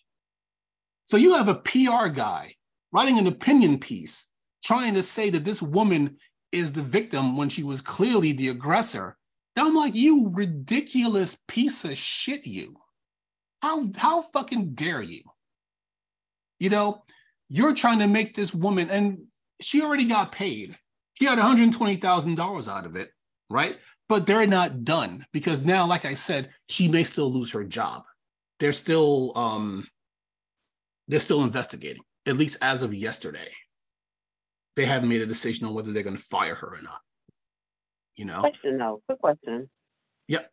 So 1.07 1.17
you 1.17 1.35
have 1.35 1.49
a 1.49 1.55
PR 1.55 2.09
guy 2.09 2.53
writing 2.93 3.19
an 3.19 3.27
opinion 3.27 3.79
piece 3.79 4.29
trying 4.63 4.95
to 4.95 5.03
say 5.03 5.31
that 5.31 5.45
this 5.45 5.63
woman 5.63 6.19
is 6.53 6.73
the 6.73 6.83
victim 6.83 7.37
when 7.37 7.49
she 7.49 7.63
was 7.63 7.81
clearly 7.81 8.33
the 8.33 8.49
aggressor. 8.49 9.17
And 9.57 9.67
I'm 9.67 9.75
like, 9.75 9.95
you 9.95 10.31
ridiculous 10.33 11.39
piece 11.49 11.85
of 11.85 11.97
shit, 11.97 12.47
you. 12.47 12.77
How 13.63 13.87
how 13.97 14.23
fucking 14.23 14.75
dare 14.75 15.03
you? 15.03 15.23
You 16.59 16.71
know, 16.71 17.05
you're 17.49 17.75
trying 17.75 18.01
to 18.01 18.07
make 18.07 18.35
this 18.35 18.55
woman, 18.55 18.91
and 18.91 19.27
she 19.61 19.83
already 19.83 20.05
got 20.05 20.33
paid. 20.33 20.77
She 21.15 21.25
got 21.25 21.39
$120,000 21.39 22.69
out 22.69 22.87
of 22.87 22.97
it, 22.97 23.11
right? 23.51 23.77
But 24.09 24.27
they're 24.27 24.47
not 24.47 24.85
done 24.85 25.25
because 25.33 25.63
now, 25.63 25.87
like 25.87 26.05
I 26.05 26.15
said, 26.15 26.51
she 26.69 26.89
may 26.89 27.05
still 27.05 27.31
lose 27.31 27.53
her 27.53 27.65
job. 27.65 28.05
They're 28.61 28.73
still 28.73 29.33
um 29.37 29.87
they're 31.07 31.21
still 31.21 31.45
investigating, 31.45 32.03
at 32.27 32.37
least 32.37 32.59
as 32.61 32.83
of 32.83 32.93
yesterday 32.95 33.49
they 34.79 34.87
haven't 34.87 35.09
made 35.09 35.21
a 35.21 35.27
decision 35.27 35.67
on 35.67 35.75
whether 35.75 35.93
they're 35.93 36.05
going 36.05 36.17
to 36.17 36.23
fire 36.23 36.55
her 36.55 36.69
or 36.69 36.81
not. 36.81 37.01
You 38.17 38.27
know. 38.27 38.41
Question 38.41 38.79
though, 38.79 39.03
quick 39.07 39.21
question. 39.21 39.69
Yep. 40.29 40.51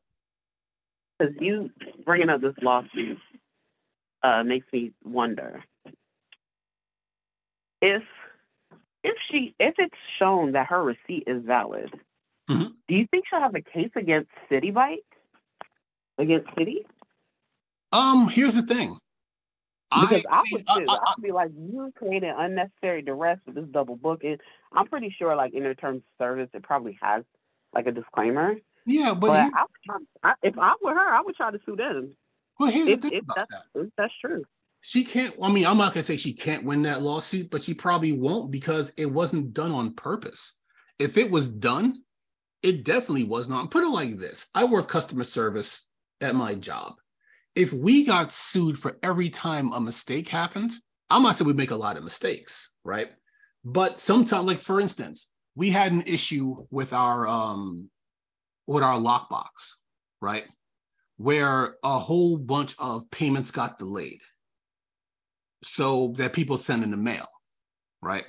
Because 1.19 1.35
you 1.39 1.69
bringing 2.03 2.29
up 2.29 2.41
this 2.41 2.55
lawsuit 2.59 3.19
uh, 4.23 4.43
makes 4.43 4.65
me 4.73 4.93
wonder 5.03 5.63
if 7.85 8.03
if 9.03 9.15
she 9.29 9.53
if 9.59 9.75
it's 9.77 9.95
shown 10.17 10.53
that 10.53 10.67
her 10.67 10.83
receipt 10.83 11.23
is 11.27 11.43
valid, 11.45 11.93
Mhm. 12.49 12.73
do 12.87 12.95
you 12.95 13.07
think 13.11 13.25
she'll 13.29 13.39
have 13.39 13.55
a 13.55 13.61
case 13.61 13.91
against 13.95 14.29
Citi 14.49 14.73
Bike? 14.73 15.05
Against 16.17 16.47
City? 16.57 16.85
Um, 17.91 18.27
here's 18.29 18.55
the 18.55 18.63
thing. 18.63 18.97
Because 19.91 20.25
I, 20.29 20.41
mean, 20.41 20.51
would 20.53 20.61
too. 20.67 20.85
I- 20.89 20.93
I, 20.93 20.95
I- 20.95 21.13
would 21.17 21.23
be 21.23 21.31
like, 21.31 21.51
you 21.55 21.91
created 21.95 22.33
unnecessary 22.35 23.01
duress 23.03 23.39
with 23.45 23.55
this 23.55 23.65
double 23.71 23.95
booking. 23.95 24.37
I'm 24.73 24.87
pretty 24.87 25.09
sure, 25.17 25.35
like 25.35 25.53
in 25.53 25.63
their 25.63 25.75
terms 25.75 25.97
of 25.99 26.23
service, 26.25 26.49
it 26.53 26.63
probably 26.63 26.97
has 27.01 27.23
like 27.73 27.85
a 27.87 27.91
disclaimer. 27.91 28.55
yeah, 28.85 29.13
but, 29.13 29.27
But 29.27 29.53
I 29.53 29.65
I, 30.23 30.33
if 30.43 30.57
I 30.57 30.73
were 30.81 30.93
her, 30.95 31.13
I 31.15 31.21
would 31.21 31.35
try 31.35 31.51
to 31.51 31.59
sue 31.65 31.75
them. 31.75 32.15
but 32.57 32.73
here's 32.73 32.89
If, 32.89 33.01
the 33.01 33.09
thing 33.09 33.19
about 33.19 33.35
that's 33.49 33.51
that. 33.75 33.91
that's 33.97 34.13
true. 34.19 34.43
She 34.87 35.03
can't. 35.03 35.33
I 35.41 35.51
mean, 35.51 35.65
I'm 35.65 35.79
not 35.79 35.95
gonna 35.95 36.03
say 36.03 36.15
she 36.15 36.31
can't 36.31 36.63
win 36.63 36.83
that 36.83 37.01
lawsuit, 37.01 37.49
but 37.49 37.63
she 37.63 37.73
probably 37.73 38.11
won't 38.11 38.51
because 38.51 38.91
it 38.97 39.11
wasn't 39.11 39.51
done 39.51 39.71
on 39.71 39.95
purpose. 39.95 40.53
If 40.99 41.17
it 41.17 41.31
was 41.31 41.47
done, 41.47 41.95
it 42.61 42.83
definitely 42.83 43.23
was 43.23 43.49
not. 43.49 43.71
Put 43.71 43.83
it 43.83 43.89
like 43.89 44.15
this: 44.15 44.45
I 44.53 44.65
work 44.65 44.87
customer 44.87 45.23
service 45.23 45.87
at 46.21 46.35
my 46.35 46.53
job. 46.53 46.93
If 47.55 47.73
we 47.73 48.05
got 48.05 48.31
sued 48.31 48.77
for 48.77 48.99
every 49.01 49.31
time 49.31 49.73
a 49.73 49.81
mistake 49.81 50.27
happened, 50.27 50.71
I'm 51.09 51.23
not 51.23 51.35
saying 51.35 51.47
we 51.47 51.53
make 51.53 51.71
a 51.71 51.75
lot 51.75 51.97
of 51.97 52.03
mistakes, 52.03 52.69
right? 52.83 53.11
But 53.63 53.99
sometimes, 53.99 54.45
like 54.45 54.61
for 54.61 54.79
instance, 54.79 55.27
we 55.55 55.71
had 55.71 55.93
an 55.93 56.03
issue 56.03 56.67
with 56.69 56.93
our 56.93 57.27
um 57.27 57.89
with 58.67 58.83
our 58.83 58.99
lockbox, 58.99 59.49
right? 60.21 60.45
Where 61.17 61.77
a 61.83 61.97
whole 61.97 62.37
bunch 62.37 62.75
of 62.77 63.09
payments 63.09 63.49
got 63.49 63.79
delayed 63.79 64.21
so 65.65 66.13
that 66.17 66.33
people 66.33 66.57
send 66.57 66.83
in 66.83 66.91
the 66.91 66.97
mail, 66.97 67.27
right? 68.01 68.25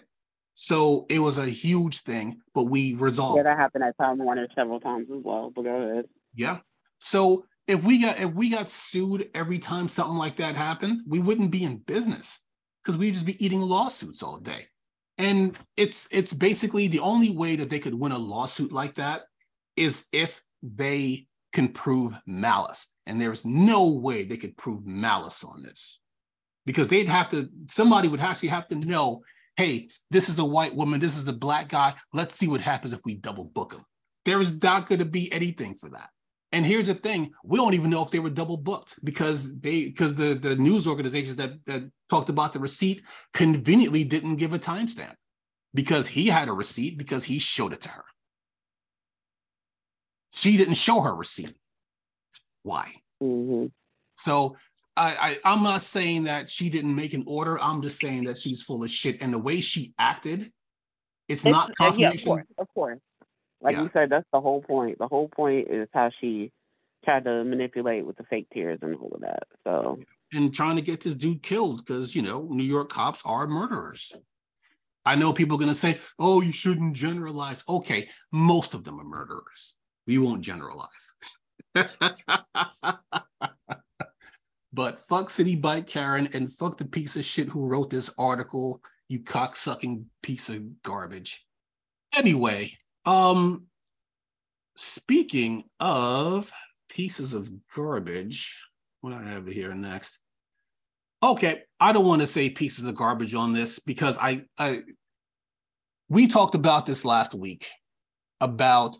So 0.55 1.05
it 1.11 1.19
was 1.19 1.37
a 1.37 1.47
huge 1.47 2.01
thing, 2.01 2.41
but 2.55 2.65
we 2.65 2.95
resolved. 2.95 3.37
Yeah, 3.37 3.43
that 3.43 3.59
happened 3.59 3.85
at 3.85 3.97
Time 3.99 4.19
Warner 4.19 4.49
several 4.55 4.81
times 4.81 5.09
as 5.15 5.23
well. 5.23 5.53
But 5.55 5.65
go 5.65 5.71
ahead. 5.71 6.07
Yeah. 6.35 6.59
So 6.99 7.45
if 7.67 7.85
we 7.85 8.01
got 8.01 8.19
if 8.19 8.33
we 8.33 8.49
got 8.49 8.71
sued 8.71 9.29
every 9.35 9.59
time 9.59 9.89
something 9.89 10.17
like 10.17 10.37
that 10.37 10.57
happened, 10.57 11.03
we 11.07 11.21
wouldn't 11.21 11.51
be 11.51 11.65
in 11.65 11.77
business 11.77 12.47
because 12.83 12.97
we'd 12.97 13.13
just 13.13 13.27
be 13.27 13.45
eating 13.45 13.61
lawsuits 13.61 14.23
all 14.23 14.39
day. 14.39 14.67
And 15.19 15.59
it's 15.77 16.09
it's 16.11 16.33
basically 16.33 16.89
the 16.89 17.01
only 17.01 17.37
way 17.37 17.57
that 17.57 17.69
they 17.69 17.79
could 17.79 17.95
win 17.95 18.13
a 18.13 18.19
lawsuit 18.19 18.73
like 18.73 18.95
that 18.95 19.23
is 19.77 20.07
if 20.11 20.43
they 20.63 21.27
can 21.53 21.69
prove 21.69 22.19
malice. 22.25 22.89
And 23.07 23.21
there's 23.21 23.45
no 23.45 23.91
way 23.93 24.25
they 24.25 24.39
could 24.39 24.57
prove 24.57 24.87
malice 24.87 25.45
on 25.45 25.63
this. 25.63 26.01
Because 26.67 26.89
they'd 26.89 27.09
have 27.09 27.31
to, 27.31 27.49
somebody 27.69 28.09
would 28.09 28.21
actually 28.21 28.51
have 28.51 28.69
to 28.69 28.75
know, 28.75 29.23
hey, 29.57 29.89
this 30.11 30.29
is 30.29 30.39
a 30.39 30.45
white 30.45 30.75
woman, 30.75 31.01
this 31.01 31.17
is 31.17 31.29
a 31.29 31.33
black 31.33 31.69
guy. 31.69 31.95
Let's 32.13 32.35
see 32.35 32.49
what 32.49 32.61
happens 32.61 32.93
if 32.93 33.01
we 33.05 33.15
double 33.15 33.45
book 33.45 33.73
them. 33.73 33.85
There 34.25 34.41
is 34.41 34.61
not 34.63 34.89
going 34.89 34.99
to 34.99 35.05
be 35.05 35.33
anything 35.33 35.77
for 35.77 35.89
that. 35.91 36.11
And 36.53 36.65
here's 36.65 36.87
the 36.87 36.95
thing: 36.95 37.33
we 37.45 37.59
don't 37.59 37.75
even 37.75 37.91
know 37.91 38.03
if 38.03 38.11
they 38.11 38.19
were 38.19 38.31
double 38.31 38.57
booked 38.57 38.95
because 39.05 39.59
they 39.61 39.85
because 39.85 40.15
the 40.15 40.35
the 40.35 40.57
news 40.57 40.87
organizations 40.87 41.37
that 41.37 41.53
that 41.67 41.91
talked 42.09 42.31
about 42.31 42.53
the 42.53 42.61
receipt 42.61 43.03
conveniently 43.35 44.05
didn't 44.05 44.37
give 44.37 44.53
a 44.53 44.59
timestamp 44.59 45.15
because 45.75 46.07
he 46.07 46.29
had 46.29 46.49
a 46.49 46.53
receipt 46.53 46.99
because 46.99 47.25
he 47.25 47.39
showed 47.39 47.73
it 47.73 47.81
to 47.83 47.89
her. 47.89 48.05
She 50.33 50.57
didn't 50.57 50.75
show 50.75 51.01
her 51.01 51.15
receipt. 51.15 51.55
Why? 52.63 52.93
hmm 53.21 53.67
So 54.15 54.57
I, 54.97 55.39
I 55.45 55.53
I'm 55.55 55.63
not 55.63 55.83
saying 55.83 56.25
that 56.25 56.49
she 56.49 56.71
didn't 56.71 56.95
make 56.95 57.15
an 57.15 57.25
order. 57.27 57.61
I'm 57.61 57.83
just 57.83 58.01
saying 58.01 58.25
that 58.25 58.39
she's 58.39 58.63
full 58.63 58.83
of 58.83 58.91
shit. 58.91 59.21
And 59.21 59.33
the 59.33 59.39
way 59.39 59.61
she 59.61 59.93
acted, 59.99 60.51
it's, 61.29 61.45
not 61.45 61.71
uh, 61.71 61.75
yeah, 61.79 61.89
of 61.89 61.95
confirmation. 61.95 62.29
course, 62.29 62.47
of 62.59 62.69
course. 62.75 62.99
Like 63.61 63.75
Yeah. 63.75 63.83
you 63.83 63.91
said, 63.93 64.11
that's 64.11 64.27
the 64.33 64.41
whole 64.41 64.63
point. 64.63 64.99
The 64.99 65.09
whole 65.09 65.29
point 65.29 65.69
is 65.71 65.89
how 65.93 66.11
she 66.21 66.53
tried 67.05 67.25
to 67.25 67.45
manipulate 67.45 68.07
with 68.07 68.17
the 68.17 68.25
fake 68.25 68.47
tears 68.53 68.79
and 68.83 68.95
all 68.97 69.13
of 69.15 69.21
that. 69.21 69.45
So 69.65 69.99
and 70.33 70.55
trying 70.55 70.77
to 70.77 70.83
get 70.83 71.03
this 71.03 71.15
dude 71.15 71.43
killed 71.43 71.85
because 71.85 72.15
you 72.15 72.23
know 72.23 72.49
New 72.51 72.65
York 72.65 72.89
cops 72.89 73.23
are 73.25 73.47
murderers. 73.47 74.13
I 75.05 75.15
know 75.15 75.33
people 75.33 75.57
are 75.57 75.61
gonna 75.61 75.75
say, 75.75 76.01
"Oh, 76.19 76.41
you 76.41 76.53
shouldn't 76.53 76.97
generalize." 76.97 77.63
Okay, 77.69 78.09
most 78.33 78.75
of 78.75 78.85
them 78.85 79.01
are 79.01 79.05
murderers. 79.05 79.75
We 80.07 80.19
won't 80.19 80.43
generalize. 80.43 81.13
but 84.77 85.01
fuck 85.01 85.29
Citi 85.29 85.59
Bike 85.59 85.87
Karen 85.87 86.29
and 86.35 86.53
fuck 86.53 86.77
the 86.77 86.85
piece 86.85 87.17
of 87.17 87.25
shit 87.25 87.49
who 87.49 87.67
wrote 87.67 87.89
this 87.89 88.13
article. 88.19 88.83
You 89.09 89.21
cocksucking 89.21 90.05
piece 90.23 90.51
of 90.51 90.83
garbage. 90.83 91.47
Anyway, 92.15 92.77
um, 93.07 93.65
speaking 94.77 95.65
of 95.81 96.53
pieces 96.91 97.33
of 97.33 97.51
garbage, 97.75 98.69
what 99.01 99.13
do 99.13 99.17
I 99.17 99.23
have 99.23 99.47
here 99.47 99.75
next? 99.75 100.19
Okay, 101.23 101.63
I 101.81 101.93
don't 101.93 102.05
want 102.05 102.21
to 102.21 102.27
say 102.27 102.51
pieces 102.51 102.85
of 102.85 102.95
garbage 102.95 103.35
on 103.35 103.55
this 103.55 103.79
because 103.79 104.19
I, 104.21 104.43
I 104.59 104.83
we 106.11 106.27
talked 106.27 106.55
about 106.55 106.85
this 106.85 107.07
last 107.07 107.35
week 107.35 107.67
about 108.43 108.95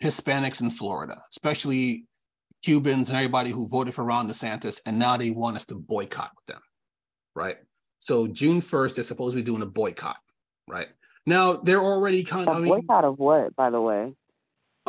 Hispanics 0.00 0.60
in 0.60 0.70
Florida, 0.70 1.20
especially 1.28 2.04
Cubans 2.62 3.08
and 3.08 3.16
everybody 3.16 3.50
who 3.50 3.68
voted 3.68 3.94
for 3.94 4.04
Ron 4.04 4.28
DeSantis, 4.28 4.80
and 4.86 4.98
now 4.98 5.16
they 5.16 5.30
want 5.30 5.56
us 5.56 5.66
to 5.66 5.74
boycott 5.76 6.30
with 6.36 6.46
them, 6.46 6.62
right? 7.34 7.56
So 7.98 8.26
June 8.26 8.60
1st, 8.60 8.94
they're 8.96 9.04
supposed 9.04 9.36
to 9.36 9.42
be 9.42 9.46
doing 9.46 9.62
a 9.62 9.66
boycott, 9.66 10.18
right? 10.68 10.88
Now 11.26 11.54
they're 11.54 11.82
already 11.82 12.24
kind 12.24 12.48
a 12.48 12.52
of 12.52 12.56
I 12.56 12.60
mean, 12.60 12.68
boycott 12.68 13.04
of 13.04 13.18
what, 13.18 13.54
by 13.56 13.70
the 13.70 13.80
way? 13.80 14.14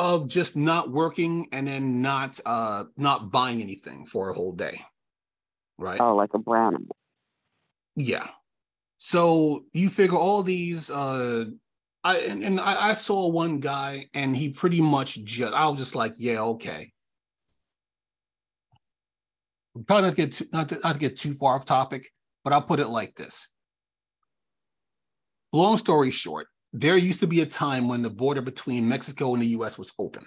of 0.00 0.26
just 0.26 0.56
not 0.56 0.90
working 0.90 1.46
and 1.52 1.68
then 1.68 2.00
not 2.00 2.40
uh 2.46 2.84
not 2.96 3.30
buying 3.30 3.60
anything 3.60 4.06
for 4.06 4.30
a 4.30 4.34
whole 4.34 4.52
day, 4.52 4.80
right? 5.78 6.00
Oh, 6.00 6.16
like 6.16 6.30
a 6.32 6.38
brown. 6.38 6.88
Yeah. 7.96 8.26
So 8.96 9.66
you 9.74 9.90
figure 9.90 10.16
all 10.16 10.42
these 10.42 10.90
uh 10.90 11.44
I 12.02 12.16
and, 12.16 12.42
and 12.42 12.58
I, 12.58 12.88
I 12.88 12.92
saw 12.94 13.28
one 13.28 13.60
guy 13.60 14.08
and 14.14 14.34
he 14.34 14.48
pretty 14.48 14.80
much 14.80 15.22
just 15.22 15.52
I 15.52 15.68
was 15.68 15.78
just 15.78 15.94
like, 15.94 16.14
yeah, 16.16 16.40
okay. 16.40 16.92
Trying 19.86 20.02
not 20.02 20.10
to 20.10 20.16
get 20.16 20.32
too, 20.32 20.44
not 20.52 20.68
to, 20.68 20.78
not 20.82 20.94
to 20.94 20.98
get 20.98 21.16
too 21.16 21.32
far 21.32 21.56
off 21.56 21.64
topic, 21.64 22.08
but 22.44 22.52
I'll 22.52 22.62
put 22.62 22.80
it 22.80 22.88
like 22.88 23.14
this. 23.14 23.48
Long 25.52 25.76
story 25.76 26.10
short, 26.10 26.46
there 26.72 26.96
used 26.96 27.20
to 27.20 27.26
be 27.26 27.40
a 27.40 27.46
time 27.46 27.88
when 27.88 28.02
the 28.02 28.10
border 28.10 28.42
between 28.42 28.88
Mexico 28.88 29.34
and 29.34 29.42
the 29.42 29.48
US 29.48 29.78
was 29.78 29.92
open. 29.98 30.24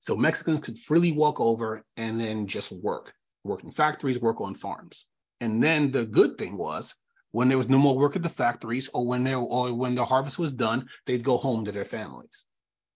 So 0.00 0.16
Mexicans 0.16 0.60
could 0.60 0.78
freely 0.78 1.12
walk 1.12 1.40
over 1.40 1.84
and 1.96 2.20
then 2.20 2.46
just 2.46 2.70
work, 2.70 3.12
work 3.44 3.64
in 3.64 3.70
factories, 3.70 4.20
work 4.20 4.40
on 4.40 4.54
farms. 4.54 5.06
And 5.40 5.62
then 5.62 5.90
the 5.90 6.04
good 6.04 6.38
thing 6.38 6.56
was 6.56 6.94
when 7.32 7.48
there 7.48 7.58
was 7.58 7.68
no 7.68 7.78
more 7.78 7.96
work 7.96 8.16
at 8.16 8.22
the 8.22 8.28
factories 8.28 8.88
or 8.94 9.06
when 9.06 9.24
there 9.24 9.38
or 9.38 9.74
when 9.74 9.94
the 9.94 10.04
harvest 10.04 10.38
was 10.38 10.52
done, 10.52 10.88
they'd 11.06 11.24
go 11.24 11.36
home 11.36 11.64
to 11.64 11.72
their 11.72 11.84
families. 11.84 12.46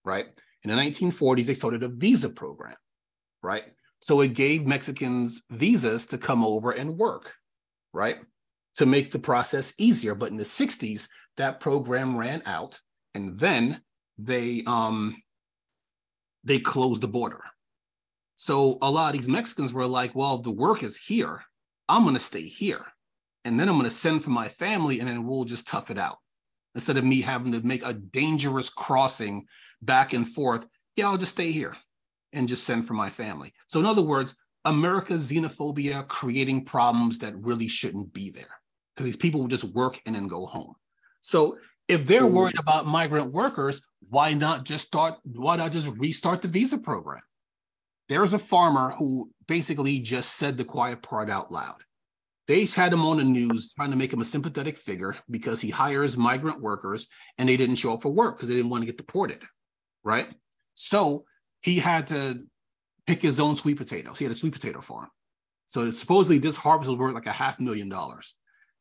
Right. 0.05 0.27
In 0.63 0.69
the 0.69 0.75
1940s, 0.75 1.45
they 1.45 1.53
started 1.53 1.83
a 1.83 1.89
visa 1.89 2.29
program, 2.29 2.75
right? 3.41 3.63
So 4.01 4.21
it 4.21 4.33
gave 4.33 4.65
Mexicans 4.65 5.43
visas 5.51 6.07
to 6.07 6.17
come 6.17 6.43
over 6.43 6.71
and 6.71 6.97
work, 6.97 7.33
right? 7.93 8.17
To 8.75 8.87
make 8.87 9.11
the 9.11 9.19
process 9.19 9.73
easier. 9.77 10.15
But 10.15 10.31
in 10.31 10.37
the 10.37 10.43
60s, 10.43 11.07
that 11.37 11.59
program 11.59 12.17
ran 12.17 12.41
out, 12.47 12.79
and 13.13 13.39
then 13.39 13.81
they 14.17 14.63
um 14.65 15.21
they 16.43 16.59
closed 16.59 17.03
the 17.03 17.07
border. 17.07 17.43
So 18.35 18.79
a 18.81 18.89
lot 18.89 19.13
of 19.13 19.19
these 19.21 19.29
Mexicans 19.29 19.71
were 19.71 19.85
like, 19.85 20.15
well, 20.15 20.39
the 20.39 20.51
work 20.51 20.81
is 20.81 20.97
here. 20.97 21.43
I'm 21.87 22.01
going 22.01 22.15
to 22.15 22.19
stay 22.19 22.41
here. 22.41 22.83
And 23.45 23.59
then 23.59 23.69
I'm 23.69 23.75
going 23.75 23.87
to 23.87 23.95
send 23.95 24.23
for 24.23 24.31
my 24.31 24.47
family 24.47 24.99
and 24.99 25.07
then 25.07 25.23
we'll 25.23 25.43
just 25.43 25.67
tough 25.67 25.91
it 25.91 25.99
out. 25.99 26.17
Instead 26.73 26.97
of 26.97 27.03
me 27.03 27.21
having 27.21 27.51
to 27.51 27.65
make 27.65 27.85
a 27.85 27.93
dangerous 27.93 28.71
crossing 28.71 29.45
back 29.83 30.13
and 30.13 30.27
forth, 30.27 30.65
yeah, 30.95 31.07
I'll 31.07 31.17
just 31.17 31.33
stay 31.33 31.51
here 31.51 31.75
and 32.33 32.47
just 32.47 32.63
send 32.63 32.87
for 32.87 32.93
my 32.93 33.09
family. 33.09 33.53
So, 33.67 33.79
in 33.79 33.85
other 33.85 34.01
words, 34.01 34.35
America's 34.65 35.31
xenophobia 35.31 36.07
creating 36.07 36.65
problems 36.65 37.19
that 37.19 37.35
really 37.37 37.67
shouldn't 37.67 38.13
be 38.13 38.29
there 38.29 38.59
because 38.95 39.05
these 39.05 39.17
people 39.17 39.41
will 39.41 39.47
just 39.47 39.73
work 39.73 39.99
and 40.05 40.15
then 40.15 40.27
go 40.27 40.45
home. 40.45 40.75
So, 41.19 41.57
if 41.87 42.05
they're 42.05 42.21
Mm. 42.23 42.31
worried 42.31 42.59
about 42.59 42.87
migrant 42.87 43.31
workers, 43.33 43.81
why 44.09 44.33
not 44.33 44.63
just 44.63 44.87
start? 44.87 45.15
Why 45.23 45.55
not 45.55 45.71
just 45.71 45.87
restart 45.97 46.41
the 46.41 46.47
visa 46.47 46.77
program? 46.77 47.21
There's 48.07 48.33
a 48.33 48.39
farmer 48.39 48.91
who 48.97 49.31
basically 49.47 49.99
just 49.99 50.35
said 50.35 50.57
the 50.57 50.65
quiet 50.65 51.01
part 51.01 51.29
out 51.29 51.51
loud. 51.51 51.83
They 52.47 52.65
had 52.65 52.91
him 52.91 53.05
on 53.05 53.17
the 53.17 53.23
news 53.23 53.73
trying 53.73 53.91
to 53.91 53.97
make 53.97 54.11
him 54.11 54.21
a 54.21 54.25
sympathetic 54.25 54.77
figure 54.77 55.15
because 55.29 55.61
he 55.61 55.69
hires 55.69 56.17
migrant 56.17 56.59
workers 56.59 57.07
and 57.37 57.47
they 57.47 57.55
didn't 57.55 57.75
show 57.75 57.93
up 57.93 58.01
for 58.01 58.09
work 58.11 58.35
because 58.37 58.49
they 58.49 58.55
didn't 58.55 58.71
want 58.71 58.81
to 58.81 58.87
get 58.87 58.97
deported, 58.97 59.43
right? 60.03 60.27
So 60.73 61.25
he 61.61 61.77
had 61.77 62.07
to 62.07 62.43
pick 63.07 63.21
his 63.21 63.39
own 63.39 63.55
sweet 63.55 63.77
potatoes. 63.77 64.17
He 64.17 64.25
had 64.25 64.33
a 64.33 64.37
sweet 64.37 64.53
potato 64.53 64.81
farm. 64.81 65.09
So 65.67 65.89
supposedly 65.91 66.39
this 66.39 66.57
harvest 66.57 66.89
was 66.89 66.99
worth 66.99 67.13
like 67.13 67.27
a 67.27 67.31
half 67.31 67.59
million 67.59 67.89
dollars, 67.89 68.35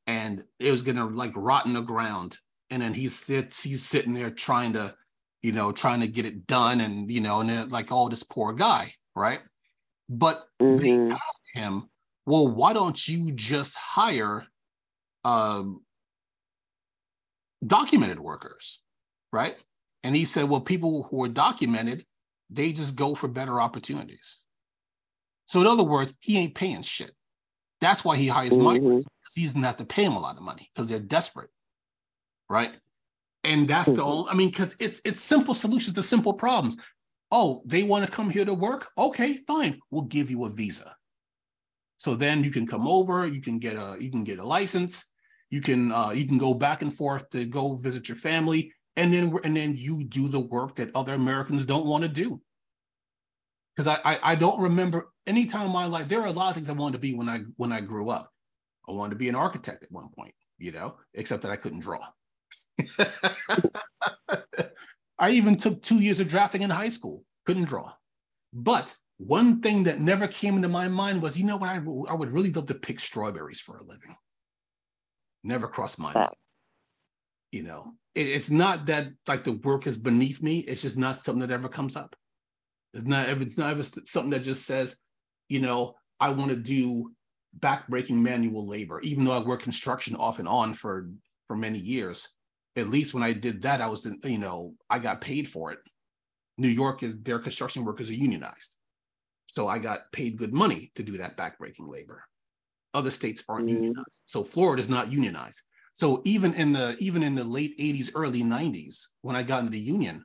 and 0.06 0.44
it 0.58 0.70
was 0.70 0.82
gonna 0.82 1.06
like 1.06 1.32
rot 1.36 1.66
in 1.66 1.74
the 1.74 1.82
ground. 1.82 2.36
And 2.70 2.82
then 2.82 2.94
he's 2.94 3.26
he's 3.26 3.84
sitting 3.84 4.14
there 4.14 4.30
trying 4.30 4.72
to, 4.74 4.94
you 5.42 5.52
know, 5.52 5.72
trying 5.72 6.00
to 6.00 6.08
get 6.08 6.26
it 6.26 6.46
done, 6.46 6.80
and 6.80 7.10
you 7.10 7.20
know, 7.20 7.40
and 7.40 7.50
then 7.50 7.68
like, 7.68 7.88
oh, 7.90 8.08
this 8.08 8.22
poor 8.22 8.52
guy, 8.52 8.92
right? 9.14 9.40
But 10.08 10.44
mm-hmm. 10.60 10.76
they 10.82 11.14
asked 11.14 11.48
him, 11.54 11.88
well, 12.26 12.48
why 12.48 12.72
don't 12.72 13.08
you 13.08 13.32
just 13.32 13.76
hire 13.76 14.46
um, 15.24 15.82
documented 17.64 18.20
workers, 18.20 18.82
right? 19.32 19.56
And 20.02 20.16
he 20.16 20.24
said, 20.24 20.48
well, 20.48 20.60
people 20.60 21.04
who 21.04 21.24
are 21.24 21.28
documented, 21.28 22.04
they 22.50 22.72
just 22.72 22.96
go 22.96 23.14
for 23.14 23.28
better 23.28 23.60
opportunities. 23.60 24.40
So 25.46 25.60
in 25.60 25.66
other 25.66 25.84
words, 25.84 26.14
he 26.20 26.38
ain't 26.38 26.54
paying 26.54 26.82
shit. 26.82 27.12
That's 27.80 28.04
why 28.04 28.16
he 28.16 28.28
hires 28.28 28.52
mm-hmm. 28.52 28.64
migrants 28.64 29.06
because 29.06 29.34
he 29.34 29.44
doesn't 29.44 29.62
have 29.62 29.78
to 29.78 29.84
pay 29.84 30.04
them 30.04 30.16
a 30.16 30.20
lot 30.20 30.36
of 30.36 30.42
money 30.42 30.68
because 30.72 30.88
they're 30.88 30.98
desperate, 30.98 31.50
right? 32.48 32.72
And 33.42 33.66
that's 33.66 33.88
mm-hmm. 33.88 33.96
the 33.96 34.04
only. 34.04 34.30
I 34.30 34.34
mean, 34.34 34.50
because 34.50 34.76
it's 34.78 35.00
it's 35.04 35.20
simple 35.20 35.54
solutions 35.54 35.94
to 35.94 36.02
simple 36.02 36.34
problems. 36.34 36.76
Oh, 37.32 37.62
they 37.64 37.84
want 37.84 38.04
to 38.04 38.10
come 38.10 38.28
here 38.28 38.44
to 38.44 38.54
work? 38.54 38.88
Okay, 38.98 39.38
fine. 39.46 39.80
We'll 39.90 40.02
give 40.02 40.30
you 40.30 40.44
a 40.44 40.50
visa. 40.50 40.94
So 41.96 42.14
then 42.14 42.42
you 42.44 42.50
can 42.50 42.66
come 42.66 42.88
over. 42.88 43.26
You 43.26 43.40
can 43.40 43.58
get 43.58 43.76
a 43.76 43.96
you 43.98 44.10
can 44.10 44.24
get 44.24 44.38
a 44.38 44.44
license. 44.44 45.10
You 45.48 45.60
can 45.60 45.90
uh, 45.90 46.10
you 46.10 46.26
can 46.26 46.38
go 46.38 46.54
back 46.54 46.82
and 46.82 46.92
forth 46.92 47.28
to 47.30 47.44
go 47.44 47.76
visit 47.76 48.08
your 48.08 48.16
family, 48.16 48.72
and 48.96 49.12
then 49.12 49.36
and 49.44 49.56
then 49.56 49.76
you 49.76 50.04
do 50.04 50.28
the 50.28 50.40
work 50.40 50.76
that 50.76 50.94
other 50.94 51.14
Americans 51.14 51.64
don't 51.64 51.86
want 51.86 52.04
to 52.04 52.08
do 52.08 52.40
because 53.74 53.86
I, 54.04 54.12
I, 54.12 54.32
I 54.32 54.34
don't 54.34 54.60
remember 54.60 55.10
any 55.26 55.46
time 55.46 55.66
in 55.66 55.72
my 55.72 55.86
life. 55.86 56.08
There 56.08 56.20
are 56.20 56.26
a 56.26 56.32
lot 56.32 56.50
of 56.50 56.54
things 56.54 56.68
I 56.68 56.74
wanted 56.74 56.94
to 56.94 56.98
be 56.98 57.14
when 57.14 57.28
I 57.28 57.40
when 57.56 57.72
I 57.72 57.80
grew 57.80 58.10
up. 58.10 58.30
I 58.88 58.92
wanted 58.92 59.10
to 59.10 59.16
be 59.16 59.28
an 59.28 59.34
architect 59.34 59.82
at 59.82 59.92
one 59.92 60.08
point, 60.10 60.34
you 60.58 60.72
know, 60.72 60.96
except 61.14 61.42
that 61.42 61.50
I 61.50 61.56
couldn't 61.56 61.80
draw. 61.80 62.00
I 65.18 65.30
even 65.30 65.56
took 65.56 65.82
two 65.82 66.00
years 66.00 66.18
of 66.18 66.28
drafting 66.28 66.62
in 66.62 66.70
high 66.70 66.88
school, 66.88 67.24
couldn't 67.46 67.64
draw. 67.64 67.92
But 68.52 68.94
one 69.18 69.60
thing 69.60 69.84
that 69.84 70.00
never 70.00 70.26
came 70.26 70.56
into 70.56 70.68
my 70.68 70.88
mind 70.88 71.22
was, 71.22 71.38
you 71.38 71.44
know 71.44 71.58
what, 71.58 71.68
I, 71.68 71.76
I 71.76 72.14
would 72.14 72.32
really 72.32 72.50
love 72.52 72.66
to 72.66 72.74
pick 72.74 72.98
strawberries 72.98 73.60
for 73.60 73.76
a 73.76 73.82
living. 73.82 74.16
Never 75.44 75.68
crossed 75.68 75.98
my 75.98 76.12
mind. 76.12 76.30
You 77.52 77.64
know, 77.64 77.92
it, 78.14 78.28
it's 78.28 78.50
not 78.50 78.86
that 78.86 79.08
like 79.26 79.44
the 79.44 79.60
work 79.64 79.86
is 79.86 79.98
beneath 79.98 80.42
me. 80.42 80.60
It's 80.60 80.82
just 80.82 80.96
not 80.96 81.20
something 81.20 81.46
that 81.46 81.54
ever 81.54 81.68
comes 81.68 81.96
up. 81.96 82.14
It's 82.94 83.04
not 83.04 83.28
ever, 83.28 83.42
it's 83.42 83.58
not 83.58 83.70
ever 83.70 83.82
something 83.82 84.30
that 84.30 84.40
just 84.40 84.66
says, 84.66 84.96
you 85.48 85.60
know, 85.60 85.94
I 86.18 86.30
want 86.30 86.50
to 86.50 86.56
do 86.56 87.12
backbreaking 87.58 88.22
manual 88.22 88.66
labor, 88.66 89.00
even 89.00 89.24
though 89.24 89.36
I 89.36 89.42
worked 89.42 89.64
construction 89.64 90.16
off 90.16 90.38
and 90.38 90.48
on 90.48 90.74
for 90.74 91.10
for 91.46 91.56
many 91.56 91.78
years. 91.78 92.28
At 92.76 92.88
least 92.88 93.14
when 93.14 93.24
I 93.24 93.32
did 93.32 93.62
that, 93.62 93.80
I 93.80 93.88
was, 93.88 94.06
in, 94.06 94.20
you 94.22 94.38
know, 94.38 94.74
I 94.88 95.00
got 95.00 95.20
paid 95.20 95.48
for 95.48 95.72
it. 95.72 95.80
New 96.56 96.68
York 96.68 97.02
is 97.02 97.16
their 97.20 97.40
construction 97.40 97.84
workers 97.84 98.10
are 98.10 98.14
unionized, 98.14 98.76
so 99.46 99.66
I 99.66 99.78
got 99.78 100.12
paid 100.12 100.36
good 100.36 100.52
money 100.52 100.92
to 100.94 101.02
do 101.02 101.18
that 101.18 101.36
backbreaking 101.36 101.88
labor. 101.88 102.22
Other 102.94 103.10
states 103.10 103.42
aren't 103.48 103.66
mm-hmm. 103.66 103.76
unionized, 103.76 104.22
so 104.26 104.44
Florida 104.44 104.82
is 104.82 104.88
not 104.88 105.10
unionized. 105.10 105.62
So 106.00 106.22
even 106.24 106.54
in 106.54 106.72
the 106.72 106.96
even 106.98 107.22
in 107.22 107.34
the 107.34 107.44
late 107.44 107.78
'80s, 107.78 108.12
early 108.14 108.42
'90s, 108.42 109.08
when 109.20 109.36
I 109.36 109.42
got 109.42 109.60
into 109.60 109.72
the 109.72 109.78
union, 109.78 110.24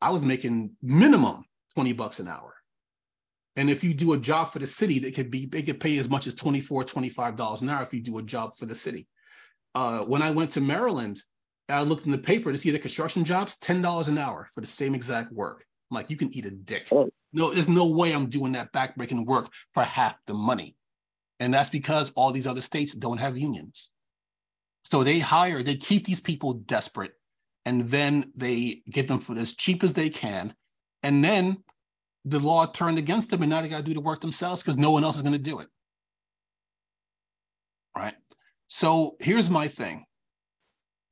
I 0.00 0.08
was 0.08 0.22
making 0.22 0.70
minimum 0.80 1.44
20 1.74 1.92
bucks 1.92 2.20
an 2.20 2.28
hour. 2.28 2.54
And 3.54 3.68
if 3.68 3.84
you 3.84 3.92
do 3.92 4.14
a 4.14 4.18
job 4.18 4.50
for 4.50 4.60
the 4.60 4.66
city, 4.66 4.98
that 5.00 5.14
could 5.14 5.30
be, 5.30 5.44
they 5.44 5.60
could 5.60 5.78
pay 5.78 5.98
as 5.98 6.08
much 6.08 6.26
as 6.26 6.34
24, 6.34 6.84
$25 6.84 7.60
an 7.60 7.68
hour 7.68 7.82
if 7.82 7.92
you 7.92 8.00
do 8.00 8.16
a 8.16 8.22
job 8.22 8.56
for 8.56 8.64
the 8.64 8.74
city. 8.74 9.08
Uh, 9.74 10.04
when 10.04 10.22
I 10.22 10.30
went 10.30 10.52
to 10.52 10.62
Maryland, 10.62 11.22
I 11.68 11.82
looked 11.82 12.06
in 12.06 12.12
the 12.12 12.18
paper 12.32 12.50
to 12.50 12.56
see 12.56 12.70
the 12.70 12.78
construction 12.78 13.26
jobs, 13.26 13.58
$10 13.58 14.08
an 14.08 14.16
hour 14.16 14.48
for 14.54 14.62
the 14.62 14.66
same 14.66 14.94
exact 14.94 15.34
work. 15.34 15.66
I'm 15.90 15.96
like, 15.96 16.08
you 16.08 16.16
can 16.16 16.34
eat 16.34 16.46
a 16.46 16.50
dick. 16.50 16.88
Oh. 16.92 17.10
No, 17.34 17.52
there's 17.52 17.68
no 17.68 17.88
way 17.88 18.12
I'm 18.12 18.30
doing 18.30 18.52
that 18.52 18.72
backbreaking 18.72 19.26
work 19.26 19.52
for 19.74 19.82
half 19.82 20.16
the 20.26 20.32
money. 20.32 20.76
And 21.40 21.52
that's 21.52 21.68
because 21.68 22.10
all 22.12 22.32
these 22.32 22.46
other 22.46 22.62
states 22.62 22.94
don't 22.94 23.20
have 23.20 23.36
unions. 23.36 23.90
So 24.90 25.04
they 25.04 25.20
hire, 25.20 25.62
they 25.62 25.76
keep 25.76 26.04
these 26.04 26.20
people 26.20 26.52
desperate, 26.52 27.12
and 27.64 27.82
then 27.82 28.32
they 28.34 28.82
get 28.90 29.06
them 29.06 29.20
for 29.20 29.38
as 29.38 29.54
cheap 29.54 29.84
as 29.84 29.94
they 29.94 30.10
can. 30.10 30.52
And 31.04 31.22
then 31.22 31.62
the 32.24 32.40
law 32.40 32.66
turned 32.66 32.98
against 32.98 33.30
them, 33.30 33.42
and 33.42 33.50
now 33.50 33.60
they 33.60 33.68
got 33.68 33.78
to 33.78 33.82
do 33.84 33.94
the 33.94 34.00
work 34.00 34.20
themselves 34.20 34.64
because 34.64 34.76
no 34.76 34.90
one 34.90 35.04
else 35.04 35.14
is 35.14 35.22
going 35.22 35.32
to 35.32 35.38
do 35.38 35.60
it. 35.60 35.68
Right. 37.96 38.14
So 38.66 39.14
here's 39.20 39.48
my 39.48 39.68
thing. 39.68 40.06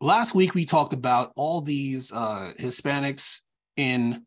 Last 0.00 0.34
week 0.34 0.56
we 0.56 0.64
talked 0.64 0.92
about 0.92 1.30
all 1.36 1.60
these 1.60 2.10
uh, 2.12 2.54
Hispanics 2.58 3.42
in 3.76 4.26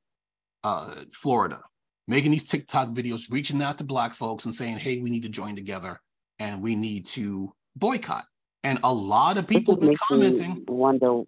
uh, 0.63 0.95
Florida 1.11 1.59
making 2.07 2.31
these 2.31 2.47
TikTok 2.47 2.89
videos, 2.89 3.29
reaching 3.29 3.61
out 3.61 3.77
to 3.79 3.83
Black 3.83 4.13
folks 4.13 4.45
and 4.45 4.55
saying, 4.55 4.77
"Hey, 4.77 4.99
we 4.99 5.09
need 5.09 5.23
to 5.23 5.29
join 5.29 5.57
together 5.57 5.99
and 6.39 6.61
we 6.61 6.75
need 6.77 7.05
to 7.07 7.53
boycott." 7.75 8.23
And 8.63 8.79
a 8.83 8.93
lot 8.93 9.37
of 9.37 9.47
people 9.47 9.75
been 9.75 9.95
commenting. 9.95 10.65
Wonder 10.67 11.23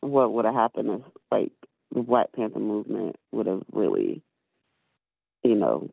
what 0.00 0.32
would 0.32 0.44
have 0.44 0.54
happened 0.54 0.90
if, 0.90 1.02
like, 1.30 1.52
the 1.94 2.02
Black 2.02 2.32
Panther 2.32 2.58
movement 2.58 3.16
would 3.32 3.46
have 3.46 3.62
really, 3.72 4.22
you 5.42 5.54
know, 5.54 5.90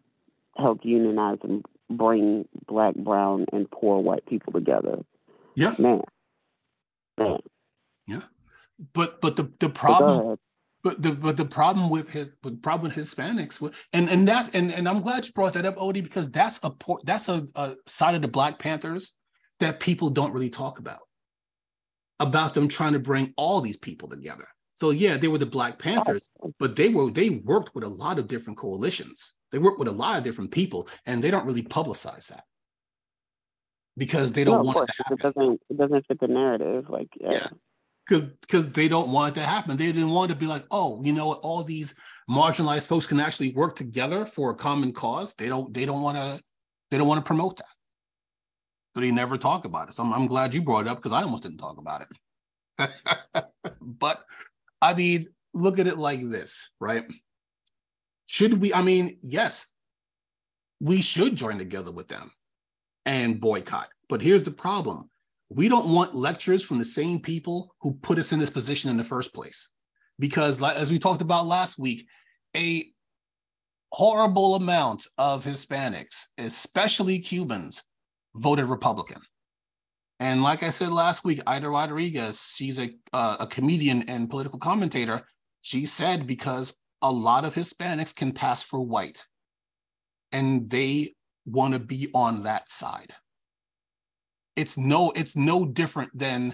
helped 0.58 0.84
unionize 0.84 1.38
and 1.44 1.64
bring 1.90 2.48
black, 2.68 2.96
brown, 2.96 3.46
and 3.54 3.70
poor 3.70 4.02
white 4.02 4.26
people 4.26 4.54
together. 4.54 5.00
Yeah. 5.56 5.76
Man. 5.78 6.02
Man. 7.18 7.40
Yeah. 8.08 8.24
But 8.94 9.22
but 9.22 9.36
the, 9.36 9.52
the 9.60 9.70
problem 9.70 10.38
but 10.84 11.02
the 11.02 11.12
but 11.12 11.38
the 11.38 11.46
problem 11.46 11.90
with 11.90 12.10
his 12.10 12.30
the 12.42 12.52
problem 12.52 12.92
with 12.92 12.98
Hispanics 12.98 13.62
and 13.94 14.10
and 14.10 14.28
that's 14.28 14.50
and, 14.50 14.74
and 14.74 14.88
I'm 14.88 15.02
glad 15.02 15.28
you 15.28 15.34
brought 15.34 15.54
that 15.54 15.66
up, 15.66 15.76
Odi, 15.78 16.02
because 16.02 16.30
that's 16.32 16.64
a 16.64 16.72
that's 17.04 17.30
a, 17.30 17.48
a 17.56 17.76
side 17.86 18.16
of 18.16 18.22
the 18.22 18.28
Black 18.28 18.58
Panthers 18.58 19.14
that 19.62 19.80
people 19.80 20.10
don't 20.10 20.34
really 20.34 20.50
talk 20.50 20.80
about. 20.80 21.00
About 22.20 22.54
them 22.54 22.68
trying 22.68 22.94
to 22.94 23.00
bring 23.00 23.34
all 23.36 23.62
these 23.62 23.78
people 23.78 24.08
together. 24.08 24.48
So 24.76 24.92
yeah, 24.92 25.18
they 25.18 25.28
were 25.28 25.38
the 25.38 25.46
Black 25.46 25.80
Panthers, 25.80 26.32
but 26.60 26.76
they 26.76 26.90
were 26.90 27.10
they 27.12 27.30
worked 27.30 27.74
with 27.74 27.84
a 27.84 27.90
lot 27.90 28.20
of 28.20 28.28
different 28.28 28.60
coalitions. 28.60 29.34
They 29.52 29.58
worked 29.58 29.80
with 29.80 29.88
a 29.88 29.92
lot 29.92 30.18
of 30.18 30.24
different 30.24 30.52
people, 30.52 30.88
and 31.06 31.24
they 31.24 31.32
don't 31.32 31.46
really 31.46 31.64
publicize 31.64 32.28
that 32.28 32.44
because 33.98 34.34
they 34.34 34.44
don't 34.44 34.66
no, 34.66 34.72
want 34.72 34.90
it 34.90 34.94
to 34.94 35.04
happen. 35.04 35.18
It 35.18 35.22
doesn't 35.22 35.62
it 35.70 35.78
doesn't 35.78 36.08
fit 36.08 36.20
the 36.20 36.28
narrative. 36.28 36.90
Like 36.90 37.10
yeah. 37.20 37.48
Because 38.08 38.24
because 38.42 38.72
they 38.72 38.88
don't 38.88 39.10
want 39.10 39.36
it 39.36 39.40
to 39.40 39.46
happen. 39.46 39.78
They 39.78 39.88
didn't 39.88 40.10
want 40.10 40.32
to 40.32 40.36
be 40.36 40.48
like, 40.48 40.66
oh, 40.72 41.02
you 41.04 41.14
know 41.14 41.28
what, 41.28 41.40
all 41.42 41.64
these 41.64 41.94
marginalized 42.30 42.88
folks 42.88 43.08
can 43.08 43.20
actually 43.20 43.54
work 43.54 43.76
together 43.76 44.26
for 44.26 44.52
a 44.52 44.56
common 44.56 44.94
cause. 44.94 45.34
They 45.36 45.48
don't 45.48 45.74
they 45.74 45.86
don't 45.86 46.02
want 46.02 46.18
to 46.18 46.42
they 46.90 46.98
don't 46.98 47.08
want 47.08 47.24
to 47.24 47.28
promote 47.28 47.58
that. 47.58 47.68
So 48.94 49.02
they 49.02 49.12
never 49.12 49.38
talk 49.38 49.66
about 49.66 49.90
it. 49.90 49.96
So 49.96 50.04
I'm, 50.04 50.14
I'm 50.14 50.28
glad 50.28 50.54
you 50.54 50.62
brought 50.62 50.86
it 50.86 50.90
up 50.90 50.98
because 50.98 51.14
I 51.14 51.24
almost 51.24 51.44
didn't 51.44 51.60
talk 51.60 51.78
about 51.78 52.06
it. 52.78 52.88
but 53.82 54.24
I 54.82 54.94
mean, 54.94 55.28
look 55.54 55.80
at 55.80 55.88
it 55.88 55.98
like 55.98 56.30
this, 56.30 56.72
right? 56.80 57.06
Should 58.28 58.62
we, 58.62 58.74
I 58.74 58.82
mean, 58.82 59.18
yes, 59.22 59.68
we 60.80 61.02
should 61.02 61.36
join 61.36 61.58
together 61.58 61.92
with 61.92 62.08
them 62.08 62.32
and 63.06 63.40
boycott. 63.40 63.90
But 64.10 64.22
here's 64.22 64.44
the 64.44 64.52
problem 64.52 65.10
we 65.50 65.68
don't 65.68 65.90
want 65.90 66.16
lectures 66.16 66.64
from 66.64 66.80
the 66.80 66.86
same 66.86 67.20
people 67.20 67.76
who 67.82 67.94
put 67.94 68.18
us 68.18 68.32
in 68.32 68.40
this 68.40 68.50
position 68.50 68.90
in 68.90 68.98
the 68.98 69.04
first 69.04 69.34
place. 69.34 69.70
Because, 70.18 70.62
as 70.62 70.92
we 70.92 71.00
talked 71.00 71.22
about 71.22 71.46
last 71.46 71.78
week, 71.78 72.08
a 72.56 72.90
horrible 73.92 74.56
amount 74.56 75.08
of 75.18 75.44
Hispanics, 75.44 76.28
especially 76.38 77.20
Cubans, 77.20 77.84
voted 78.36 78.66
Republican. 78.66 79.22
And 80.20 80.44
like 80.44 80.62
I 80.62 80.70
said 80.70 80.92
last 80.92 81.26
week, 81.26 81.42
Ida 81.48 81.68
Rodriguez, 81.68 82.54
she's 82.56 82.80
a 82.80 82.92
uh, 83.12 83.38
a 83.40 83.48
comedian 83.48 84.04
and 84.04 84.30
political 84.30 84.60
commentator. 84.60 85.24
She 85.62 85.86
said 85.86 86.28
because 86.28 86.78
a 87.02 87.12
lot 87.12 87.46
of 87.46 87.56
Hispanics 87.56 88.16
can 88.16 88.32
pass 88.32 88.64
for 88.64 88.86
white, 88.86 89.26
and 90.32 90.70
they 90.70 91.14
want 91.46 91.74
to 91.74 91.80
be 91.80 92.10
on 92.14 92.44
that 92.44 92.70
side. 92.70 93.16
It's 94.56 94.78
no, 94.78 95.12
it's 95.16 95.36
no 95.36 95.66
different 95.66 96.16
than 96.18 96.54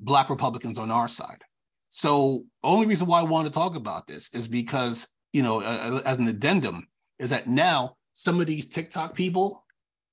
Black 0.00 0.28
Republicans 0.28 0.78
on 0.78 0.90
our 0.90 1.06
side. 1.06 1.42
So, 1.90 2.42
only 2.64 2.86
reason 2.86 3.06
why 3.06 3.20
I 3.20 3.24
want 3.24 3.46
to 3.46 3.52
talk 3.52 3.76
about 3.76 4.08
this 4.08 4.34
is 4.34 4.48
because 4.48 5.06
you 5.32 5.42
know, 5.42 5.60
uh, 5.62 6.02
as 6.04 6.18
an 6.18 6.28
addendum, 6.28 6.88
is 7.18 7.30
that 7.30 7.48
now 7.48 7.96
some 8.12 8.40
of 8.40 8.46
these 8.46 8.68
TikTok 8.68 9.14
people 9.14 9.64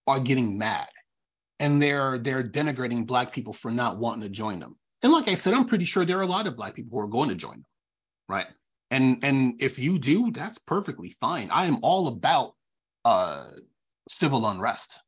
are 0.08 0.20
getting 0.20 0.58
mad 0.58 0.88
and 1.60 1.82
they're 1.82 2.18
they're 2.18 2.43
denigrating 2.43 3.06
black 3.06 3.32
people 3.32 3.53
for 3.53 3.72
not 3.72 3.97
wanting 3.97 4.24
to 4.24 4.30
join 4.30 4.60
them. 4.60 4.76
And 5.01 5.12
like 5.12 5.28
I 5.28 5.36
said, 5.36 5.53
I'm 5.53 5.66
pretty 5.66 5.86
sure 5.86 6.06
there 6.06 6.18
are 6.18 6.24
a 6.24 6.28
lot 6.28 6.47
of 6.47 6.56
black 6.56 6.76
people 6.76 6.97
who 6.97 7.03
are 7.03 7.10
going 7.10 7.30
to 7.30 7.36
join 7.36 7.53
them, 7.53 7.66
right? 8.28 8.47
And 8.91 9.20
and 9.24 9.62
if 9.62 9.80
you 9.80 9.99
do, 9.99 10.32
that's 10.32 10.58
perfectly 10.58 11.16
fine. 11.20 11.49
I 11.51 11.66
am 11.66 11.80
all 11.82 12.08
about 12.08 12.53
uh 13.03 13.45
civil 14.08 14.47
unrest, 14.47 15.01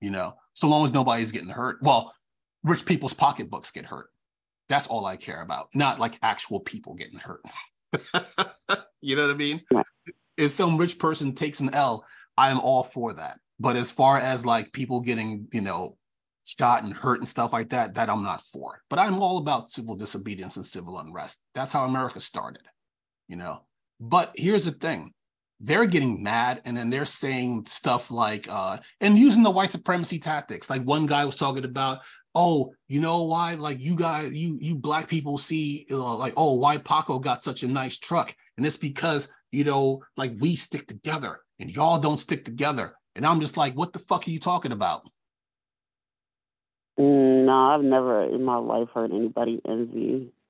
you 0.00 0.10
know, 0.10 0.34
so 0.54 0.68
long 0.68 0.84
as 0.84 0.92
nobody's 0.92 1.32
getting 1.32 1.48
hurt. 1.50 1.78
Well, 1.82 2.12
rich 2.62 2.84
people's 2.84 3.14
pocketbooks 3.14 3.70
get 3.70 3.86
hurt. 3.86 4.08
That's 4.68 4.88
all 4.88 5.06
I 5.06 5.16
care 5.16 5.42
about, 5.42 5.68
not 5.74 6.00
like 6.00 6.18
actual 6.22 6.60
people 6.60 6.94
getting 6.94 7.20
hurt. 7.20 7.40
you 9.00 9.14
know 9.14 9.26
what 9.26 9.34
I 9.34 9.38
mean? 9.38 9.62
If 10.36 10.52
some 10.52 10.76
rich 10.76 10.98
person 10.98 11.34
takes 11.34 11.60
an 11.60 11.72
L, 11.72 12.04
I 12.36 12.50
am 12.50 12.58
all 12.58 12.82
for 12.82 13.14
that. 13.14 13.38
But 13.58 13.76
as 13.76 13.90
far 13.90 14.18
as 14.18 14.44
like 14.44 14.72
people 14.72 15.00
getting, 15.00 15.48
you 15.52 15.62
know, 15.62 15.96
shot 16.44 16.84
and 16.84 16.94
hurt 16.94 17.18
and 17.18 17.28
stuff 17.28 17.52
like 17.52 17.70
that, 17.70 17.94
that 17.94 18.10
I'm 18.10 18.22
not 18.22 18.40
for. 18.40 18.80
But 18.88 18.98
I'm 18.98 19.22
all 19.22 19.38
about 19.38 19.70
civil 19.70 19.96
disobedience 19.96 20.56
and 20.56 20.66
civil 20.66 20.98
unrest. 20.98 21.42
That's 21.54 21.72
how 21.72 21.84
America 21.84 22.20
started, 22.20 22.62
you 23.28 23.36
know. 23.36 23.64
But 23.98 24.32
here's 24.36 24.66
the 24.66 24.72
thing 24.72 25.12
they're 25.60 25.86
getting 25.86 26.22
mad 26.22 26.60
and 26.64 26.76
then 26.76 26.90
they're 26.90 27.04
saying 27.04 27.64
stuff 27.66 28.10
like 28.10 28.46
uh 28.50 28.76
and 29.00 29.18
using 29.18 29.42
the 29.42 29.50
white 29.50 29.70
supremacy 29.70 30.18
tactics 30.18 30.68
like 30.68 30.82
one 30.82 31.06
guy 31.06 31.24
was 31.24 31.36
talking 31.36 31.64
about 31.64 32.00
oh 32.34 32.70
you 32.88 33.00
know 33.00 33.24
why 33.24 33.54
like 33.54 33.80
you 33.80 33.96
guys 33.96 34.34
you 34.34 34.58
you 34.60 34.74
black 34.74 35.08
people 35.08 35.38
see 35.38 35.86
uh, 35.90 36.16
like 36.16 36.34
oh 36.36 36.54
why 36.54 36.76
paco 36.76 37.18
got 37.18 37.42
such 37.42 37.62
a 37.62 37.68
nice 37.68 37.98
truck 37.98 38.34
and 38.56 38.66
it's 38.66 38.76
because 38.76 39.28
you 39.50 39.64
know 39.64 40.02
like 40.16 40.32
we 40.40 40.56
stick 40.56 40.86
together 40.86 41.40
and 41.58 41.74
y'all 41.74 41.98
don't 41.98 42.20
stick 42.20 42.44
together 42.44 42.94
and 43.16 43.26
i'm 43.26 43.40
just 43.40 43.56
like 43.56 43.74
what 43.74 43.92
the 43.92 43.98
fuck 43.98 44.26
are 44.26 44.30
you 44.30 44.38
talking 44.38 44.72
about 44.72 45.02
mm, 46.98 47.44
no 47.44 47.52
i've 47.52 47.82
never 47.82 48.22
in 48.22 48.44
my 48.44 48.56
life 48.56 48.88
heard 48.94 49.10
anybody 49.10 49.60
envy 49.68 50.32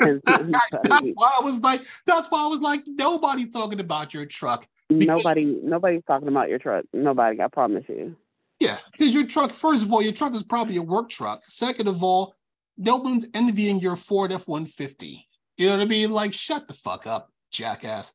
that's 0.00 1.10
why 1.14 1.32
I 1.38 1.44
was 1.44 1.60
like, 1.60 1.84
that's 2.06 2.30
why 2.30 2.42
I 2.42 2.46
was 2.46 2.60
like, 2.60 2.82
nobody's 2.86 3.50
talking 3.50 3.80
about 3.80 4.12
your 4.12 4.26
truck. 4.26 4.66
Nobody, 4.90 5.60
nobody's 5.62 6.02
talking 6.06 6.28
about 6.28 6.48
your 6.48 6.58
truck. 6.58 6.84
Nobody, 6.92 7.40
I 7.40 7.48
promise 7.48 7.84
you. 7.88 8.16
Yeah, 8.60 8.78
because 8.92 9.14
your 9.14 9.26
truck, 9.26 9.52
first 9.52 9.82
of 9.82 9.92
all, 9.92 10.02
your 10.02 10.12
truck 10.12 10.34
is 10.34 10.42
probably 10.42 10.76
a 10.76 10.82
work 10.82 11.08
truck. 11.08 11.44
Second 11.46 11.88
of 11.88 12.02
all, 12.02 12.34
no 12.76 12.96
one's 12.96 13.26
envying 13.34 13.80
your 13.80 13.96
Ford 13.96 14.32
F 14.32 14.46
150. 14.46 15.26
You 15.56 15.66
know 15.66 15.76
what 15.76 15.82
I 15.82 15.86
mean? 15.86 16.10
Like, 16.10 16.32
shut 16.32 16.68
the 16.68 16.74
fuck 16.74 17.06
up, 17.06 17.30
jackass. 17.50 18.14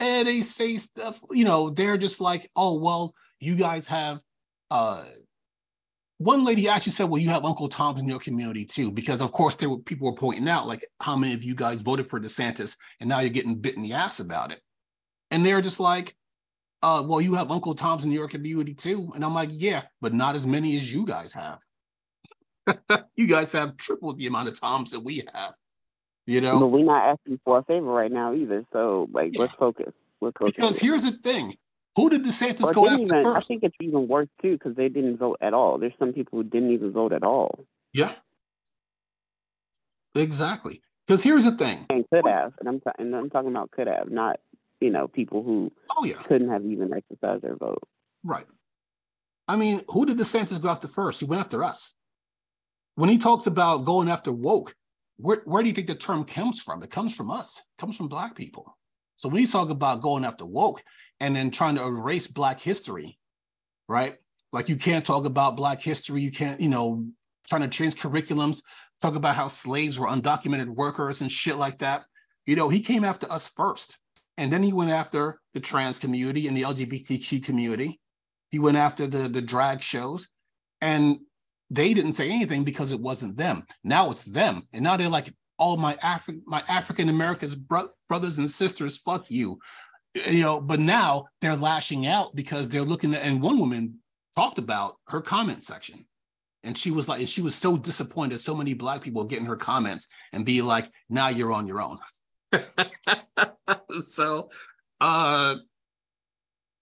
And 0.00 0.28
they 0.28 0.42
say 0.42 0.78
stuff, 0.78 1.20
you 1.30 1.44
know, 1.44 1.70
they're 1.70 1.98
just 1.98 2.20
like, 2.20 2.50
oh, 2.54 2.78
well, 2.78 3.14
you 3.40 3.54
guys 3.54 3.86
have 3.88 4.20
uh 4.70 5.02
one 6.18 6.44
lady 6.44 6.68
actually 6.68 6.92
said, 6.92 7.08
"Well, 7.08 7.22
you 7.22 7.30
have 7.30 7.44
Uncle 7.44 7.68
Tom's 7.68 8.00
in 8.00 8.08
your 8.08 8.18
community 8.18 8.64
too," 8.64 8.90
because 8.90 9.20
of 9.20 9.30
course 9.32 9.54
there 9.54 9.70
were 9.70 9.78
people 9.78 10.10
were 10.10 10.16
pointing 10.16 10.48
out 10.48 10.66
like 10.66 10.84
how 11.00 11.16
many 11.16 11.32
of 11.32 11.44
you 11.44 11.54
guys 11.54 11.80
voted 11.80 12.08
for 12.08 12.20
DeSantis, 12.20 12.76
and 13.00 13.08
now 13.08 13.20
you're 13.20 13.30
getting 13.30 13.54
bit 13.54 13.76
in 13.76 13.82
the 13.82 13.92
ass 13.92 14.18
about 14.18 14.50
it, 14.52 14.60
and 15.30 15.46
they're 15.46 15.62
just 15.62 15.78
like, 15.78 16.16
uh, 16.82 17.04
"Well, 17.06 17.20
you 17.20 17.34
have 17.34 17.52
Uncle 17.52 17.74
Tom's 17.74 18.04
in 18.04 18.10
your 18.10 18.28
community 18.28 18.74
too," 18.74 19.12
and 19.14 19.24
I'm 19.24 19.34
like, 19.34 19.50
"Yeah, 19.52 19.84
but 20.00 20.12
not 20.12 20.34
as 20.34 20.46
many 20.46 20.76
as 20.76 20.92
you 20.92 21.06
guys 21.06 21.32
have. 21.34 21.60
you 23.16 23.28
guys 23.28 23.52
have 23.52 23.76
triple 23.76 24.12
the 24.12 24.26
amount 24.26 24.48
of 24.48 24.60
Toms 24.60 24.90
that 24.90 25.00
we 25.00 25.22
have." 25.32 25.54
You 26.28 26.42
know, 26.42 26.60
but 26.60 26.66
we're 26.66 26.84
not 26.84 27.08
asking 27.08 27.40
for 27.42 27.56
a 27.56 27.62
favor 27.62 27.86
right 27.86 28.12
now 28.12 28.34
either. 28.34 28.62
So, 28.70 29.08
like, 29.14 29.34
yeah. 29.34 29.40
let's 29.40 29.54
focus. 29.54 29.94
Let's 30.20 30.36
focus. 30.36 30.56
Because 30.56 30.78
here's 30.78 31.04
the 31.04 31.12
thing: 31.12 31.56
who 31.96 32.10
did 32.10 32.22
DeSantis 32.22 32.64
or 32.64 32.74
go 32.74 32.86
after 32.86 33.02
even, 33.02 33.22
first? 33.22 33.46
I 33.46 33.48
think 33.48 33.64
it's 33.64 33.76
even 33.80 34.08
worse 34.08 34.28
too 34.42 34.52
because 34.52 34.76
they 34.76 34.90
didn't 34.90 35.16
vote 35.16 35.38
at 35.40 35.54
all. 35.54 35.78
There's 35.78 35.94
some 35.98 36.12
people 36.12 36.38
who 36.38 36.44
didn't 36.44 36.72
even 36.72 36.92
vote 36.92 37.14
at 37.14 37.22
all. 37.22 37.64
Yeah, 37.94 38.12
exactly. 40.14 40.82
Because 41.06 41.22
here's 41.22 41.44
the 41.44 41.52
thing, 41.52 41.86
and 41.88 42.04
could 42.12 42.28
have, 42.28 42.52
and 42.60 42.68
I'm 42.68 42.82
and 42.98 43.16
I'm 43.16 43.30
talking 43.30 43.48
about 43.48 43.70
could 43.70 43.86
have, 43.86 44.10
not 44.10 44.38
you 44.82 44.90
know 44.90 45.08
people 45.08 45.42
who 45.42 45.72
oh 45.96 46.04
yeah 46.04 46.20
couldn't 46.24 46.50
have 46.50 46.62
even 46.66 46.92
exercised 46.92 47.42
their 47.42 47.56
vote. 47.56 47.82
Right. 48.22 48.44
I 49.48 49.56
mean, 49.56 49.80
who 49.88 50.04
did 50.04 50.18
DeSantis 50.18 50.60
go 50.60 50.68
after 50.68 50.88
first? 50.88 51.20
He 51.20 51.26
went 51.26 51.40
after 51.40 51.64
us. 51.64 51.94
When 52.96 53.08
he 53.08 53.16
talks 53.16 53.46
about 53.46 53.86
going 53.86 54.10
after 54.10 54.30
woke, 54.30 54.74
where, 55.18 55.42
where 55.44 55.62
do 55.62 55.68
you 55.68 55.74
think 55.74 55.88
the 55.88 55.94
term 55.94 56.24
comes 56.24 56.62
from? 56.62 56.82
It 56.82 56.90
comes 56.90 57.14
from 57.14 57.30
us. 57.30 57.58
It 57.58 57.80
comes 57.80 57.96
from 57.96 58.08
black 58.08 58.34
people. 58.34 58.76
So 59.16 59.28
when 59.28 59.40
you 59.40 59.48
talk 59.48 59.70
about 59.70 60.00
going 60.00 60.24
after 60.24 60.46
woke 60.46 60.82
and 61.20 61.34
then 61.34 61.50
trying 61.50 61.74
to 61.74 61.84
erase 61.84 62.28
black 62.28 62.60
history, 62.60 63.18
right? 63.88 64.16
Like 64.52 64.68
you 64.68 64.76
can't 64.76 65.04
talk 65.04 65.26
about 65.26 65.56
black 65.56 65.82
history, 65.82 66.22
you 66.22 66.30
can't, 66.30 66.60
you 66.60 66.68
know, 66.68 67.04
trying 67.46 67.62
to 67.62 67.68
change 67.68 67.96
curriculums, 67.96 68.62
talk 69.02 69.16
about 69.16 69.34
how 69.34 69.48
slaves 69.48 69.98
were 69.98 70.06
undocumented 70.06 70.68
workers 70.68 71.20
and 71.20 71.30
shit 71.30 71.56
like 71.56 71.78
that. 71.78 72.04
You 72.46 72.56
know, 72.56 72.68
he 72.68 72.80
came 72.80 73.04
after 73.04 73.30
us 73.30 73.48
first. 73.48 73.98
And 74.36 74.52
then 74.52 74.62
he 74.62 74.72
went 74.72 74.90
after 74.92 75.40
the 75.52 75.58
trans 75.58 75.98
community 75.98 76.46
and 76.46 76.56
the 76.56 76.62
LGBTQ 76.62 77.42
community. 77.44 78.00
He 78.50 78.60
went 78.60 78.76
after 78.76 79.08
the, 79.08 79.28
the 79.28 79.42
drag 79.42 79.82
shows. 79.82 80.28
And 80.80 81.18
they 81.70 81.94
didn't 81.94 82.12
say 82.12 82.30
anything 82.30 82.64
because 82.64 82.92
it 82.92 83.00
wasn't 83.00 83.36
them. 83.36 83.64
Now 83.84 84.10
it's 84.10 84.24
them. 84.24 84.62
And 84.72 84.82
now 84.82 84.96
they're 84.96 85.08
like, 85.08 85.32
all 85.58 85.76
my 85.76 85.94
Afri- 85.96 86.42
my 86.46 86.62
African 86.68 87.08
Americans 87.08 87.54
bro- 87.54 87.90
brothers 88.08 88.38
and 88.38 88.50
sisters, 88.50 88.96
fuck 88.96 89.30
you. 89.30 89.58
You 90.14 90.42
know, 90.42 90.60
but 90.60 90.80
now 90.80 91.26
they're 91.40 91.56
lashing 91.56 92.06
out 92.06 92.34
because 92.34 92.68
they're 92.68 92.82
looking 92.82 93.14
at, 93.14 93.22
and 93.22 93.42
one 93.42 93.58
woman 93.58 93.98
talked 94.34 94.58
about 94.58 94.96
her 95.08 95.20
comment 95.20 95.64
section. 95.64 96.06
And 96.64 96.76
she 96.76 96.90
was 96.90 97.08
like, 97.08 97.20
and 97.20 97.28
she 97.28 97.42
was 97.42 97.54
so 97.54 97.76
disappointed. 97.76 98.40
So 98.40 98.54
many 98.54 98.74
black 98.74 99.00
people 99.00 99.24
getting 99.24 99.46
her 99.46 99.56
comments 99.56 100.08
and 100.32 100.44
be 100.44 100.62
like, 100.62 100.90
now 101.08 101.28
you're 101.28 101.52
on 101.52 101.66
your 101.66 101.80
own. 101.80 101.98
so 104.04 104.48
uh 105.00 105.56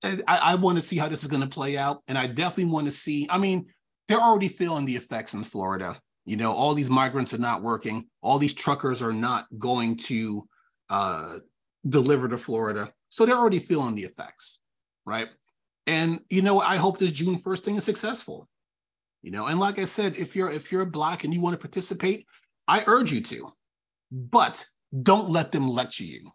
I, 0.03 0.23
I 0.29 0.55
want 0.55 0.79
to 0.79 0.85
see 0.85 0.97
how 0.97 1.09
this 1.09 1.23
is 1.23 1.29
going 1.29 1.43
to 1.43 1.49
play 1.49 1.77
out. 1.77 2.03
And 2.07 2.17
I 2.17 2.27
definitely 2.27 2.73
want 2.73 2.87
to 2.87 2.93
see, 2.93 3.27
I 3.29 3.39
mean, 3.39 3.67
they're 4.09 4.21
already 4.21 4.49
feeling 4.49 4.85
the 4.85 4.97
effects 4.97 5.35
in 5.35 5.45
Florida. 5.45 6.01
You 6.25 6.37
know, 6.37 6.53
all 6.53 6.75
these 6.75 6.91
migrants 6.91 7.33
are 7.35 7.39
not 7.39 7.63
working. 7.63 8.09
All 8.21 8.39
these 8.39 8.55
truckers 8.55 9.03
are 9.03 9.13
not 9.13 9.47
going 9.59 9.97
to 9.97 10.49
uh, 10.91 11.39
deliver 11.89 12.29
to 12.29 12.39
Florida. 12.39 12.93
So 13.09 13.25
they're 13.25 13.37
already 13.37 13.61
feeling 13.61 13.95
the 13.95 14.05
effects, 14.05 14.61
right? 15.05 15.29
And 15.87 16.21
you 16.29 16.43
know, 16.43 16.61
I 16.61 16.77
hope 16.77 16.99
this 16.99 17.13
June 17.13 17.39
1st 17.39 17.61
thing 17.61 17.77
is 17.77 17.85
successful. 17.85 18.49
You 19.23 19.31
know, 19.33 19.47
and 19.47 19.59
like 19.59 19.79
I 19.79 19.85
said, 19.85 20.17
if 20.17 20.37
you're 20.37 20.51
if 20.51 20.71
you're 20.71 20.85
black 20.85 21.25
and 21.25 21.33
you 21.33 21.41
want 21.41 21.55
to 21.55 21.59
participate, 21.59 22.27
I 22.69 22.85
urge 22.87 23.13
you 23.13 23.21
to, 23.23 23.53
but 24.13 24.65
don't 25.03 25.31
let 25.31 25.53
them 25.53 25.69
lecture 25.69 26.05
you 26.05 26.31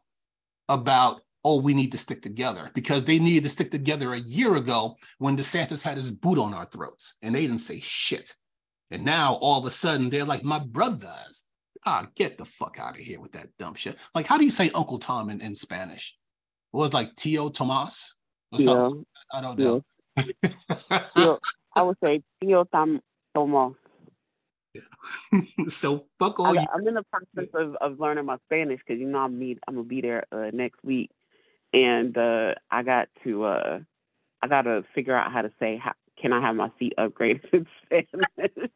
about 0.67 1.21
oh, 1.43 1.61
we 1.61 1.73
need 1.73 1.91
to 1.91 1.97
stick 1.97 2.21
together 2.21 2.69
because 2.73 3.03
they 3.03 3.19
needed 3.19 3.43
to 3.43 3.49
stick 3.49 3.71
together 3.71 4.13
a 4.13 4.19
year 4.19 4.55
ago 4.55 4.95
when 5.17 5.37
DeSantis 5.37 5.83
had 5.83 5.97
his 5.97 6.11
boot 6.11 6.37
on 6.37 6.53
our 6.53 6.65
throats 6.65 7.15
and 7.21 7.33
they 7.33 7.41
didn't 7.41 7.57
say 7.59 7.79
shit. 7.79 8.35
And 8.91 9.05
now 9.05 9.35
all 9.35 9.59
of 9.59 9.65
a 9.65 9.71
sudden 9.71 10.09
they're 10.09 10.25
like, 10.25 10.43
my 10.43 10.59
brothers. 10.59 11.43
Ah, 11.83 12.07
get 12.15 12.37
the 12.37 12.45
fuck 12.45 12.77
out 12.79 12.95
of 12.95 13.01
here 13.01 13.19
with 13.19 13.31
that 13.31 13.47
dumb 13.57 13.73
shit. 13.73 13.97
Like, 14.13 14.27
how 14.27 14.37
do 14.37 14.45
you 14.45 14.51
say 14.51 14.69
Uncle 14.75 14.99
Tom 14.99 15.31
in, 15.31 15.41
in 15.41 15.55
Spanish? 15.55 16.15
What 16.69 16.81
was 16.81 16.93
like 16.93 17.15
Tio 17.15 17.49
Tomas? 17.49 18.13
Or 18.51 18.59
something? 18.59 19.05
Yeah. 19.33 19.39
I 19.39 19.41
don't 19.41 19.57
know. 19.57 19.83
Yeah. 21.15 21.35
I 21.75 21.81
would 21.81 21.97
say 22.03 22.21
Tio 22.41 22.65
Tom 22.65 23.01
Tomas. 23.33 23.73
Yeah. 24.73 25.41
so 25.67 26.05
fuck 26.19 26.39
all 26.39 26.57
I, 26.57 26.65
am 26.73 26.87
in 26.87 26.93
the 26.93 27.03
process 27.11 27.49
of, 27.53 27.75
of 27.81 27.99
learning 27.99 28.25
my 28.25 28.37
Spanish 28.45 28.79
because 28.85 28.99
you 28.99 29.07
know 29.07 29.19
I'm 29.19 29.37
meet 29.37 29.59
I'm 29.67 29.75
gonna 29.75 29.87
be 29.87 30.01
there 30.01 30.25
uh, 30.31 30.51
next 30.53 30.81
week, 30.83 31.11
and 31.73 32.17
uh, 32.17 32.55
I 32.69 32.83
got 32.83 33.09
to 33.23 33.43
uh, 33.43 33.79
I 34.41 34.47
got 34.47 34.63
to 34.63 34.83
figure 34.93 35.15
out 35.15 35.31
how 35.31 35.41
to 35.41 35.51
say 35.59 35.77
how, 35.77 35.93
can 36.21 36.33
I 36.33 36.41
have 36.41 36.55
my 36.55 36.71
seat 36.79 36.93
upgraded 36.97 37.43
in 37.53 37.67
Spanish? 37.85 38.69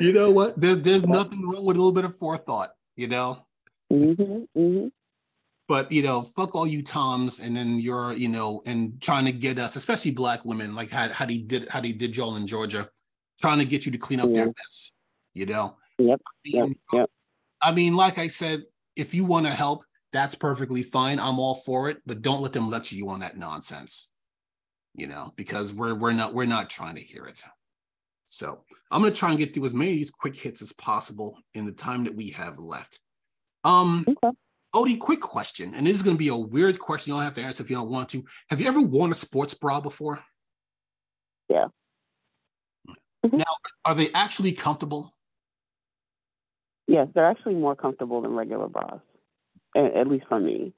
you 0.00 0.12
know 0.12 0.30
what? 0.30 0.60
There's 0.60 0.78
there's 0.80 1.06
nothing 1.06 1.42
wrong 1.42 1.64
with 1.64 1.76
a 1.76 1.80
little 1.80 1.92
bit 1.92 2.04
of 2.04 2.16
forethought, 2.16 2.74
you 2.96 3.08
know. 3.08 3.46
Mm-hmm, 3.92 4.22
mm-hmm. 4.58 4.88
But 5.66 5.92
you 5.92 6.02
know, 6.02 6.22
fuck 6.22 6.54
all 6.54 6.66
you 6.66 6.82
Toms, 6.82 7.40
and 7.40 7.56
then 7.56 7.78
you're 7.78 8.12
you 8.12 8.28
know, 8.28 8.62
and 8.66 9.00
trying 9.00 9.24
to 9.26 9.32
get 9.32 9.58
us, 9.58 9.76
especially 9.76 10.10
black 10.12 10.44
women, 10.44 10.74
like 10.74 10.90
how 10.90 11.08
how 11.08 11.26
he 11.26 11.38
did 11.38 11.68
how 11.68 11.80
he 11.80 11.92
did 11.92 12.16
y'all 12.16 12.36
in 12.36 12.46
Georgia, 12.46 12.88
trying 13.38 13.58
to 13.60 13.64
get 13.64 13.86
you 13.86 13.92
to 13.92 13.98
clean 13.98 14.20
up 14.20 14.32
their 14.32 14.46
mess. 14.46 14.92
You 15.32 15.46
know. 15.46 15.76
Yep. 15.98 16.20
Yep. 16.44 16.68
Yep. 16.92 17.10
I 17.64 17.72
mean, 17.72 17.96
like 17.96 18.18
I 18.18 18.28
said, 18.28 18.64
if 18.94 19.14
you 19.14 19.24
want 19.24 19.46
to 19.46 19.52
help, 19.52 19.84
that's 20.12 20.34
perfectly 20.34 20.82
fine. 20.82 21.18
I'm 21.18 21.40
all 21.40 21.56
for 21.56 21.88
it, 21.88 21.96
but 22.06 22.22
don't 22.22 22.42
let 22.42 22.52
them 22.52 22.70
lecture 22.70 22.94
you 22.94 23.08
on 23.08 23.20
that 23.20 23.38
nonsense. 23.38 24.08
You 24.94 25.08
know, 25.08 25.32
because 25.34 25.72
we're 25.74 25.94
we're 25.94 26.12
not 26.12 26.34
we're 26.34 26.44
not 26.44 26.70
trying 26.70 26.94
to 26.94 27.00
hear 27.00 27.24
it. 27.24 27.42
So 28.26 28.64
I'm 28.90 29.02
gonna 29.02 29.14
try 29.14 29.30
and 29.30 29.38
get 29.38 29.52
through 29.52 29.64
as 29.64 29.74
many 29.74 29.92
of 29.92 29.96
these 29.96 30.12
quick 30.12 30.36
hits 30.36 30.62
as 30.62 30.72
possible 30.72 31.38
in 31.54 31.66
the 31.66 31.72
time 31.72 32.04
that 32.04 32.14
we 32.14 32.30
have 32.30 32.58
left. 32.58 33.00
Um, 33.64 34.04
okay. 34.08 34.36
Odi, 34.74 34.96
quick 34.96 35.20
question, 35.20 35.74
and 35.74 35.86
this 35.86 35.96
is 35.96 36.02
going 36.02 36.16
to 36.16 36.18
be 36.18 36.28
a 36.28 36.36
weird 36.36 36.80
question. 36.80 37.12
You 37.12 37.16
don't 37.16 37.24
have 37.24 37.34
to 37.34 37.42
answer 37.42 37.62
if 37.62 37.70
you 37.70 37.76
don't 37.76 37.90
want 37.90 38.08
to. 38.10 38.24
Have 38.50 38.60
you 38.60 38.66
ever 38.66 38.82
worn 38.82 39.12
a 39.12 39.14
sports 39.14 39.54
bra 39.54 39.80
before? 39.80 40.22
Yeah. 41.48 41.66
Mm-hmm. 43.24 43.36
Now, 43.36 43.44
are 43.84 43.94
they 43.94 44.10
actually 44.12 44.50
comfortable? 44.52 45.13
Yes, 46.94 47.08
they're 47.12 47.26
actually 47.26 47.56
more 47.56 47.74
comfortable 47.74 48.22
than 48.22 48.36
regular 48.36 48.68
bras, 48.68 49.00
at 49.74 50.06
least 50.06 50.26
for 50.28 50.38
me. 50.38 50.72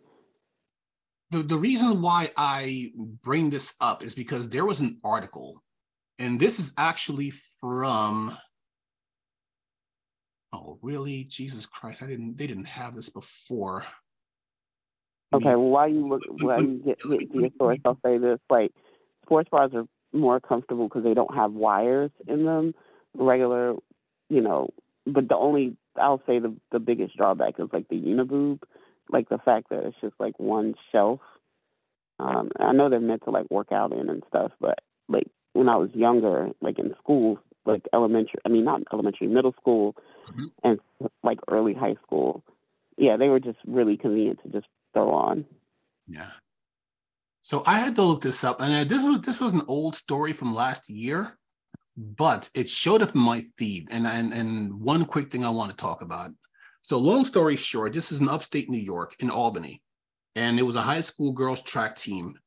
The, 1.30 1.42
the 1.42 1.58
reason 1.58 2.00
why 2.00 2.30
I 2.38 2.92
bring 3.22 3.50
this 3.50 3.74
up 3.82 4.02
is 4.02 4.14
because 4.14 4.48
there 4.48 4.64
was 4.64 4.80
an 4.80 4.98
article, 5.04 5.62
and 6.18 6.40
this 6.40 6.58
is 6.58 6.72
actually 6.78 7.34
from 7.60 8.34
Oh, 10.54 10.78
really? 10.80 11.24
Jesus 11.24 11.66
Christ! 11.66 12.02
I 12.02 12.06
didn't. 12.06 12.38
They 12.38 12.46
didn't 12.46 12.68
have 12.68 12.94
this 12.94 13.10
before. 13.10 13.84
Okay, 15.34 15.50
well, 15.50 15.68
while 15.68 15.88
you 15.88 16.08
look, 16.08 16.22
while 16.40 16.62
you 16.62 16.80
get, 16.82 16.98
get 16.98 17.30
to 17.30 17.40
your 17.40 17.50
source, 17.58 17.78
I'll 17.84 17.98
say 18.02 18.16
this: 18.16 18.38
like, 18.48 18.72
sports 19.22 19.50
bras 19.50 19.70
are 19.74 19.84
more 20.14 20.40
comfortable 20.40 20.88
because 20.88 21.04
they 21.04 21.12
don't 21.12 21.34
have 21.34 21.52
wires 21.52 22.10
in 22.26 22.46
them. 22.46 22.72
Regular, 23.14 23.74
you 24.30 24.40
know, 24.40 24.70
but 25.04 25.28
the 25.28 25.36
only 25.36 25.76
I'll 26.00 26.22
say 26.26 26.38
the 26.38 26.54
the 26.72 26.78
biggest 26.78 27.16
drawback 27.16 27.54
is 27.58 27.68
like 27.72 27.88
the 27.88 28.00
uniboob, 28.00 28.62
like 29.10 29.28
the 29.28 29.38
fact 29.38 29.70
that 29.70 29.84
it's 29.84 29.96
just 30.00 30.14
like 30.18 30.38
one 30.38 30.74
shelf. 30.92 31.20
Um, 32.18 32.50
I 32.58 32.72
know 32.72 32.88
they're 32.88 33.00
meant 33.00 33.24
to 33.24 33.30
like 33.30 33.50
work 33.50 33.72
out 33.72 33.92
in 33.92 34.08
and 34.08 34.22
stuff, 34.28 34.52
but 34.60 34.78
like 35.08 35.26
when 35.52 35.68
I 35.68 35.76
was 35.76 35.90
younger, 35.94 36.50
like 36.60 36.78
in 36.78 36.94
school, 36.98 37.38
like 37.64 37.82
elementary, 37.92 38.40
I 38.44 38.48
mean 38.48 38.64
not 38.64 38.82
elementary, 38.92 39.26
middle 39.26 39.54
school, 39.60 39.96
mm-hmm. 40.28 40.46
and 40.64 40.80
like 41.22 41.38
early 41.48 41.74
high 41.74 41.96
school. 42.06 42.42
Yeah, 42.96 43.16
they 43.16 43.28
were 43.28 43.40
just 43.40 43.58
really 43.66 43.96
convenient 43.96 44.42
to 44.42 44.48
just 44.48 44.66
throw 44.94 45.10
on. 45.10 45.44
Yeah. 46.08 46.30
So 47.42 47.62
I 47.66 47.78
had 47.78 47.94
to 47.96 48.02
look 48.02 48.22
this 48.22 48.42
up, 48.42 48.60
and 48.60 48.88
this 48.88 49.02
was 49.02 49.20
this 49.20 49.40
was 49.40 49.52
an 49.52 49.62
old 49.68 49.94
story 49.94 50.32
from 50.32 50.54
last 50.54 50.90
year, 50.90 51.36
but 51.96 52.48
it 52.54 52.68
showed 52.68 53.02
up 53.02 53.14
in 53.14 53.20
my 53.20 53.42
feed. 53.56 53.88
And 53.90 54.06
and 54.06 54.32
and 54.32 54.80
one 54.80 55.04
quick 55.04 55.30
thing 55.30 55.44
I 55.44 55.50
want 55.50 55.70
to 55.70 55.76
talk 55.76 56.02
about. 56.02 56.30
So 56.82 56.98
long 56.98 57.24
story 57.24 57.56
short, 57.56 57.92
this 57.92 58.12
is 58.12 58.20
in 58.20 58.28
upstate 58.28 58.70
New 58.70 58.78
York 58.78 59.14
in 59.18 59.30
Albany, 59.30 59.82
and 60.34 60.58
it 60.58 60.62
was 60.62 60.76
a 60.76 60.82
high 60.82 61.00
school 61.00 61.32
girls 61.32 61.62
track 61.62 61.96
team. 61.96 62.38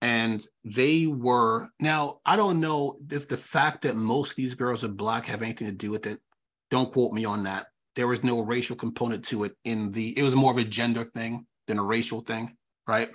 And 0.00 0.44
they 0.64 1.06
were 1.06 1.68
now 1.80 2.20
i 2.26 2.36
don't 2.36 2.60
know 2.60 2.98
if 3.10 3.26
the 3.26 3.38
fact 3.38 3.82
that 3.82 3.96
most 3.96 4.32
of 4.32 4.36
these 4.36 4.54
girls 4.54 4.84
are 4.84 4.88
black 4.88 5.26
have 5.26 5.42
anything 5.42 5.66
to 5.66 5.72
do 5.72 5.90
with 5.90 6.06
it. 6.06 6.20
Don't 6.70 6.92
quote 6.92 7.12
me 7.12 7.24
on 7.24 7.44
that. 7.44 7.66
There 7.96 8.08
was 8.08 8.24
no 8.24 8.40
racial 8.40 8.76
component 8.76 9.24
to 9.26 9.44
it 9.44 9.52
in 9.64 9.90
the 9.92 10.16
it 10.18 10.22
was 10.22 10.36
more 10.36 10.52
of 10.52 10.58
a 10.58 10.64
gender 10.64 11.04
thing 11.04 11.46
than 11.66 11.78
a 11.78 11.82
racial 11.82 12.20
thing 12.20 12.56
right? 12.86 13.10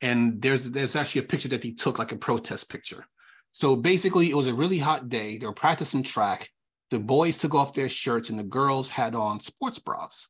And 0.00 0.40
there's 0.40 0.64
there's 0.64 0.96
actually 0.96 1.22
a 1.22 1.28
picture 1.28 1.48
that 1.48 1.62
he 1.62 1.74
took 1.74 1.98
like 1.98 2.12
a 2.12 2.16
protest 2.16 2.68
picture 2.68 3.06
so 3.54 3.76
basically 3.76 4.30
it 4.30 4.34
was 4.34 4.48
a 4.48 4.54
really 4.54 4.78
hot 4.78 5.08
day 5.08 5.38
they 5.38 5.46
were 5.46 5.52
practicing 5.52 6.02
track 6.02 6.50
the 6.90 6.98
boys 6.98 7.38
took 7.38 7.54
off 7.54 7.72
their 7.72 7.88
shirts 7.88 8.28
and 8.28 8.38
the 8.38 8.44
girls 8.44 8.90
had 8.90 9.14
on 9.14 9.38
sports 9.38 9.78
bras 9.78 10.28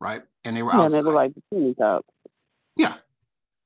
right 0.00 0.22
and 0.44 0.56
they 0.56 0.62
were 0.62 0.72
out. 0.72 0.78
yeah, 0.78 0.84
outside. 0.86 0.98
they 0.98 1.06
were 1.06 1.14
like 1.14 1.32
bikini 1.52 1.76
tops 1.76 2.08
yeah 2.76 2.94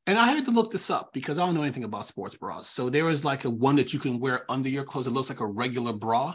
and 0.06 0.18
I 0.18 0.26
had 0.26 0.44
to 0.46 0.50
look 0.50 0.72
this 0.72 0.90
up 0.90 1.12
because 1.12 1.38
I 1.38 1.46
don't 1.46 1.54
know 1.54 1.62
anything 1.62 1.84
about 1.84 2.06
sports 2.06 2.36
bras. 2.36 2.68
So 2.68 2.90
there 2.90 3.08
is 3.08 3.24
like 3.24 3.44
a 3.44 3.50
one 3.50 3.76
that 3.76 3.92
you 3.92 4.00
can 4.00 4.18
wear 4.18 4.50
under 4.50 4.68
your 4.68 4.82
clothes. 4.84 5.06
It 5.06 5.10
looks 5.10 5.28
like 5.28 5.38
a 5.38 5.46
regular 5.46 5.92
bra. 5.92 6.34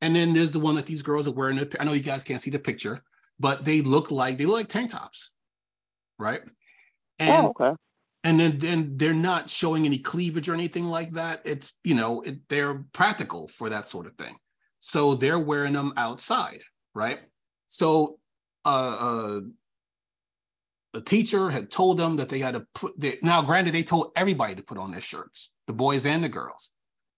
And 0.00 0.16
then 0.16 0.32
there's 0.32 0.50
the 0.50 0.58
one 0.58 0.74
that 0.74 0.86
these 0.86 1.02
girls 1.02 1.28
are 1.28 1.32
wearing. 1.32 1.64
I 1.78 1.84
know 1.84 1.92
you 1.92 2.02
guys 2.02 2.24
can't 2.24 2.40
see 2.40 2.50
the 2.50 2.58
picture, 2.58 3.02
but 3.38 3.64
they 3.64 3.82
look 3.82 4.10
like 4.10 4.36
they 4.36 4.46
look 4.46 4.56
like 4.56 4.68
tank 4.68 4.90
tops, 4.90 5.30
right? 6.18 6.42
And 7.20 7.46
oh, 7.46 7.52
okay. 7.58 7.76
And 8.24 8.40
then, 8.40 8.58
then 8.58 8.96
they're 8.96 9.12
not 9.12 9.50
showing 9.50 9.84
any 9.84 9.98
cleavage 9.98 10.48
or 10.48 10.54
anything 10.54 10.86
like 10.86 11.12
that. 11.12 11.42
It's 11.44 11.74
you 11.84 11.94
know 11.94 12.22
it, 12.22 12.48
they're 12.48 12.84
practical 12.92 13.48
for 13.48 13.68
that 13.68 13.86
sort 13.86 14.06
of 14.06 14.16
thing. 14.16 14.36
So 14.78 15.14
they're 15.14 15.38
wearing 15.38 15.74
them 15.74 15.92
outside, 15.96 16.62
right? 16.94 17.20
So 17.66 18.18
uh, 18.64 18.96
uh 18.98 19.40
the 20.94 21.00
teacher 21.00 21.50
had 21.50 21.72
told 21.72 21.98
them 21.98 22.16
that 22.16 22.28
they 22.28 22.38
had 22.38 22.54
to 22.54 22.66
put 22.72 22.98
the, 22.98 23.18
now 23.20 23.42
granted 23.42 23.74
they 23.74 23.82
told 23.82 24.12
everybody 24.16 24.54
to 24.54 24.62
put 24.62 24.78
on 24.78 24.92
their 24.92 25.00
shirts 25.00 25.50
the 25.66 25.72
boys 25.72 26.06
and 26.06 26.24
the 26.24 26.28
girls 26.28 26.70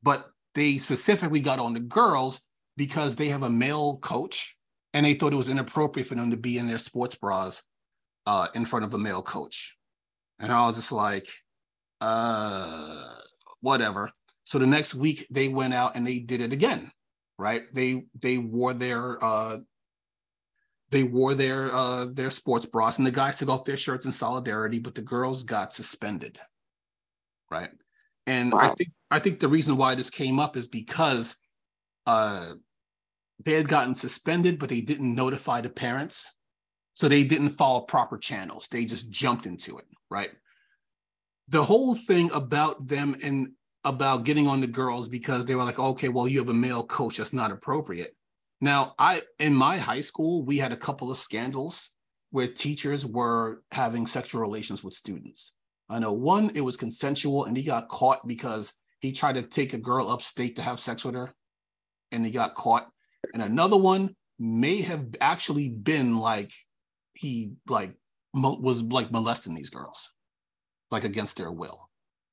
but 0.02 0.30
they 0.54 0.78
specifically 0.78 1.40
got 1.40 1.58
on 1.58 1.74
the 1.74 1.80
girls 1.80 2.40
because 2.76 3.16
they 3.16 3.28
have 3.28 3.42
a 3.42 3.50
male 3.50 3.98
coach 3.98 4.56
and 4.94 5.04
they 5.04 5.14
thought 5.14 5.32
it 5.32 5.36
was 5.36 5.50
inappropriate 5.50 6.08
for 6.08 6.14
them 6.14 6.30
to 6.30 6.36
be 6.36 6.58
in 6.58 6.66
their 6.66 6.78
sports 6.78 7.14
bras 7.14 7.62
uh, 8.26 8.48
in 8.54 8.64
front 8.64 8.84
of 8.84 8.94
a 8.94 8.98
male 8.98 9.22
coach 9.22 9.75
and 10.40 10.52
i 10.52 10.66
was 10.66 10.76
just 10.76 10.92
like 10.92 11.28
uh 12.00 13.14
whatever 13.60 14.10
so 14.44 14.58
the 14.58 14.66
next 14.66 14.94
week 14.94 15.26
they 15.30 15.48
went 15.48 15.74
out 15.74 15.96
and 15.96 16.06
they 16.06 16.18
did 16.18 16.40
it 16.40 16.52
again 16.52 16.90
right 17.38 17.62
they 17.74 18.04
they 18.20 18.38
wore 18.38 18.74
their 18.74 19.22
uh 19.22 19.58
they 20.90 21.02
wore 21.02 21.34
their 21.34 21.74
uh, 21.74 22.06
their 22.06 22.30
sports 22.30 22.66
bras, 22.66 22.98
and 22.98 23.06
the 23.06 23.10
guys 23.10 23.38
took 23.38 23.48
off 23.48 23.64
their 23.64 23.76
shirts 23.76 24.06
in 24.06 24.12
solidarity, 24.12 24.78
but 24.78 24.94
the 24.94 25.02
girls 25.02 25.42
got 25.42 25.74
suspended. 25.74 26.38
Right, 27.50 27.70
and 28.26 28.52
wow. 28.52 28.60
I 28.60 28.74
think 28.74 28.90
I 29.10 29.18
think 29.18 29.40
the 29.40 29.48
reason 29.48 29.76
why 29.76 29.94
this 29.94 30.10
came 30.10 30.38
up 30.38 30.56
is 30.56 30.68
because 30.68 31.36
uh, 32.06 32.52
they 33.44 33.54
had 33.54 33.68
gotten 33.68 33.94
suspended, 33.94 34.58
but 34.58 34.68
they 34.68 34.80
didn't 34.80 35.14
notify 35.14 35.60
the 35.60 35.70
parents, 35.70 36.32
so 36.94 37.08
they 37.08 37.24
didn't 37.24 37.50
follow 37.50 37.80
proper 37.80 38.16
channels. 38.16 38.68
They 38.68 38.84
just 38.84 39.10
jumped 39.10 39.46
into 39.46 39.78
it. 39.78 39.86
Right, 40.10 40.30
the 41.48 41.64
whole 41.64 41.94
thing 41.94 42.30
about 42.32 42.86
them 42.86 43.16
and 43.22 43.52
about 43.84 44.24
getting 44.24 44.48
on 44.48 44.60
the 44.60 44.66
girls 44.66 45.08
because 45.08 45.44
they 45.44 45.54
were 45.54 45.62
like, 45.62 45.78
okay, 45.78 46.08
well, 46.08 46.26
you 46.26 46.40
have 46.40 46.48
a 46.48 46.54
male 46.54 46.84
coach, 46.84 47.18
that's 47.18 47.32
not 47.32 47.52
appropriate 47.52 48.16
now, 48.60 48.94
I 48.98 49.22
in 49.38 49.54
my 49.54 49.78
high 49.78 50.00
school, 50.00 50.44
we 50.44 50.58
had 50.58 50.72
a 50.72 50.76
couple 50.76 51.10
of 51.10 51.18
scandals 51.18 51.90
where 52.30 52.46
teachers 52.46 53.04
were 53.04 53.62
having 53.70 54.06
sexual 54.06 54.40
relations 54.40 54.82
with 54.82 54.94
students. 54.94 55.52
I 55.88 55.98
know 55.98 56.12
one, 56.12 56.50
it 56.54 56.62
was 56.62 56.76
consensual, 56.76 57.44
and 57.44 57.56
he 57.56 57.62
got 57.62 57.88
caught 57.88 58.26
because 58.26 58.72
he 59.00 59.12
tried 59.12 59.34
to 59.34 59.42
take 59.42 59.72
a 59.72 59.78
girl 59.78 60.10
upstate 60.10 60.56
to 60.56 60.62
have 60.62 60.80
sex 60.80 61.04
with 61.04 61.14
her, 61.14 61.32
and 62.10 62.24
he 62.24 62.32
got 62.32 62.54
caught. 62.54 62.88
And 63.34 63.42
another 63.42 63.76
one 63.76 64.16
may 64.38 64.80
have 64.82 65.06
actually 65.20 65.68
been 65.68 66.18
like 66.18 66.52
he 67.12 67.52
like 67.68 67.94
was 68.36 68.82
like 68.82 69.10
molesting 69.10 69.54
these 69.54 69.70
girls, 69.70 70.12
like 70.90 71.04
against 71.04 71.36
their 71.36 71.52
will. 71.52 71.88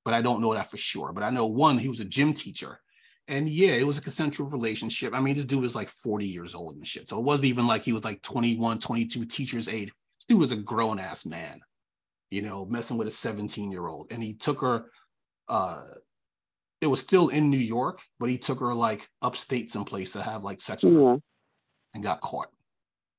But 0.06 0.14
I 0.14 0.22
don't 0.22 0.42
know 0.42 0.54
that 0.54 0.70
for 0.70 0.78
sure. 0.78 1.14
But 1.14 1.24
I 1.24 1.30
know 1.30 1.48
one, 1.48 1.78
he 1.78 1.90
was 1.90 2.02
a 2.02 2.06
gym 2.06 2.34
teacher 2.34 2.80
and 3.28 3.48
yeah, 3.48 3.72
it 3.72 3.88
was 3.88 3.98
a 3.98 4.02
consensual 4.02 4.50
relationship. 4.50 5.14
I 5.14 5.22
mean, 5.22 5.36
this 5.36 5.46
dude 5.46 5.62
was 5.62 5.76
like 5.76 5.90
40 5.90 6.26
years 6.26 6.54
old 6.56 6.76
and 6.76 6.86
shit. 6.86 7.08
So 7.08 7.18
it 7.18 7.24
wasn't 7.24 7.46
even 7.46 7.68
like 7.68 7.84
he 7.84 7.94
was 7.94 8.04
like 8.04 8.22
21, 8.22 8.80
22, 8.80 9.26
teacher's 9.26 9.70
aide. 9.70 9.90
This 9.90 10.26
dude 10.28 10.40
was 10.40 10.52
a 10.52 10.58
grown 10.58 11.00
ass 11.00 11.26
man, 11.26 11.62
you 12.32 12.42
know, 12.42 12.66
messing 12.66 12.98
with 12.98 13.08
a 13.08 13.12
17 13.12 13.72
year 13.72 13.88
old. 13.88 14.12
And 14.12 14.22
he 14.22 14.34
took 14.34 14.60
her, 14.62 14.86
uh, 15.48 15.84
it 16.82 16.88
was 16.88 17.00
still 17.00 17.30
in 17.30 17.50
New 17.50 17.58
York, 17.58 18.02
but 18.20 18.30
he 18.30 18.38
took 18.38 18.60
her 18.60 18.74
like 18.74 19.08
upstate 19.22 19.72
someplace 19.72 20.12
to 20.14 20.22
have 20.22 20.44
like 20.44 20.60
sex 20.60 20.84
with 20.84 20.94
her 20.94 21.18
and 21.94 22.04
got 22.04 22.20
caught. 22.20 22.50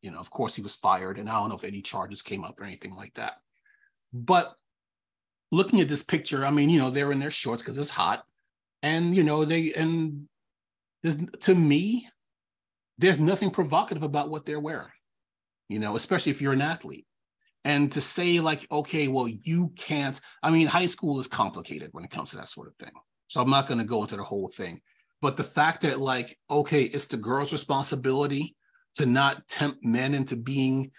You 0.04 0.10
know, 0.10 0.18
of 0.18 0.30
course 0.30 0.54
he 0.54 0.62
was 0.62 0.76
fired, 0.76 1.18
and 1.18 1.28
I 1.28 1.40
don't 1.40 1.48
know 1.48 1.56
if 1.56 1.64
any 1.64 1.82
charges 1.82 2.22
came 2.22 2.44
up 2.44 2.60
or 2.60 2.64
anything 2.64 2.94
like 2.94 3.14
that. 3.14 3.34
But 4.12 4.54
looking 5.50 5.80
at 5.80 5.88
this 5.88 6.02
picture, 6.02 6.44
I 6.44 6.50
mean, 6.50 6.70
you 6.70 6.78
know, 6.78 6.90
they're 6.90 7.12
in 7.12 7.20
their 7.20 7.30
shorts 7.30 7.62
because 7.62 7.78
it's 7.78 7.90
hot 7.90 8.24
and 8.84 9.14
you 9.14 9.24
know 9.24 9.44
they 9.44 9.72
and 9.72 10.28
to 11.40 11.54
me 11.54 12.06
there's 12.98 13.18
nothing 13.18 13.50
provocative 13.50 14.02
about 14.02 14.28
what 14.28 14.44
they're 14.44 14.60
wearing 14.60 14.92
you 15.68 15.78
know 15.78 15.96
especially 15.96 16.30
if 16.30 16.40
you're 16.40 16.52
an 16.52 16.62
athlete. 16.62 17.06
And 17.66 17.90
to 17.92 18.02
say 18.02 18.40
like 18.40 18.70
okay 18.70 19.08
well 19.08 19.26
you 19.26 19.72
can't 19.74 20.20
i 20.42 20.50
mean 20.50 20.66
high 20.66 20.84
school 20.86 21.18
is 21.18 21.26
complicated 21.26 21.88
when 21.92 22.04
it 22.04 22.10
comes 22.10 22.30
to 22.30 22.36
that 22.36 22.48
sort 22.48 22.68
of 22.68 22.76
thing. 22.76 22.92
So 23.28 23.40
i'm 23.40 23.48
not 23.48 23.66
going 23.66 23.80
to 23.80 23.86
go 23.86 24.02
into 24.02 24.16
the 24.16 24.22
whole 24.22 24.48
thing. 24.48 24.80
But 25.22 25.38
the 25.38 25.50
fact 25.58 25.80
that 25.80 25.98
like 25.98 26.36
okay 26.50 26.82
it's 26.82 27.06
the 27.06 27.16
girl's 27.16 27.52
responsibility 27.52 28.54
to 28.94 29.06
not 29.06 29.46
tempt 29.48 29.84
men 29.84 30.14
into 30.14 30.36
being 30.36 30.90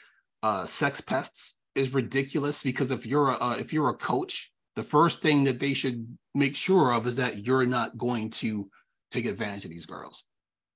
uh, 0.44 0.66
sex 0.66 1.02
pests 1.02 1.56
is 1.74 1.94
ridiculous 1.94 2.64
because 2.64 2.92
if 2.92 3.06
you're 3.06 3.30
a 3.30 3.36
uh, 3.36 3.56
if 3.60 3.74
you're 3.74 3.90
a 3.90 3.96
coach 3.96 4.52
the 4.76 4.84
first 4.84 5.22
thing 5.22 5.46
that 5.46 5.60
they 5.60 5.74
should 5.74 6.18
make 6.34 6.56
sure 6.56 6.94
of 6.94 7.08
is 7.08 7.16
that 7.16 7.46
you're 7.46 7.66
not 7.66 7.98
going 7.98 8.30
to 8.30 8.70
take 9.12 9.26
advantage 9.26 9.66
of 9.66 9.72
these 9.72 9.86
girls. 9.86 10.26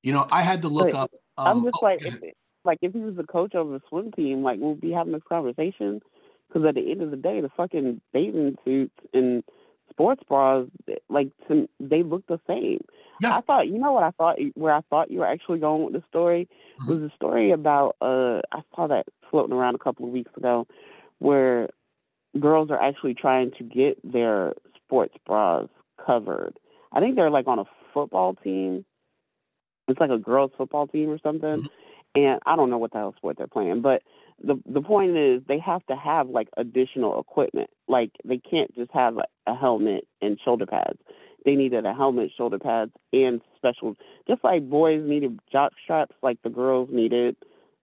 You 0.03 0.13
know, 0.13 0.25
I 0.31 0.41
had 0.41 0.61
to 0.61 0.69
look 0.69 0.93
up. 0.93 1.11
Um, 1.37 1.47
I'm 1.47 1.63
just 1.63 1.75
oh, 1.81 1.85
like, 1.85 2.01
if, 2.01 2.19
like 2.63 2.79
if 2.81 2.93
he 2.93 2.99
was 2.99 3.17
a 3.17 3.23
coach 3.23 3.53
of 3.55 3.73
a 3.73 3.81
swim 3.89 4.11
team, 4.13 4.41
like 4.41 4.59
we'll 4.59 4.75
be 4.75 4.91
having 4.91 5.13
this 5.13 5.21
conversation. 5.27 5.99
Because 6.47 6.67
at 6.67 6.75
the 6.75 6.91
end 6.91 7.01
of 7.01 7.11
the 7.11 7.17
day, 7.17 7.41
the 7.41 7.49
fucking 7.55 8.01
bathing 8.11 8.55
suits 8.65 8.95
and 9.13 9.43
sports 9.99 10.23
bras, 10.29 10.65
like 11.09 11.29
to, 11.49 11.67
they 11.81 12.03
look 12.03 12.25
the 12.27 12.39
same. 12.47 12.79
Yeah. 13.21 13.35
I 13.35 13.41
thought, 13.41 13.67
you 13.67 13.77
know 13.77 13.91
what 13.91 14.03
I 14.03 14.11
thought, 14.11 14.37
where 14.55 14.73
I 14.73 14.79
thought 14.89 15.11
you 15.11 15.19
were 15.19 15.27
actually 15.27 15.59
going 15.59 15.83
with 15.83 15.93
the 15.93 16.03
story 16.07 16.47
mm-hmm. 16.81 16.89
was 16.89 17.11
a 17.11 17.15
story 17.15 17.51
about. 17.51 17.97
uh 18.01 18.39
I 18.53 18.61
saw 18.73 18.87
that 18.87 19.07
floating 19.29 19.53
around 19.53 19.75
a 19.75 19.79
couple 19.79 20.05
of 20.05 20.13
weeks 20.13 20.31
ago, 20.37 20.67
where 21.19 21.67
girls 22.39 22.71
are 22.71 22.81
actually 22.81 23.13
trying 23.13 23.51
to 23.57 23.63
get 23.65 23.99
their 24.09 24.53
sports 24.77 25.15
bras 25.27 25.67
covered. 26.05 26.53
I 26.93 27.01
think 27.01 27.17
they're 27.17 27.29
like 27.29 27.47
on 27.47 27.59
a 27.59 27.65
football 27.93 28.35
team. 28.35 28.85
It's 29.89 29.99
like 29.99 30.11
a 30.11 30.17
girls 30.17 30.51
football 30.57 30.87
team 30.87 31.09
or 31.09 31.19
something. 31.21 31.49
Mm-hmm. 31.49 31.65
And 32.15 32.39
I 32.45 32.55
don't 32.55 32.69
know 32.69 32.77
what 32.77 32.93
the 32.93 32.99
hell 32.99 33.13
sport 33.17 33.37
they're 33.37 33.47
playing, 33.47 33.81
but 33.81 34.01
the 34.43 34.61
the 34.65 34.81
point 34.81 35.17
is 35.17 35.41
they 35.47 35.59
have 35.59 35.85
to 35.87 35.95
have 35.95 36.29
like 36.29 36.49
additional 36.57 37.19
equipment. 37.19 37.69
Like 37.87 38.11
they 38.23 38.37
can't 38.37 38.73
just 38.75 38.91
have 38.91 39.17
a, 39.17 39.51
a 39.51 39.55
helmet 39.55 40.07
and 40.21 40.39
shoulder 40.43 40.65
pads. 40.65 40.99
They 41.45 41.55
needed 41.55 41.85
a 41.85 41.93
helmet, 41.93 42.31
shoulder 42.37 42.59
pads, 42.59 42.91
and 43.13 43.41
special. 43.57 43.95
Just 44.27 44.43
like 44.43 44.69
boys 44.69 45.01
needed 45.05 45.39
jock 45.51 45.73
straps, 45.83 46.15
like 46.21 46.41
the 46.43 46.49
girls 46.49 46.89
needed. 46.91 47.35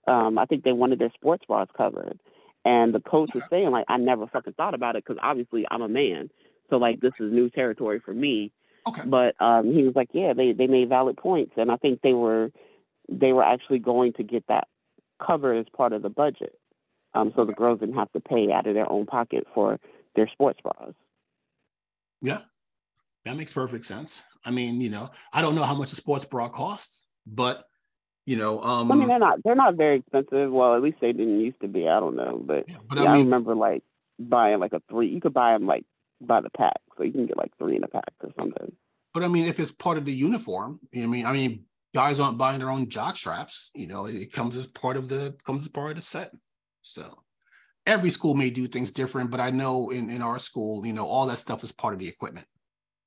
Um, 0.06 0.38
I 0.38 0.46
think 0.46 0.62
they 0.62 0.72
wanted 0.72 0.98
their 0.98 1.12
sports 1.14 1.44
bras 1.46 1.68
covered. 1.76 2.18
And 2.64 2.94
the 2.94 3.00
coach 3.00 3.30
was 3.34 3.44
saying 3.48 3.70
like, 3.70 3.86
I 3.88 3.96
never 3.96 4.26
fucking 4.26 4.54
thought 4.54 4.74
about 4.74 4.96
it 4.96 5.04
because 5.04 5.20
obviously 5.22 5.66
I'm 5.70 5.82
a 5.82 5.88
man, 5.88 6.30
so 6.68 6.76
like 6.76 7.00
this 7.00 7.12
is 7.20 7.32
new 7.32 7.48
territory 7.48 8.00
for 8.04 8.12
me. 8.12 8.52
Okay. 8.86 9.02
But 9.04 9.40
um, 9.40 9.72
he 9.72 9.82
was 9.82 9.94
like, 9.96 10.10
yeah, 10.12 10.32
they 10.32 10.52
they 10.52 10.66
made 10.66 10.88
valid 10.88 11.16
points, 11.16 11.52
and 11.56 11.70
I 11.70 11.76
think 11.76 12.02
they 12.02 12.12
were 12.12 12.50
they 13.08 13.32
were 13.32 13.44
actually 13.44 13.78
going 13.78 14.14
to 14.14 14.22
get 14.22 14.44
that 14.48 14.68
covered 15.24 15.58
as 15.58 15.66
part 15.76 15.92
of 15.92 16.02
the 16.02 16.08
budget, 16.08 16.58
um, 17.14 17.32
so 17.34 17.44
the 17.44 17.52
girls 17.52 17.80
didn't 17.80 17.96
have 17.96 18.12
to 18.12 18.20
pay 18.20 18.52
out 18.52 18.66
of 18.66 18.74
their 18.74 18.90
own 18.90 19.06
pocket 19.06 19.46
for 19.54 19.78
their 20.14 20.28
sports 20.28 20.60
bras. 20.62 20.94
Yeah, 22.22 22.40
that 23.24 23.36
makes 23.36 23.52
perfect 23.52 23.84
sense. 23.84 24.24
I 24.44 24.50
mean, 24.50 24.80
you 24.80 24.90
know, 24.90 25.10
I 25.32 25.42
don't 25.42 25.54
know 25.54 25.64
how 25.64 25.74
much 25.74 25.92
a 25.92 25.96
sports 25.96 26.24
bra 26.24 26.48
costs, 26.48 27.04
but 27.26 27.64
you 28.24 28.36
know, 28.36 28.60
um, 28.62 28.90
I 28.90 28.96
mean, 28.96 29.08
they're 29.08 29.18
not 29.18 29.38
they're 29.44 29.54
not 29.54 29.76
very 29.76 29.98
expensive. 29.98 30.50
Well, 30.50 30.74
at 30.74 30.82
least 30.82 30.98
they 31.00 31.12
didn't 31.12 31.40
used 31.40 31.60
to 31.60 31.68
be. 31.68 31.88
I 31.88 32.00
don't 32.00 32.16
know, 32.16 32.42
but, 32.44 32.68
yeah, 32.68 32.76
but 32.88 32.98
yeah, 32.98 33.04
I, 33.04 33.12
mean, 33.12 33.14
I 33.14 33.24
remember 33.24 33.54
like 33.54 33.84
buying 34.18 34.58
like 34.58 34.72
a 34.72 34.82
three. 34.90 35.08
You 35.08 35.20
could 35.20 35.34
buy 35.34 35.52
them 35.52 35.66
like 35.66 35.84
by 36.20 36.40
the 36.40 36.50
pack, 36.50 36.80
so 36.96 37.04
you 37.04 37.12
can 37.12 37.26
get 37.26 37.36
like 37.36 37.52
three 37.58 37.76
in 37.76 37.84
a 37.84 37.88
pack 37.88 38.12
or 38.22 38.30
something. 38.38 38.72
But 39.14 39.22
I 39.22 39.28
mean, 39.28 39.46
if 39.46 39.60
it's 39.60 39.70
part 39.70 39.96
of 39.96 40.04
the 40.04 40.12
uniform, 40.12 40.80
I 40.94 41.06
mean, 41.06 41.24
I 41.24 41.32
mean, 41.32 41.64
guys 41.96 42.20
aren't 42.20 42.36
buying 42.36 42.58
their 42.58 42.70
own 42.70 42.90
jock 42.90 43.16
straps. 43.16 43.70
You 43.74 43.86
know, 43.86 44.04
it 44.04 44.30
comes 44.30 44.54
as 44.54 44.66
part 44.66 44.98
of 44.98 45.08
the 45.08 45.34
comes 45.46 45.62
as 45.62 45.70
part 45.70 45.92
of 45.92 45.96
the 45.96 46.02
set. 46.02 46.30
So 46.82 47.22
every 47.86 48.10
school 48.10 48.34
may 48.34 48.50
do 48.50 48.68
things 48.68 48.90
different, 48.90 49.30
but 49.30 49.40
I 49.40 49.48
know 49.48 49.88
in 49.88 50.10
in 50.10 50.20
our 50.20 50.38
school, 50.38 50.84
you 50.84 50.92
know, 50.92 51.06
all 51.06 51.24
that 51.26 51.38
stuff 51.38 51.64
is 51.64 51.72
part 51.72 51.94
of 51.94 52.00
the 52.00 52.06
equipment. 52.06 52.46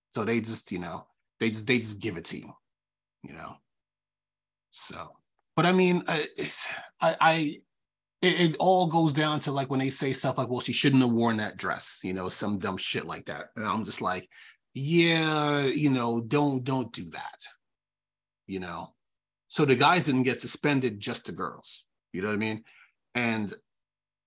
So 0.10 0.26
they 0.26 0.42
just, 0.42 0.72
you 0.72 0.80
know, 0.80 1.06
they 1.40 1.52
just 1.52 1.68
they 1.68 1.78
just 1.78 2.00
give 2.00 2.18
it 2.18 2.26
to 2.26 2.38
you, 2.40 2.52
you 3.22 3.34
know. 3.34 3.58
So, 4.72 5.18
but 5.56 5.68
I 5.68 5.72
mean, 5.72 6.04
I, 6.08 6.28
I, 7.00 7.62
it, 8.24 8.42
it, 8.42 8.56
all 8.58 8.88
goes 8.88 9.14
down 9.14 9.40
to 9.42 9.52
like 9.52 9.70
when 9.70 9.80
they 9.80 9.92
say 9.92 10.14
stuff 10.14 10.40
like, 10.40 10.50
"Well, 10.50 10.62
she 10.62 10.74
shouldn't 10.74 11.04
have 11.04 11.12
worn 11.12 11.38
that 11.38 11.58
dress," 11.58 12.02
you 12.04 12.14
know, 12.14 12.28
some 12.28 12.58
dumb 12.58 12.78
shit 12.78 13.06
like 13.06 13.26
that, 13.26 13.50
and 13.56 13.68
I'm 13.68 13.86
just 13.86 14.02
like, 14.02 14.28
yeah, 14.74 15.62
you 15.62 15.92
know, 15.92 16.22
don't 16.22 16.64
don't 16.64 16.92
do 16.92 17.06
that, 17.12 17.40
you 18.50 18.60
know. 18.60 18.93
So 19.47 19.64
the 19.64 19.76
guys 19.76 20.08
didn't 20.08 20.24
get 20.24 20.41
suspended, 20.41 21.00
just 21.00 21.26
the 21.26 21.32
girls. 21.32 21.86
You 22.12 22.22
know 22.22 22.30
what 22.30 22.34
I 22.34 22.38
mean? 22.38 22.64
And 23.16 23.54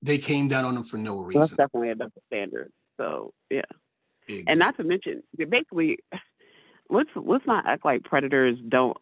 they 0.00 0.18
came 0.18 0.48
down 0.48 0.64
on 0.64 0.74
them 0.74 0.84
for 0.84 0.96
no 0.96 1.20
reason. 1.20 1.40
Well, 1.40 1.48
that's 1.48 1.56
definitely 1.56 1.90
a 1.90 1.94
double 1.96 2.22
standard. 2.28 2.72
So 2.98 3.32
yeah, 3.50 3.62
exactly. 4.28 4.44
and 4.48 4.58
not 4.58 4.76
to 4.76 4.84
mention, 4.84 5.22
basically, 5.36 5.98
let's 6.88 7.10
let's 7.16 7.46
not 7.46 7.66
act 7.66 7.84
like 7.84 8.04
predators 8.04 8.58
don't 8.68 8.96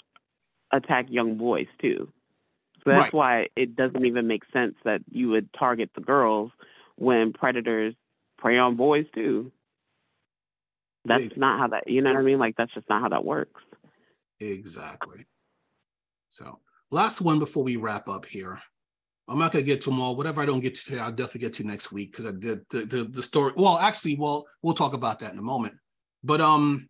attack 0.72 1.06
young 1.08 1.36
boys 1.36 1.66
too. 1.80 2.08
So 2.84 2.90
that's 2.90 2.98
right. 2.98 3.14
why 3.14 3.46
it 3.56 3.76
doesn't 3.76 4.06
even 4.06 4.26
make 4.26 4.42
sense 4.52 4.74
that 4.84 5.02
you 5.10 5.30
would 5.30 5.52
target 5.52 5.90
the 5.94 6.00
girls 6.00 6.50
when 6.96 7.32
predators 7.34 7.94
prey 8.38 8.56
on 8.56 8.76
boys 8.76 9.04
too. 9.14 9.52
That's 11.04 11.36
not 11.36 11.58
how 11.58 11.68
that 11.68 11.88
you 11.88 12.02
know 12.02 12.12
what 12.12 12.18
I 12.18 12.22
mean? 12.22 12.38
Like 12.38 12.56
that's 12.56 12.72
just 12.72 12.88
not 12.88 13.02
how 13.02 13.08
that 13.10 13.24
works. 13.24 13.60
Exactly. 14.40 15.26
So 16.28 16.60
last 16.90 17.20
one 17.20 17.38
before 17.38 17.64
we 17.64 17.76
wrap 17.76 18.08
up 18.08 18.26
here. 18.26 18.60
I'm 19.28 19.38
not 19.38 19.52
gonna 19.52 19.62
get 19.62 19.80
to 19.82 19.90
them 19.90 20.00
all. 20.00 20.16
Whatever 20.16 20.40
I 20.40 20.46
don't 20.46 20.60
get 20.60 20.74
to 20.74 20.84
today, 20.84 20.98
I'll 20.98 21.12
definitely 21.12 21.42
get 21.42 21.52
to 21.54 21.66
next 21.66 21.92
week 21.92 22.10
because 22.10 22.26
I 22.26 22.32
did 22.32 22.62
the, 22.70 22.84
the, 22.84 23.04
the 23.04 23.22
story. 23.22 23.52
Well, 23.56 23.78
actually, 23.78 24.16
well, 24.16 24.46
we'll 24.62 24.74
talk 24.74 24.92
about 24.92 25.20
that 25.20 25.32
in 25.32 25.38
a 25.38 25.42
moment. 25.42 25.74
But 26.24 26.40
um, 26.40 26.88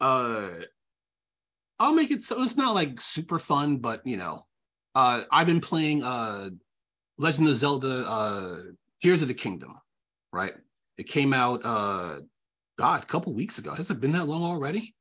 uh, 0.00 0.50
I'll 1.78 1.94
make 1.94 2.10
it 2.10 2.22
so 2.22 2.42
it's 2.42 2.56
not 2.56 2.74
like 2.74 3.00
super 3.00 3.38
fun, 3.38 3.78
but 3.78 4.02
you 4.04 4.16
know, 4.16 4.46
uh, 4.94 5.22
I've 5.32 5.46
been 5.46 5.60
playing 5.60 6.02
uh, 6.02 6.50
Legend 7.18 7.48
of 7.48 7.54
Zelda: 7.54 8.04
uh, 8.06 8.56
Tears 9.00 9.22
of 9.22 9.28
the 9.28 9.34
Kingdom, 9.34 9.78
right? 10.32 10.54
It 10.98 11.04
came 11.04 11.32
out, 11.32 11.62
uh, 11.64 12.20
God, 12.78 13.02
a 13.02 13.06
couple 13.06 13.34
weeks 13.34 13.58
ago. 13.58 13.72
Has 13.72 13.90
it 13.90 14.00
been 14.00 14.12
that 14.12 14.26
long 14.26 14.44
already? 14.44 14.94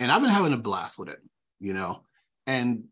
And 0.00 0.10
I've 0.10 0.22
been 0.22 0.30
having 0.30 0.54
a 0.54 0.58
blast 0.58 0.98
with 0.98 1.10
it, 1.10 1.20
you 1.60 1.74
know. 1.74 2.02
And 2.46 2.84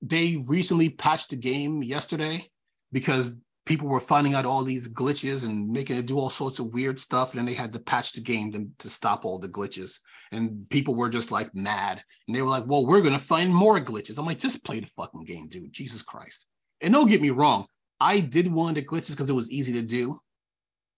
they 0.00 0.42
recently 0.46 0.88
patched 0.88 1.30
the 1.30 1.36
game 1.36 1.82
yesterday 1.82 2.44
because 2.90 3.34
people 3.64 3.86
were 3.86 4.00
finding 4.00 4.34
out 4.34 4.46
all 4.46 4.64
these 4.64 4.92
glitches 4.92 5.46
and 5.46 5.70
making 5.70 5.96
it 5.96 6.06
do 6.06 6.18
all 6.18 6.30
sorts 6.30 6.58
of 6.58 6.74
weird 6.74 6.98
stuff. 6.98 7.32
And 7.32 7.38
then 7.38 7.46
they 7.46 7.54
had 7.54 7.72
to 7.74 7.78
patch 7.78 8.12
the 8.12 8.20
game 8.20 8.50
to, 8.52 8.66
to 8.78 8.90
stop 8.90 9.24
all 9.24 9.38
the 9.38 9.48
glitches. 9.48 10.00
And 10.32 10.68
people 10.70 10.94
were 10.94 11.10
just 11.10 11.30
like 11.30 11.54
mad. 11.54 12.02
And 12.26 12.34
they 12.34 12.42
were 12.42 12.48
like, 12.48 12.64
well, 12.66 12.86
we're 12.86 13.02
going 13.02 13.12
to 13.12 13.20
find 13.20 13.54
more 13.54 13.78
glitches. 13.78 14.18
I'm 14.18 14.26
like, 14.26 14.38
just 14.38 14.64
play 14.64 14.80
the 14.80 14.90
fucking 14.96 15.24
game, 15.24 15.48
dude. 15.48 15.72
Jesus 15.72 16.02
Christ. 16.02 16.46
And 16.80 16.92
don't 16.92 17.08
get 17.08 17.22
me 17.22 17.30
wrong. 17.30 17.66
I 18.00 18.18
did 18.18 18.50
one 18.50 18.70
of 18.70 18.74
the 18.74 18.82
glitches 18.82 19.10
because 19.10 19.30
it 19.30 19.34
was 19.34 19.50
easy 19.50 19.74
to 19.74 19.82
do. 19.82 20.18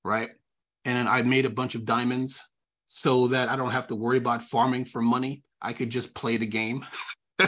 Right. 0.04 0.30
And 0.86 0.96
then 0.96 1.08
I 1.08 1.22
made 1.22 1.44
a 1.44 1.50
bunch 1.50 1.74
of 1.74 1.84
diamonds 1.84 2.40
so 2.86 3.28
that 3.28 3.48
I 3.48 3.56
don't 3.56 3.70
have 3.70 3.88
to 3.88 3.96
worry 3.96 4.18
about 4.18 4.42
farming 4.42 4.84
for 4.84 5.00
money. 5.00 5.42
I 5.60 5.72
could 5.72 5.90
just 5.90 6.14
play 6.14 6.36
the 6.36 6.46
game. 6.46 6.84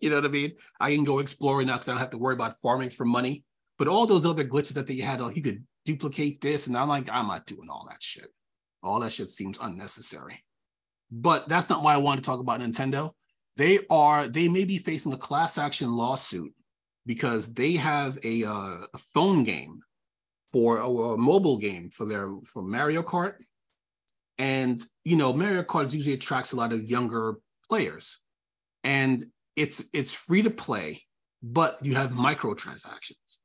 you 0.00 0.10
know 0.10 0.16
what 0.16 0.24
I 0.24 0.28
mean? 0.28 0.52
I 0.80 0.94
can 0.94 1.04
go 1.04 1.18
exploring 1.18 1.66
now 1.66 1.74
because 1.74 1.88
I 1.88 1.92
don't 1.92 2.00
have 2.00 2.10
to 2.10 2.18
worry 2.18 2.34
about 2.34 2.60
farming 2.60 2.90
for 2.90 3.04
money. 3.04 3.44
But 3.78 3.88
all 3.88 4.06
those 4.06 4.26
other 4.26 4.44
glitches 4.44 4.74
that 4.74 4.86
they 4.86 4.98
had, 4.98 5.20
like 5.20 5.36
you 5.36 5.42
could 5.42 5.64
duplicate 5.84 6.40
this, 6.40 6.66
and 6.66 6.76
I'm 6.76 6.88
like, 6.88 7.08
I'm 7.10 7.28
not 7.28 7.46
doing 7.46 7.68
all 7.68 7.86
that 7.90 8.02
shit. 8.02 8.32
All 8.82 9.00
that 9.00 9.12
shit 9.12 9.30
seems 9.30 9.58
unnecessary. 9.60 10.44
But 11.10 11.48
that's 11.48 11.68
not 11.68 11.82
why 11.82 11.94
I 11.94 11.98
want 11.98 12.18
to 12.18 12.24
talk 12.24 12.40
about 12.40 12.60
Nintendo. 12.60 13.12
They 13.56 13.80
are 13.90 14.28
they 14.28 14.48
may 14.48 14.64
be 14.64 14.78
facing 14.78 15.12
a 15.12 15.18
class 15.18 15.58
action 15.58 15.92
lawsuit 15.92 16.52
because 17.06 17.52
they 17.52 17.72
have 17.72 18.18
a, 18.24 18.44
uh, 18.44 18.78
a 18.92 18.98
phone 18.98 19.44
game 19.44 19.80
for 20.52 20.78
a, 20.78 20.88
a, 20.88 21.18
mobile 21.18 21.58
game 21.58 21.90
for 21.90 22.04
their 22.06 22.30
for 22.44 22.62
Mario 22.62 23.02
Kart, 23.02 23.34
and 24.38 24.82
you 25.04 25.16
know 25.16 25.32
Mario 25.32 25.62
Kart 25.62 25.92
usually 25.92 26.14
attracts 26.14 26.52
a 26.52 26.56
lot 26.56 26.72
of 26.72 26.88
younger 26.88 27.36
players, 27.68 28.18
and 28.82 29.24
it's 29.56 29.84
it's 29.92 30.14
free 30.14 30.42
to 30.42 30.50
play, 30.50 31.02
but 31.42 31.78
you 31.82 31.94
have 31.94 32.10
microtransactions 32.10 33.38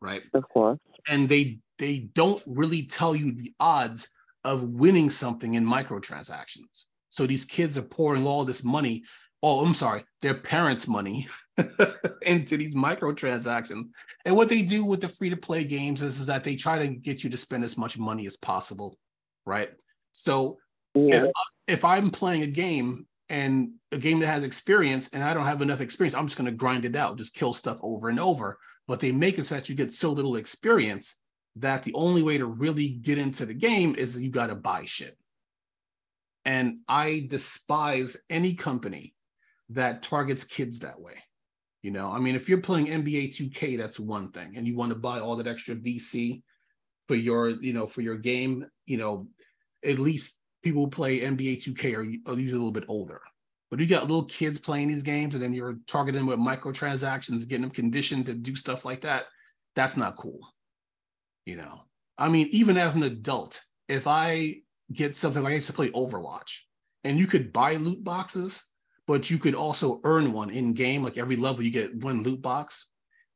right? 0.00 0.22
Of 0.34 0.48
course. 0.48 0.78
And 1.08 1.28
they 1.28 1.58
they 1.78 2.08
don't 2.14 2.42
really 2.46 2.82
tell 2.82 3.14
you 3.14 3.32
the 3.32 3.52
odds 3.60 4.08
of 4.44 4.62
winning 4.62 5.10
something 5.10 5.54
in 5.54 5.66
microtransactions. 5.66 6.86
So 7.08 7.26
these 7.26 7.44
kids 7.44 7.76
are 7.76 7.82
pouring 7.82 8.26
all 8.26 8.44
this 8.44 8.64
money, 8.64 9.04
oh, 9.42 9.64
I'm 9.64 9.74
sorry, 9.74 10.04
their 10.22 10.34
parents' 10.34 10.88
money 10.88 11.28
into 12.22 12.56
these 12.56 12.74
microtransactions. 12.74 13.84
And 14.24 14.36
what 14.36 14.48
they 14.48 14.62
do 14.62 14.84
with 14.84 15.00
the 15.00 15.08
free 15.08 15.30
to 15.30 15.36
play 15.36 15.64
games 15.64 16.02
is, 16.02 16.18
is 16.20 16.26
that 16.26 16.44
they 16.44 16.56
try 16.56 16.78
to 16.78 16.88
get 16.88 17.24
you 17.24 17.30
to 17.30 17.36
spend 17.36 17.64
as 17.64 17.76
much 17.76 17.98
money 17.98 18.26
as 18.26 18.36
possible, 18.36 18.96
right? 19.44 19.70
So 20.16 20.58
yeah. 20.94 21.24
if, 21.24 21.30
if 21.66 21.84
I'm 21.84 22.10
playing 22.10 22.42
a 22.42 22.46
game 22.46 23.06
and 23.28 23.72
a 23.92 23.98
game 23.98 24.20
that 24.20 24.28
has 24.28 24.44
experience 24.44 25.08
and 25.12 25.22
I 25.22 25.34
don't 25.34 25.46
have 25.46 25.62
enough 25.62 25.80
experience, 25.80 26.14
I'm 26.14 26.26
just 26.26 26.38
going 26.38 26.50
to 26.50 26.56
grind 26.56 26.84
it 26.84 26.96
out, 26.96 27.18
just 27.18 27.34
kill 27.34 27.52
stuff 27.52 27.78
over 27.82 28.08
and 28.08 28.20
over 28.20 28.58
but 28.88 29.00
they 29.00 29.12
make 29.12 29.38
it 29.38 29.46
so 29.46 29.54
that 29.54 29.68
you 29.68 29.74
get 29.74 29.92
so 29.92 30.12
little 30.12 30.36
experience 30.36 31.20
that 31.56 31.82
the 31.82 31.94
only 31.94 32.22
way 32.22 32.38
to 32.38 32.46
really 32.46 32.88
get 32.88 33.18
into 33.18 33.46
the 33.46 33.54
game 33.54 33.94
is 33.94 34.20
you 34.20 34.30
got 34.30 34.48
to 34.48 34.54
buy 34.54 34.84
shit. 34.84 35.16
And 36.44 36.78
I 36.88 37.26
despise 37.28 38.16
any 38.30 38.54
company 38.54 39.14
that 39.70 40.02
targets 40.02 40.44
kids 40.44 40.80
that 40.80 41.00
way. 41.00 41.14
You 41.82 41.90
know, 41.90 42.10
I 42.10 42.18
mean, 42.18 42.34
if 42.34 42.48
you're 42.48 42.60
playing 42.60 42.86
NBA 42.86 43.36
2K, 43.36 43.76
that's 43.78 43.98
one 43.98 44.30
thing, 44.32 44.56
and 44.56 44.66
you 44.66 44.76
want 44.76 44.90
to 44.90 44.98
buy 44.98 45.20
all 45.20 45.36
that 45.36 45.46
extra 45.46 45.74
VC 45.74 46.42
for 47.06 47.14
your, 47.14 47.50
you 47.50 47.72
know, 47.72 47.86
for 47.86 48.00
your 48.00 48.16
game, 48.16 48.66
you 48.86 48.96
know, 48.96 49.28
at 49.86 49.98
least 49.98 50.40
people 50.62 50.84
who 50.84 50.90
play 50.90 51.20
NBA 51.20 51.58
2K 51.58 51.94
are, 51.94 52.32
are 52.32 52.38
usually 52.38 52.58
a 52.58 52.64
little 52.64 52.72
bit 52.72 52.84
older. 52.88 53.20
But 53.70 53.80
you 53.80 53.86
got 53.86 54.02
little 54.02 54.24
kids 54.24 54.58
playing 54.58 54.88
these 54.88 55.02
games, 55.02 55.34
and 55.34 55.42
then 55.42 55.52
you're 55.52 55.78
targeting 55.86 56.20
them 56.20 56.26
with 56.26 56.38
microtransactions, 56.38 57.48
getting 57.48 57.62
them 57.62 57.70
conditioned 57.70 58.26
to 58.26 58.34
do 58.34 58.54
stuff 58.54 58.84
like 58.84 59.00
that. 59.02 59.26
That's 59.74 59.96
not 59.96 60.16
cool. 60.16 60.40
You 61.44 61.56
know, 61.56 61.82
I 62.18 62.28
mean, 62.28 62.48
even 62.52 62.76
as 62.76 62.94
an 62.94 63.02
adult, 63.02 63.62
if 63.88 64.06
I 64.06 64.62
get 64.92 65.16
something 65.16 65.42
like 65.42 65.52
I 65.52 65.54
used 65.56 65.66
to 65.66 65.72
play 65.72 65.90
Overwatch, 65.90 66.60
and 67.04 67.18
you 67.18 67.26
could 67.26 67.52
buy 67.52 67.74
loot 67.76 68.02
boxes, 68.02 68.70
but 69.06 69.30
you 69.30 69.38
could 69.38 69.54
also 69.54 70.00
earn 70.04 70.32
one 70.32 70.50
in 70.50 70.72
game. 70.72 71.02
Like 71.02 71.18
every 71.18 71.36
level, 71.36 71.62
you 71.62 71.70
get 71.70 72.02
one 72.02 72.22
loot 72.22 72.42
box. 72.42 72.88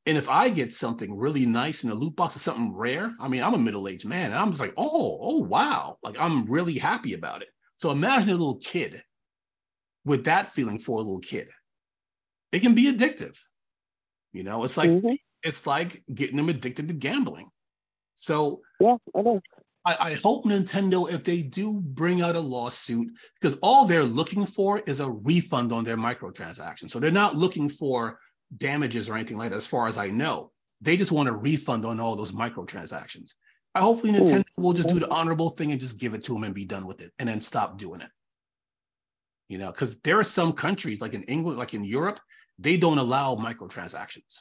And 0.06 0.16
if 0.16 0.28
I 0.28 0.48
get 0.48 0.72
something 0.72 1.16
really 1.16 1.44
nice 1.46 1.84
in 1.84 1.90
a 1.90 1.94
loot 1.94 2.16
box 2.16 2.34
or 2.34 2.38
something 2.38 2.74
rare, 2.74 3.12
I 3.20 3.28
mean, 3.28 3.42
I'm 3.42 3.54
a 3.54 3.58
middle-aged 3.58 4.06
man. 4.06 4.26
And 4.30 4.34
I'm 4.34 4.48
just 4.50 4.60
like, 4.60 4.74
oh, 4.76 5.18
oh, 5.20 5.38
wow. 5.42 5.98
Like 6.02 6.16
I'm 6.18 6.50
really 6.50 6.78
happy 6.78 7.12
about 7.12 7.42
it. 7.42 7.48
So 7.76 7.90
imagine 7.90 8.30
a 8.30 8.32
little 8.32 8.58
kid 8.58 9.02
with 10.04 10.24
that 10.24 10.48
feeling 10.48 10.78
for 10.78 10.96
a 10.96 11.02
little 11.02 11.20
kid. 11.20 11.50
It 12.52 12.60
can 12.60 12.74
be 12.74 12.92
addictive. 12.92 13.38
You 14.32 14.44
know, 14.44 14.64
it's 14.64 14.76
like 14.76 14.90
mm-hmm. 14.90 15.14
it's 15.42 15.66
like 15.66 16.02
getting 16.12 16.36
them 16.36 16.48
addicted 16.48 16.88
to 16.88 16.94
gambling. 16.94 17.48
So 18.14 18.60
yeah, 18.80 18.96
it 19.14 19.26
is. 19.26 19.40
I, 19.84 19.96
I, 20.10 20.14
hope 20.14 20.44
Nintendo, 20.44 21.10
if 21.10 21.24
they 21.24 21.40
do 21.40 21.80
bring 21.80 22.20
out 22.20 22.36
a 22.36 22.40
lawsuit, 22.40 23.08
because 23.40 23.58
all 23.62 23.86
they're 23.86 24.04
looking 24.04 24.44
for 24.44 24.80
is 24.80 25.00
a 25.00 25.10
refund 25.10 25.72
on 25.72 25.84
their 25.84 25.96
microtransactions. 25.96 26.90
So 26.90 27.00
they're 27.00 27.10
not 27.10 27.34
looking 27.34 27.70
for 27.70 28.18
damages 28.56 29.08
or 29.08 29.14
anything 29.14 29.36
like 29.36 29.50
that, 29.50 29.56
as 29.56 29.66
far 29.66 29.86
as 29.86 29.98
I 29.98 30.08
know. 30.08 30.52
They 30.80 30.96
just 30.96 31.12
want 31.12 31.28
a 31.28 31.32
refund 31.32 31.84
on 31.84 32.00
all 32.00 32.16
those 32.16 32.32
microtransactions. 32.32 33.34
I 33.74 33.80
hopefully 33.80 34.12
Nintendo 34.12 34.44
Ooh. 34.58 34.62
will 34.62 34.72
just 34.72 34.88
do 34.88 34.98
the 34.98 35.10
honorable 35.10 35.50
thing 35.50 35.70
and 35.70 35.80
just 35.80 35.98
give 35.98 36.14
it 36.14 36.24
to 36.24 36.32
them 36.34 36.44
and 36.44 36.54
be 36.54 36.64
done 36.64 36.86
with 36.86 37.00
it 37.00 37.12
and 37.18 37.28
then 37.28 37.40
stop 37.40 37.78
doing 37.78 38.00
it. 38.00 38.10
You 39.48 39.58
know, 39.58 39.70
because 39.70 40.00
there 40.00 40.18
are 40.18 40.24
some 40.24 40.52
countries 40.52 41.00
like 41.00 41.12
in 41.14 41.22
England, 41.24 41.58
like 41.58 41.74
in 41.74 41.84
Europe, 41.84 42.20
they 42.58 42.76
don't 42.76 42.98
allow 42.98 43.36
microtransactions. 43.36 44.40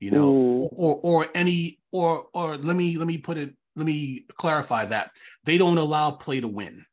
You 0.00 0.10
know, 0.12 0.70
or 0.76 0.98
or 1.02 1.26
any 1.34 1.80
or 1.92 2.26
or 2.32 2.56
let 2.56 2.74
me 2.74 2.96
let 2.96 3.06
me 3.06 3.18
put 3.18 3.36
it 3.36 3.54
let 3.76 3.84
me 3.84 4.24
clarify 4.36 4.86
that 4.86 5.10
they 5.44 5.58
don't 5.58 5.76
allow 5.76 6.10
play 6.10 6.40
to 6.40 6.48
win 6.48 6.86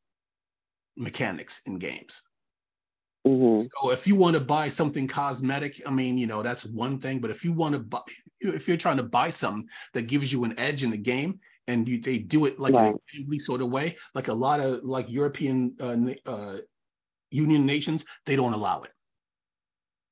mechanics 0.98 1.62
in 1.66 1.80
games. 1.80 2.22
Mm-hmm. 3.28 3.62
So 3.62 3.92
if 3.92 4.08
you 4.08 4.16
want 4.16 4.36
to 4.36 4.42
buy 4.42 4.70
something 4.70 5.08
cosmetic, 5.08 5.82
I 5.86 5.92
mean, 5.92 6.18
you 6.18 6.28
know, 6.28 6.42
that's 6.42 6.66
one 6.66 7.00
thing. 7.00 7.20
But 7.20 7.32
if 7.32 7.44
you 7.44 7.52
want 7.52 7.74
to 7.74 7.80
buy, 7.80 8.00
if 8.40 8.68
you're 8.68 8.78
trying 8.78 8.98
to 8.98 9.04
buy 9.04 9.30
something 9.30 9.68
that 9.94 10.08
gives 10.08 10.32
you 10.32 10.44
an 10.44 10.58
edge 10.58 10.84
in 10.84 10.92
the 10.92 10.98
game, 10.98 11.40
and 11.68 11.88
you, 11.88 12.00
they 12.00 12.18
do 12.18 12.46
it 12.46 12.60
like 12.60 12.74
right. 12.74 12.88
in 12.88 12.94
a 12.94 13.18
family 13.18 13.40
sort 13.40 13.62
of 13.62 13.70
way, 13.70 13.98
like 14.16 14.30
a 14.30 14.34
lot 14.34 14.62
of 14.62 14.84
like 14.84 15.12
European 15.12 15.76
uh, 15.80 15.98
uh, 16.30 16.58
Union 17.30 17.66
nations, 17.66 18.06
they 18.26 18.36
don't 18.36 18.54
allow 18.54 18.84
it, 18.84 18.92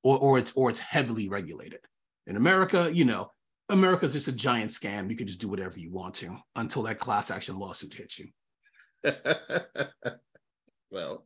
or 0.03 0.17
or 0.19 0.37
it's 0.37 0.51
or 0.53 0.69
it's 0.69 0.79
heavily 0.79 1.29
regulated. 1.29 1.79
In 2.27 2.35
America, 2.35 2.91
you 2.93 3.05
know, 3.05 3.31
America's 3.69 4.13
just 4.13 4.27
a 4.27 4.33
giant 4.33 4.71
scam. 4.71 5.09
You 5.09 5.15
can 5.15 5.27
just 5.27 5.39
do 5.39 5.47
whatever 5.47 5.79
you 5.79 5.91
want 5.91 6.15
to 6.15 6.35
until 6.55 6.83
that 6.83 6.99
class 6.99 7.31
action 7.31 7.57
lawsuit 7.57 7.93
hits 7.93 8.19
you. 8.19 8.27
well, 10.91 11.25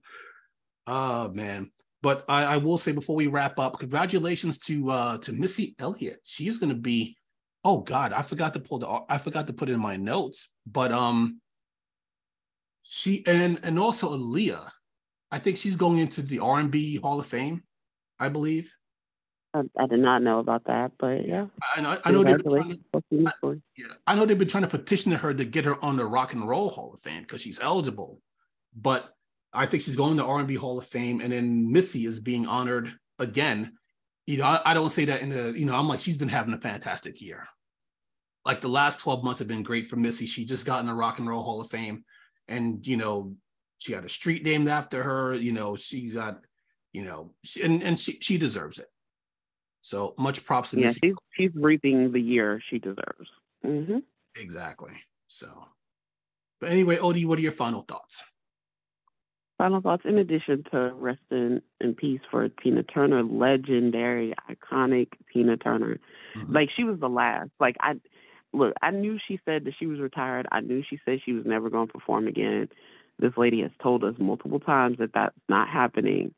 oh 0.86 1.30
man. 1.30 1.72
But 2.02 2.26
I, 2.30 2.45
I, 2.45 2.58
will 2.58 2.78
say 2.78 2.93
before 2.93 3.16
we 3.16 3.28
wrap 3.28 3.60
up, 3.60 3.80
congratulations 3.80 4.58
to 4.60 4.89
uh 4.89 5.18
to 5.20 5.34
Missy 5.34 5.76
Elliott. 5.80 6.22
She 6.24 6.47
is 6.47 6.58
gonna 6.58 6.76
be, 6.76 7.18
oh 7.66 7.80
God, 7.80 8.14
I 8.14 8.22
forgot 8.22 8.54
to 8.54 8.60
pull 8.60 8.80
the 8.80 9.02
I 9.10 9.18
forgot 9.18 9.47
to 9.47 9.54
put 9.54 9.70
it 9.70 9.74
in 9.74 9.82
my 9.82 9.97
notes, 9.97 10.54
but 10.66 10.91
um 10.91 11.41
she 12.84 13.24
and 13.26 13.60
and 13.64 13.78
also 13.78 14.18
Aaliyah. 14.18 14.70
I 15.32 15.39
think 15.39 15.58
she's 15.58 15.76
going 15.76 16.00
into 16.00 16.24
the 16.24 16.39
R&B 16.39 16.97
Hall 16.97 17.20
of 17.20 17.26
Fame, 17.26 17.62
I 18.20 18.30
believe. 18.30 18.74
I, 19.54 19.62
I, 19.78 19.88
did 19.88 20.00
not 20.00 20.24
know 20.24 20.39
about 20.39 20.66
that, 20.66 20.91
but 20.97 21.28
yeah. 21.28 21.47
I 21.76 21.82
know. 21.82 22.00
I 22.04 22.12
know 22.12 22.24
they've 22.24 22.43
been 22.43 22.52
trying 22.52 22.80
to, 22.93 23.28
I, 23.28 23.54
yeah, 23.76 23.86
I 24.06 24.16
know 24.16 24.26
they've 24.26 24.38
been 24.38 24.47
trying 24.47 24.64
to 24.64 24.70
petition 24.70 25.12
her 25.12 25.34
to 25.34 25.45
get 25.45 25.66
her 25.66 25.84
on 25.84 25.97
the 25.97 26.06
Rock 26.06 26.34
and 26.34 26.47
Roll 26.47 26.70
Hall 26.70 26.93
of 26.93 27.00
Fame 27.00 27.24
because 27.24 27.41
she's 27.41 27.60
eligible, 27.60 28.22
but 28.76 29.16
I 29.54 29.66
think 29.66 29.84
she's 29.84 29.95
going 29.95 30.18
to 30.18 30.26
R&B 30.26 30.56
Hall 30.56 30.78
of 30.78 30.86
Fame, 30.86 31.22
and 31.22 31.32
then 31.32 31.72
Missy 31.72 32.06
is 32.06 32.20
being 32.20 32.45
honored 32.45 32.93
again. 33.18 33.74
You 34.28 34.38
know, 34.38 34.45
I, 34.45 34.62
I 34.66 34.74
don't 34.74 34.91
say 34.91 35.06
that 35.06 35.22
in 35.22 35.30
the. 35.30 35.54
You 35.58 35.66
know, 35.66 35.76
I'm 35.76 35.88
like 35.88 36.00
she's 36.00 36.18
been 36.18 36.30
having 36.30 36.54
a 36.54 36.60
fantastic 36.60 37.22
year. 37.22 37.47
Like 38.45 38.62
the 38.62 38.68
last 38.68 39.00
12 39.02 39.24
months 39.24 39.39
have 39.39 39.47
been 39.47 39.64
great 39.64 39.88
for 39.88 39.95
Missy. 39.95 40.26
She 40.26 40.45
just 40.45 40.66
got 40.66 40.80
in 40.80 40.86
the 40.88 40.93
Rock 40.93 41.20
and 41.20 41.28
Roll 41.28 41.41
Hall 41.41 41.62
of 41.62 41.70
Fame, 41.70 42.04
and 42.47 42.86
you 42.86 42.97
know, 42.97 43.36
she 43.80 43.93
had 43.93 44.06
a 44.06 44.10
street 44.10 44.43
named 44.43 44.68
after 44.68 45.02
her. 45.02 45.34
You 45.34 45.52
know, 45.54 45.76
she's 45.76 46.14
got, 46.14 46.41
you 46.93 47.04
know, 47.04 47.34
and 47.64 47.82
and 47.82 48.00
she 48.00 48.20
she 48.22 48.38
deserves 48.38 48.78
it. 48.78 48.88
So 49.82 50.14
much 50.18 50.45
props 50.45 50.72
to 50.72 50.78
Missy. 50.78 51.00
yeah, 51.02 51.10
She's, 51.10 51.16
she's 51.52 51.52
reaping 51.56 52.12
the 52.12 52.20
year 52.20 52.62
she 52.70 52.80
deserves. 52.80 53.30
Mm-hmm. 53.66 54.00
Exactly. 54.36 54.91
So, 55.28 55.47
but 56.60 56.70
anyway, 56.70 56.97
Odi, 56.97 57.26
what 57.26 57.39
are 57.39 57.41
your 57.41 57.52
final 57.52 57.82
thoughts? 57.82 58.24
Final 59.60 59.82
thoughts. 59.82 60.03
In 60.05 60.18
addition 60.18 60.64
to 60.72 60.93
rest 60.95 61.20
in, 61.30 61.62
in 61.82 61.93
peace 61.93 62.22
for 62.32 62.47
Tina 62.47 62.82
Turner, 62.82 63.24
legendary, 63.24 64.34
iconic 64.49 65.10
Tina 65.32 65.57
Turner. 65.57 65.99
Mm-hmm. 66.36 66.53
Like 66.53 66.70
she 66.76 66.86
was 66.86 66.99
the 66.99 67.10
last. 67.10 67.51
Like 67.60 67.76
I 67.82 67.99
look, 68.53 68.74
I 68.82 68.91
knew 68.91 69.20
she 69.28 69.39
said 69.43 69.66
that 69.66 69.74
she 69.78 69.86
was 69.86 69.99
retired. 69.99 70.47
I 70.51 70.62
knew 70.62 70.82
she 70.89 70.97
said 71.03 71.20
she 71.24 71.34
was 71.34 71.45
never 71.45 71.70
going 71.70 71.88
to 71.88 71.93
perform 71.93 72.28
again. 72.28 72.70
This 73.20 73.34
lady 73.36 73.62
has 73.62 73.72
told 73.84 74.05
us 74.05 74.16
multiple 74.18 74.62
times 74.62 74.97
that 74.99 75.12
that's 75.14 75.36
not 75.49 75.68
happening. 75.68 76.34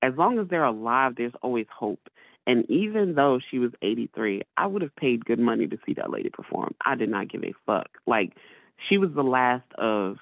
As 0.00 0.12
long 0.16 0.38
as 0.38 0.46
they're 0.48 0.64
alive, 0.64 1.14
there's 1.16 1.32
always 1.42 1.66
hope. 1.76 2.08
And 2.46 2.64
even 2.70 3.16
though 3.16 3.40
she 3.50 3.58
was 3.58 3.72
83, 3.82 4.42
I 4.56 4.66
would 4.66 4.82
have 4.82 4.94
paid 4.94 5.24
good 5.24 5.40
money 5.40 5.66
to 5.66 5.78
see 5.84 5.94
that 5.94 6.10
lady 6.10 6.30
perform. 6.30 6.76
I 6.84 6.94
did 6.94 7.08
not 7.08 7.28
give 7.28 7.42
a 7.42 7.54
fuck. 7.66 7.88
Like, 8.06 8.34
she 8.88 8.98
was 8.98 9.10
the 9.16 9.24
last 9.24 9.64
of 9.78 10.18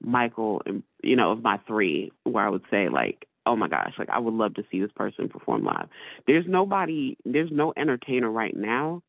Michael 0.00 0.62
and, 0.66 0.84
you 1.04 1.16
know, 1.16 1.32
of 1.32 1.42
my 1.42 1.58
three 1.66 2.12
where 2.24 2.46
I 2.46 2.50
would 2.50 2.64
say, 2.70 2.88
like, 2.88 3.26
oh 3.46 3.56
my 3.56 3.68
gosh, 3.68 3.94
like, 3.98 4.08
I 4.08 4.18
would 4.18 4.34
love 4.34 4.54
to 4.54 4.64
see 4.70 4.80
this 4.80 4.92
person 4.92 5.28
perform 5.28 5.64
live. 5.64 5.88
There's 6.26 6.46
nobody, 6.48 7.16
there's 7.24 7.50
no 7.52 7.72
entertainer 7.76 8.30
right 8.30 8.56
now 8.56 9.02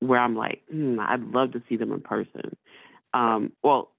where 0.00 0.18
I'm 0.18 0.36
like, 0.36 0.62
hmm, 0.70 0.98
I'd 1.00 1.20
love 1.20 1.52
to 1.52 1.62
see 1.68 1.76
them 1.76 1.92
in 1.92 2.00
person. 2.00 2.56
Um, 3.12 3.52
well, 3.62 3.90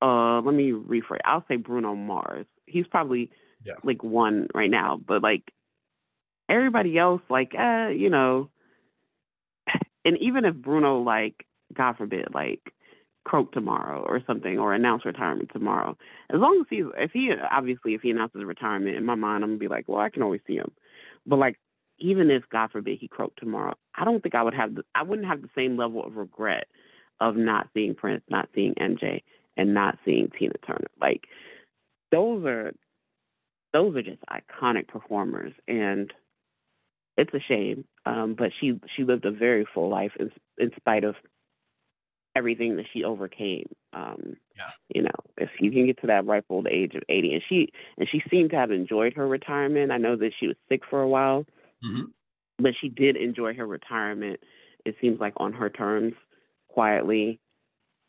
uh, 0.00 0.40
let 0.40 0.54
me 0.54 0.72
rephrase. 0.72 1.20
I'll 1.24 1.44
say 1.48 1.56
Bruno 1.56 1.94
Mars. 1.94 2.46
He's 2.66 2.86
probably 2.86 3.30
yeah. 3.64 3.74
like 3.82 4.02
one 4.02 4.48
right 4.54 4.70
now, 4.70 4.98
but 5.04 5.22
like 5.22 5.42
everybody 6.48 6.98
else, 6.98 7.22
like, 7.28 7.52
uh, 7.58 7.88
you 7.88 8.10
know, 8.10 8.50
and 10.04 10.18
even 10.18 10.44
if 10.44 10.54
Bruno, 10.54 10.98
like, 10.98 11.46
God 11.72 11.96
forbid, 11.96 12.28
like, 12.34 12.73
croak 13.24 13.52
tomorrow 13.52 14.04
or 14.06 14.20
something, 14.26 14.58
or 14.58 14.74
announce 14.74 15.04
retirement 15.04 15.50
tomorrow, 15.52 15.96
as 16.32 16.40
long 16.40 16.60
as 16.60 16.66
he's, 16.68 16.84
if 16.96 17.10
he, 17.12 17.32
obviously, 17.50 17.94
if 17.94 18.02
he 18.02 18.10
announces 18.10 18.44
retirement, 18.44 18.96
in 18.96 19.04
my 19.04 19.14
mind, 19.14 19.42
I'm 19.42 19.50
gonna 19.50 19.58
be 19.58 19.68
like, 19.68 19.88
well, 19.88 20.00
I 20.00 20.10
can 20.10 20.22
always 20.22 20.40
see 20.46 20.56
him. 20.56 20.70
But, 21.26 21.38
like, 21.38 21.58
even 21.98 22.30
if, 22.30 22.42
God 22.50 22.70
forbid, 22.70 22.98
he 22.98 23.08
croaked 23.08 23.38
tomorrow, 23.38 23.74
I 23.94 24.04
don't 24.04 24.22
think 24.22 24.34
I 24.34 24.42
would 24.42 24.54
have, 24.54 24.74
the, 24.74 24.82
I 24.94 25.02
wouldn't 25.02 25.28
have 25.28 25.42
the 25.42 25.50
same 25.54 25.76
level 25.76 26.04
of 26.04 26.16
regret 26.16 26.66
of 27.20 27.36
not 27.36 27.68
seeing 27.74 27.94
Prince, 27.94 28.22
not 28.28 28.48
seeing 28.54 28.74
MJ, 28.74 29.22
and 29.56 29.72
not 29.72 29.98
seeing 30.04 30.30
Tina 30.38 30.54
Turner. 30.66 30.88
Like, 31.00 31.22
those 32.10 32.44
are, 32.44 32.72
those 33.72 33.96
are 33.96 34.02
just 34.02 34.22
iconic 34.30 34.88
performers. 34.88 35.52
And, 35.66 36.12
it's 37.16 37.32
a 37.34 37.40
shame. 37.40 37.84
Um, 38.06 38.34
but 38.36 38.50
she 38.60 38.78
she 38.96 39.04
lived 39.04 39.24
a 39.24 39.30
very 39.30 39.66
full 39.72 39.88
life 39.88 40.12
in 40.18 40.30
in 40.58 40.70
spite 40.76 41.04
of 41.04 41.14
everything 42.34 42.76
that 42.76 42.86
she 42.92 43.04
overcame. 43.04 43.68
Um, 43.92 44.36
yeah. 44.56 44.70
You 44.88 45.02
know, 45.02 45.14
if 45.36 45.50
you 45.60 45.70
can 45.70 45.86
get 45.86 46.00
to 46.00 46.06
that 46.08 46.26
ripe 46.26 46.46
old 46.48 46.66
age 46.66 46.94
of 46.94 47.02
80, 47.08 47.34
and 47.34 47.42
she 47.48 47.72
and 47.98 48.08
she 48.10 48.22
seemed 48.30 48.50
to 48.50 48.56
have 48.56 48.70
enjoyed 48.70 49.14
her 49.14 49.26
retirement. 49.26 49.92
I 49.92 49.98
know 49.98 50.16
that 50.16 50.32
she 50.38 50.48
was 50.48 50.56
sick 50.68 50.82
for 50.88 51.02
a 51.02 51.08
while, 51.08 51.46
mm-hmm. 51.84 52.04
but 52.58 52.74
she 52.80 52.88
did 52.88 53.16
enjoy 53.16 53.54
her 53.54 53.66
retirement. 53.66 54.40
It 54.84 54.96
seems 55.00 55.20
like 55.20 55.34
on 55.36 55.52
her 55.54 55.70
terms, 55.70 56.14
quietly, 56.68 57.40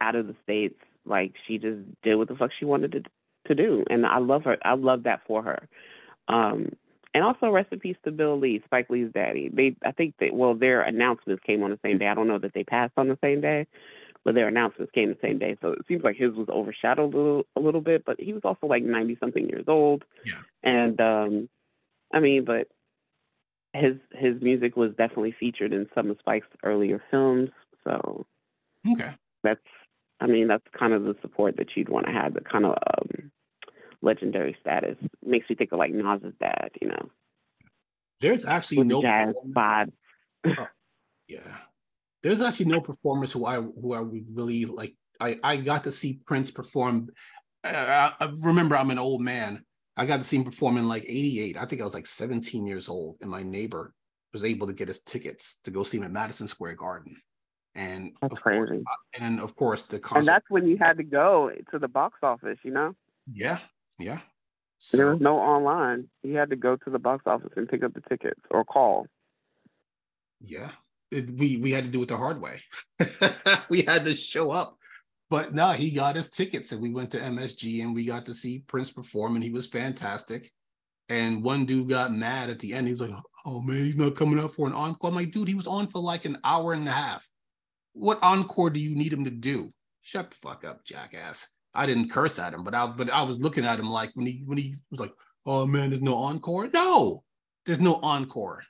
out 0.01 0.15
of 0.15 0.27
the 0.27 0.35
states. 0.43 0.79
Like 1.05 1.33
she 1.47 1.57
just 1.57 1.79
did 2.03 2.15
what 2.15 2.27
the 2.27 2.35
fuck 2.35 2.51
she 2.57 2.65
wanted 2.65 2.91
to 2.93 3.03
to 3.47 3.55
do, 3.55 3.83
and 3.89 4.05
I 4.05 4.17
love 4.17 4.43
her. 4.43 4.57
I 4.63 4.73
love 4.73 5.03
that 5.03 5.21
for 5.27 5.43
her. 5.43 5.67
Um, 6.27 6.69
and 7.15 7.23
also 7.23 7.49
rest 7.49 7.71
in 7.71 7.79
peace 7.79 7.95
to 8.03 8.11
Bill 8.11 8.37
Lee, 8.37 8.61
Spike 8.65 8.89
Lee's 8.89 9.09
daddy. 9.13 9.49
They, 9.51 9.77
I 9.85 9.93
think 9.93 10.15
that 10.19 10.33
well, 10.33 10.53
their 10.53 10.81
announcements 10.81 11.41
came 11.45 11.63
on 11.63 11.69
the 11.69 11.79
same 11.81 11.97
day. 11.97 12.07
I 12.07 12.13
don't 12.13 12.27
know 12.27 12.39
that 12.39 12.53
they 12.53 12.65
passed 12.65 12.91
on 12.97 13.07
the 13.07 13.17
same 13.23 13.39
day, 13.39 13.67
but 14.25 14.33
their 14.33 14.47
announcements 14.47 14.91
came 14.91 15.09
the 15.09 15.17
same 15.21 15.37
day. 15.37 15.55
So 15.61 15.69
it 15.69 15.85
seems 15.87 16.03
like 16.03 16.17
his 16.17 16.33
was 16.33 16.49
overshadowed 16.49 17.13
a 17.13 17.17
little, 17.17 17.45
a 17.55 17.59
little 17.59 17.79
bit. 17.79 18.03
But 18.03 18.19
he 18.19 18.33
was 18.33 18.41
also 18.43 18.65
like 18.67 18.83
ninety 18.83 19.15
something 19.19 19.47
years 19.47 19.65
old. 19.67 20.03
Yeah. 20.25 20.41
And 20.63 20.99
um, 20.99 21.49
I 22.11 22.19
mean, 22.19 22.43
but 22.43 22.67
his 23.73 23.97
his 24.11 24.41
music 24.41 24.75
was 24.75 24.91
definitely 24.97 25.35
featured 25.39 25.71
in 25.71 25.87
some 25.93 26.09
of 26.09 26.17
Spike's 26.19 26.47
earlier 26.63 27.01
films. 27.11 27.51
So 27.83 28.25
okay, 28.91 29.11
that's 29.43 29.61
I 30.19 30.25
mean 30.25 30.47
that's 30.47 30.65
kind 30.77 30.93
of 30.93 31.03
the 31.03 31.15
support 31.21 31.57
that 31.57 31.69
you'd 31.75 31.89
want 31.89 32.07
to 32.07 32.11
have. 32.11 32.33
The 32.33 32.41
kind 32.41 32.65
of 32.65 32.71
um, 32.71 33.31
legendary 34.01 34.57
status. 34.59 34.97
Makes 35.23 35.49
me 35.51 35.55
think 35.55 35.71
of 35.71 35.77
like 35.77 35.91
Nas's 35.91 36.33
dad, 36.39 36.71
you 36.81 36.87
know. 36.87 37.09
There's 38.21 38.45
actually 38.45 38.79
With 38.79 38.87
no 38.87 39.01
jazz 39.03 39.35
vibe. 39.49 39.91
Oh, 40.45 40.67
yeah. 41.27 41.39
There's 42.25 42.41
actually 42.41 42.65
no 42.65 42.81
performers 42.81 43.31
who 43.31 43.45
I 43.45 43.57
who 43.61 43.93
I 43.93 43.99
would 43.99 44.25
really 44.33 44.65
like. 44.65 44.95
I 45.19 45.37
I 45.43 45.57
got 45.57 45.83
to 45.83 45.91
see 45.91 46.19
Prince 46.25 46.49
perform. 46.49 47.09
I, 47.63 48.13
I 48.19 48.33
remember 48.41 48.75
I'm 48.75 48.89
an 48.89 48.97
old 48.97 49.21
man. 49.21 49.63
I 49.95 50.07
got 50.07 50.17
to 50.17 50.23
see 50.23 50.37
him 50.37 50.43
perform 50.43 50.77
in 50.77 50.87
like 50.87 51.03
'88. 51.03 51.55
I 51.55 51.65
think 51.65 51.83
I 51.83 51.85
was 51.85 51.93
like 51.93 52.07
17 52.07 52.65
years 52.65 52.89
old, 52.89 53.17
and 53.21 53.29
my 53.29 53.43
neighbor 53.43 53.93
was 54.33 54.43
able 54.43 54.65
to 54.65 54.73
get 54.73 54.87
his 54.87 55.01
tickets 55.01 55.59
to 55.65 55.71
go 55.71 55.83
see 55.83 55.97
him 55.99 56.03
at 56.03 56.11
Madison 56.11 56.47
Square 56.47 56.77
Garden. 56.77 57.15
And 57.75 58.13
That's 58.23 58.33
of 58.33 58.43
course, 58.43 58.69
crazy. 58.69 58.83
and 59.19 59.39
of 59.39 59.55
course 59.55 59.83
the 59.83 59.99
concert. 59.99 60.19
And 60.19 60.27
that's 60.27 60.49
when 60.49 60.67
you 60.67 60.77
had 60.79 60.97
to 60.97 61.03
go 61.03 61.51
to 61.69 61.77
the 61.77 61.87
box 61.87 62.17
office, 62.23 62.57
you 62.63 62.71
know? 62.71 62.95
yeah, 63.31 63.59
yeah. 63.99 64.17
There 64.93 65.11
was 65.11 65.19
no 65.19 65.37
online. 65.37 66.09
You 66.23 66.37
had 66.37 66.49
to 66.49 66.55
go 66.55 66.75
to 66.75 66.89
the 66.89 66.97
box 66.97 67.21
office 67.27 67.51
and 67.55 67.69
pick 67.69 67.83
up 67.83 67.93
the 67.93 68.01
tickets 68.01 68.41
or 68.49 68.65
call. 68.65 69.05
yeah, 70.41 70.71
we 71.21 71.57
we 71.57 71.71
had 71.71 71.85
to 71.85 71.91
do 71.91 72.03
it 72.03 72.09
the 72.09 72.17
hard 72.17 72.41
way. 72.41 72.61
we 73.69 73.83
had 73.83 74.05
to 74.05 74.13
show 74.13 74.51
up. 74.51 74.77
But 75.29 75.53
no, 75.53 75.71
he 75.71 75.89
got 75.89 76.15
his 76.15 76.29
tickets 76.29 76.71
and 76.71 76.81
we 76.81 76.93
went 76.93 77.11
to 77.11 77.19
MSG 77.19 77.81
and 77.81 77.95
we 77.95 78.05
got 78.05 78.27
to 78.27 78.33
see 78.35 78.59
Prince 78.67 78.91
perform 78.91 79.35
and 79.35 79.43
he 79.43 79.49
was 79.49 79.67
fantastic. 79.67 80.51
And 81.09 81.43
one 81.43 81.65
dude 81.65 81.89
got 81.89 82.13
mad 82.13 82.49
at 82.49 82.59
the 82.59 82.73
end. 82.73 82.87
He 82.87 82.93
was 82.93 83.01
like, 83.01 83.23
"Oh 83.45 83.61
man, 83.61 83.85
he's 83.85 83.95
not 83.95 84.15
coming 84.15 84.39
out 84.39 84.51
for 84.51 84.67
an 84.67 84.73
encore." 84.73 85.09
I'm 85.09 85.15
like, 85.15 85.31
"Dude, 85.31 85.47
he 85.47 85.55
was 85.55 85.67
on 85.67 85.87
for 85.87 86.01
like 86.01 86.25
an 86.25 86.37
hour 86.43 86.73
and 86.73 86.87
a 86.87 86.91
half. 86.91 87.27
What 87.93 88.19
encore 88.21 88.69
do 88.69 88.79
you 88.79 88.95
need 88.95 89.13
him 89.13 89.25
to 89.25 89.31
do? 89.31 89.69
Shut 90.01 90.31
the 90.31 90.37
fuck 90.37 90.63
up, 90.63 90.83
jackass." 90.83 91.47
I 91.75 91.85
didn't 91.85 92.09
curse 92.09 92.39
at 92.39 92.53
him, 92.53 92.63
but 92.63 92.73
I 92.73 92.87
but 92.87 93.09
I 93.11 93.21
was 93.23 93.39
looking 93.39 93.65
at 93.65 93.79
him 93.79 93.89
like 93.89 94.11
when 94.15 94.25
he 94.25 94.43
when 94.45 94.57
he 94.57 94.77
was 94.89 94.99
like, 94.99 95.13
"Oh 95.45 95.65
man, 95.67 95.89
there's 95.89 96.01
no 96.01 96.15
encore." 96.15 96.69
No, 96.73 97.23
there's 97.65 97.79
no 97.79 97.95
encore. 98.01 98.63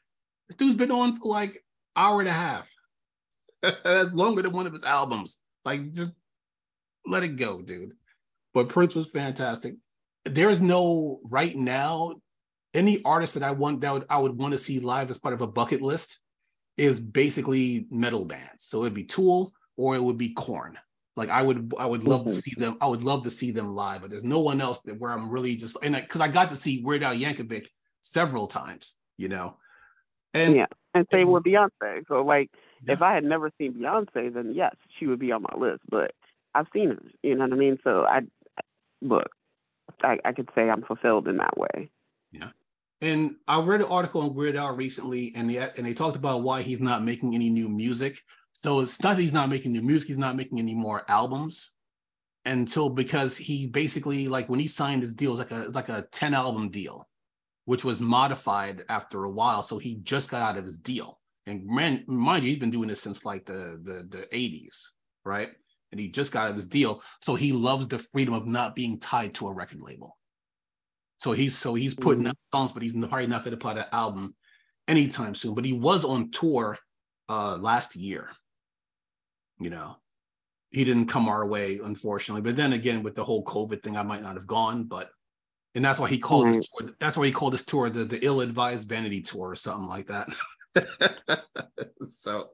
This 0.50 0.58
dude's 0.58 0.76
been 0.76 0.92
on 0.92 1.18
for 1.18 1.28
like 1.28 1.64
hour 1.96 2.20
and 2.20 2.30
a 2.30 2.34
half. 2.34 2.72
That's 3.62 4.14
longer 4.14 4.42
than 4.42 4.52
one 4.52 4.68
of 4.68 4.74
his 4.74 4.84
albums. 4.84 5.40
Like, 5.64 5.92
just 5.92 6.12
let 7.06 7.24
it 7.24 7.36
go, 7.36 7.62
dude. 7.62 7.94
But 8.54 8.70
Prince 8.70 8.96
was 8.96 9.08
fantastic. 9.10 9.76
There 10.26 10.50
is 10.50 10.62
no 10.62 11.20
right 11.24 11.56
now 11.56 12.16
any 12.74 13.02
artist 13.04 13.36
that 13.36 13.44
I 13.44 13.52
want 13.52 13.82
that 13.82 13.94
would, 13.94 14.06
I 14.10 14.18
would 14.18 14.38
want 14.38 14.52
to 14.54 14.58
see 14.58 14.80
live 14.80 15.10
as 15.10 15.18
part 15.18 15.34
of 15.34 15.42
a 15.42 15.48
bucket 15.48 15.82
list 15.82 16.20
is 16.78 17.00
basically 17.00 17.88
metal 17.90 18.26
bands. 18.26 18.66
So 18.66 18.82
it'd 18.82 18.94
be 18.94 19.06
Tool 19.06 19.54
or 19.78 19.96
it 19.96 20.04
would 20.04 20.18
be 20.18 20.34
Korn. 20.34 20.78
Like 21.16 21.30
I 21.30 21.42
would 21.42 21.74
I 21.80 21.86
would 21.86 22.04
love 22.04 22.26
to 22.26 22.32
Mhm. 22.32 22.42
see 22.42 22.54
them. 22.58 22.78
I 22.82 22.88
would 22.88 23.06
love 23.06 23.24
to 23.24 23.32
see 23.32 23.52
them 23.52 23.70
live, 23.74 24.02
but 24.02 24.10
there's 24.10 24.24
no 24.26 24.40
one 24.40 24.60
else 24.60 24.82
that 24.82 25.00
where 25.00 25.12
I'm 25.12 25.30
really 25.30 25.56
just 25.56 25.78
and 25.82 25.96
because 25.96 26.20
I, 26.20 26.28
got 26.28 26.50
to 26.50 26.58
see 26.58 26.82
Weird 26.84 27.04
Al 27.04 27.16
Yankovic 27.16 27.68
several 28.02 28.48
times, 28.48 28.96
you 29.18 29.30
know. 29.30 29.58
And 30.34 30.56
Yeah. 30.56 30.66
And 30.96 31.06
same 31.12 31.28
Mhm. 31.28 31.32
with 31.34 31.44
Beyonce. 31.44 32.08
So 32.08 32.24
like 32.24 32.50
if 32.88 33.02
I 33.02 33.14
had 33.14 33.24
never 33.24 33.52
seen 33.58 33.74
Beyonce, 33.74 34.34
then 34.34 34.54
yes, 34.54 34.76
she 34.98 35.08
would 35.08 35.20
be 35.20 35.32
on 35.32 35.44
my 35.44 35.56
list. 35.58 35.82
But 35.90 36.12
I've 36.56 36.68
seen 36.74 36.90
her. 36.90 37.02
You 37.22 37.36
know 37.36 37.44
what 37.44 37.54
I 37.54 37.58
mean? 37.58 37.78
So 37.84 38.06
I 38.06 38.22
look, 39.02 39.30
I, 40.02 40.20
I 40.24 40.32
could 40.32 40.50
say 40.56 40.70
I'm 40.70 40.84
fulfilled 40.84 41.28
in 41.28 41.38
that 41.38 41.58
way. 41.58 41.90
Yeah. 42.32 42.50
And 43.02 43.36
I 43.48 43.60
read 43.62 43.82
an 43.82 43.88
article 43.88 44.22
on 44.22 44.34
Weird 44.34 44.56
Al 44.56 44.76
recently, 44.76 45.34
and 45.36 45.50
they 45.50 45.58
and 45.58 45.86
they 45.86 45.94
talked 45.94 46.16
about 46.16 46.44
why 46.44 46.62
he's 46.62 46.80
not 46.80 47.04
making 47.04 47.36
any 47.36 47.50
new 47.50 47.68
music. 47.70 48.22
So 48.54 48.80
it's 48.80 49.04
not 49.04 49.18
that 49.18 49.22
he's 49.22 49.34
not 49.34 49.50
making 49.50 49.74
new 49.74 49.82
music; 49.82 50.08
he's 50.08 50.18
not 50.18 50.38
making 50.38 50.60
any 50.60 50.74
more 50.74 51.04
albums 51.10 51.74
until 52.46 52.90
because 52.90 53.36
he 53.36 53.68
basically 53.68 54.28
like 54.30 54.48
when 54.48 54.60
he 54.62 54.68
signed 54.68 55.02
his 55.02 55.14
deal, 55.14 55.32
it 55.32 55.38
was 55.38 55.40
like 55.40 55.52
a 55.52 55.70
like 55.72 55.90
a 55.90 56.08
ten 56.12 56.34
album 56.34 56.70
deal, 56.70 57.08
which 57.66 57.84
was 57.84 58.00
modified 58.00 58.84
after 58.90 59.24
a 59.24 59.32
while. 59.32 59.62
So 59.62 59.78
he 59.78 59.96
just 59.96 60.30
got 60.30 60.42
out 60.42 60.58
of 60.58 60.66
his 60.66 60.78
deal, 60.78 61.20
and 61.46 61.66
man, 61.66 62.04
mind 62.08 62.44
you, 62.44 62.50
he's 62.52 62.60
been 62.60 62.72
doing 62.72 62.88
this 62.88 63.02
since 63.02 63.26
like 63.26 63.46
the 63.46 63.80
the 63.84 64.08
the 64.10 64.28
eighties, 64.36 64.94
right? 65.24 65.50
And 65.92 66.00
he 66.00 66.10
just 66.10 66.32
got 66.32 66.46
out 66.46 66.50
of 66.52 66.56
his 66.56 66.66
deal, 66.66 67.02
so 67.22 67.36
he 67.36 67.52
loves 67.54 67.88
the 67.88 68.00
freedom 68.00 68.34
of 68.34 68.48
not 68.48 68.76
being 68.76 69.00
tied 69.00 69.34
to 69.36 69.48
a 69.48 69.54
record 69.54 69.80
label. 69.82 70.18
So 71.18 71.32
he's 71.32 71.58
so 71.58 71.74
he's 71.74 71.96
putting 71.96 72.24
Mhm. 72.26 72.30
out 72.30 72.38
songs, 72.54 72.72
but 72.74 72.84
he's 72.84 72.94
probably 72.94 73.28
not 73.28 73.44
going 73.44 73.52
to 73.52 73.58
put 73.58 73.78
out 73.78 73.88
an 73.88 73.94
album 73.94 74.36
anytime 74.88 75.34
soon. 75.36 75.56
But 75.56 75.66
he 75.66 75.74
was 75.74 76.04
on 76.04 76.32
tour 76.32 76.78
uh 77.30 77.56
last 77.58 77.96
year. 77.96 78.30
You 79.60 79.70
know, 79.70 79.96
he 80.72 80.84
didn't 80.84 81.08
come 81.08 81.30
our 81.30 81.48
way, 81.48 81.80
unfortunately. 81.82 82.42
But 82.42 82.58
then 82.58 82.74
again, 82.74 83.02
with 83.02 83.16
the 83.16 83.24
whole 83.24 83.46
COVID 83.46 83.82
thing, 83.82 83.96
I 83.96 84.04
might 84.04 84.22
not 84.22 84.36
have 84.36 84.48
gone. 84.48 84.84
But 84.84 85.10
and 85.76 85.84
that's 85.84 86.00
why 86.00 86.10
he 86.10 86.18
called 86.18 86.48
this 86.48 86.68
tour. 86.68 86.90
That's 87.00 87.18
why 87.18 87.26
he 87.26 87.32
called 87.32 87.54
this 87.54 87.66
tour 87.66 87.90
the 87.90 88.06
the 88.06 88.26
ill-advised 88.26 88.88
vanity 88.88 89.22
tour 89.22 89.50
or 89.50 89.56
something 89.56 89.88
like 89.88 90.08
that. 90.08 90.30
so, 92.02 92.50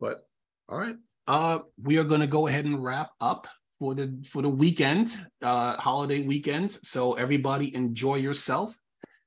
but 0.00 0.26
all 0.68 0.78
right. 0.78 0.96
Uh, 1.28 1.60
we 1.80 1.98
are 1.98 2.04
going 2.04 2.20
to 2.20 2.26
go 2.26 2.48
ahead 2.48 2.64
and 2.64 2.82
wrap 2.82 3.10
up 3.20 3.46
for 3.78 3.94
the 3.94 4.22
for 4.28 4.42
the 4.42 4.48
weekend, 4.48 5.16
uh, 5.40 5.76
holiday 5.76 6.22
weekend. 6.22 6.72
So 6.82 7.14
everybody 7.14 7.74
enjoy 7.74 8.16
yourself, 8.16 8.76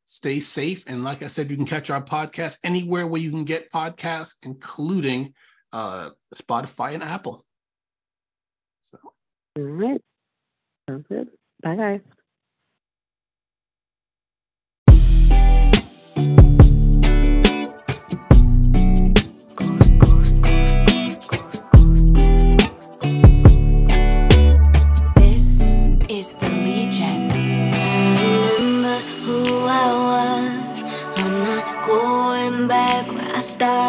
stay 0.06 0.42
safe, 0.42 0.84
and 0.88 1.04
like 1.04 1.24
I 1.24 1.28
said, 1.28 1.50
you 1.50 1.56
can 1.56 1.66
catch 1.66 1.90
our 1.90 2.04
podcast 2.04 2.58
anywhere 2.64 3.08
where 3.08 3.22
you 3.22 3.32
can 3.32 3.46
get 3.46 3.72
podcasts, 3.72 4.36
including 4.44 5.34
uh, 5.72 6.10
Spotify 6.34 6.94
and 6.94 7.04
Apple. 7.04 7.46
So 8.82 8.98
All 9.58 9.64
right. 9.64 10.02
Sounds 10.90 11.06
good. 11.08 11.30
Bye 11.64 11.76
guys. 11.76 12.02
Back 33.58 33.70
where 33.72 33.85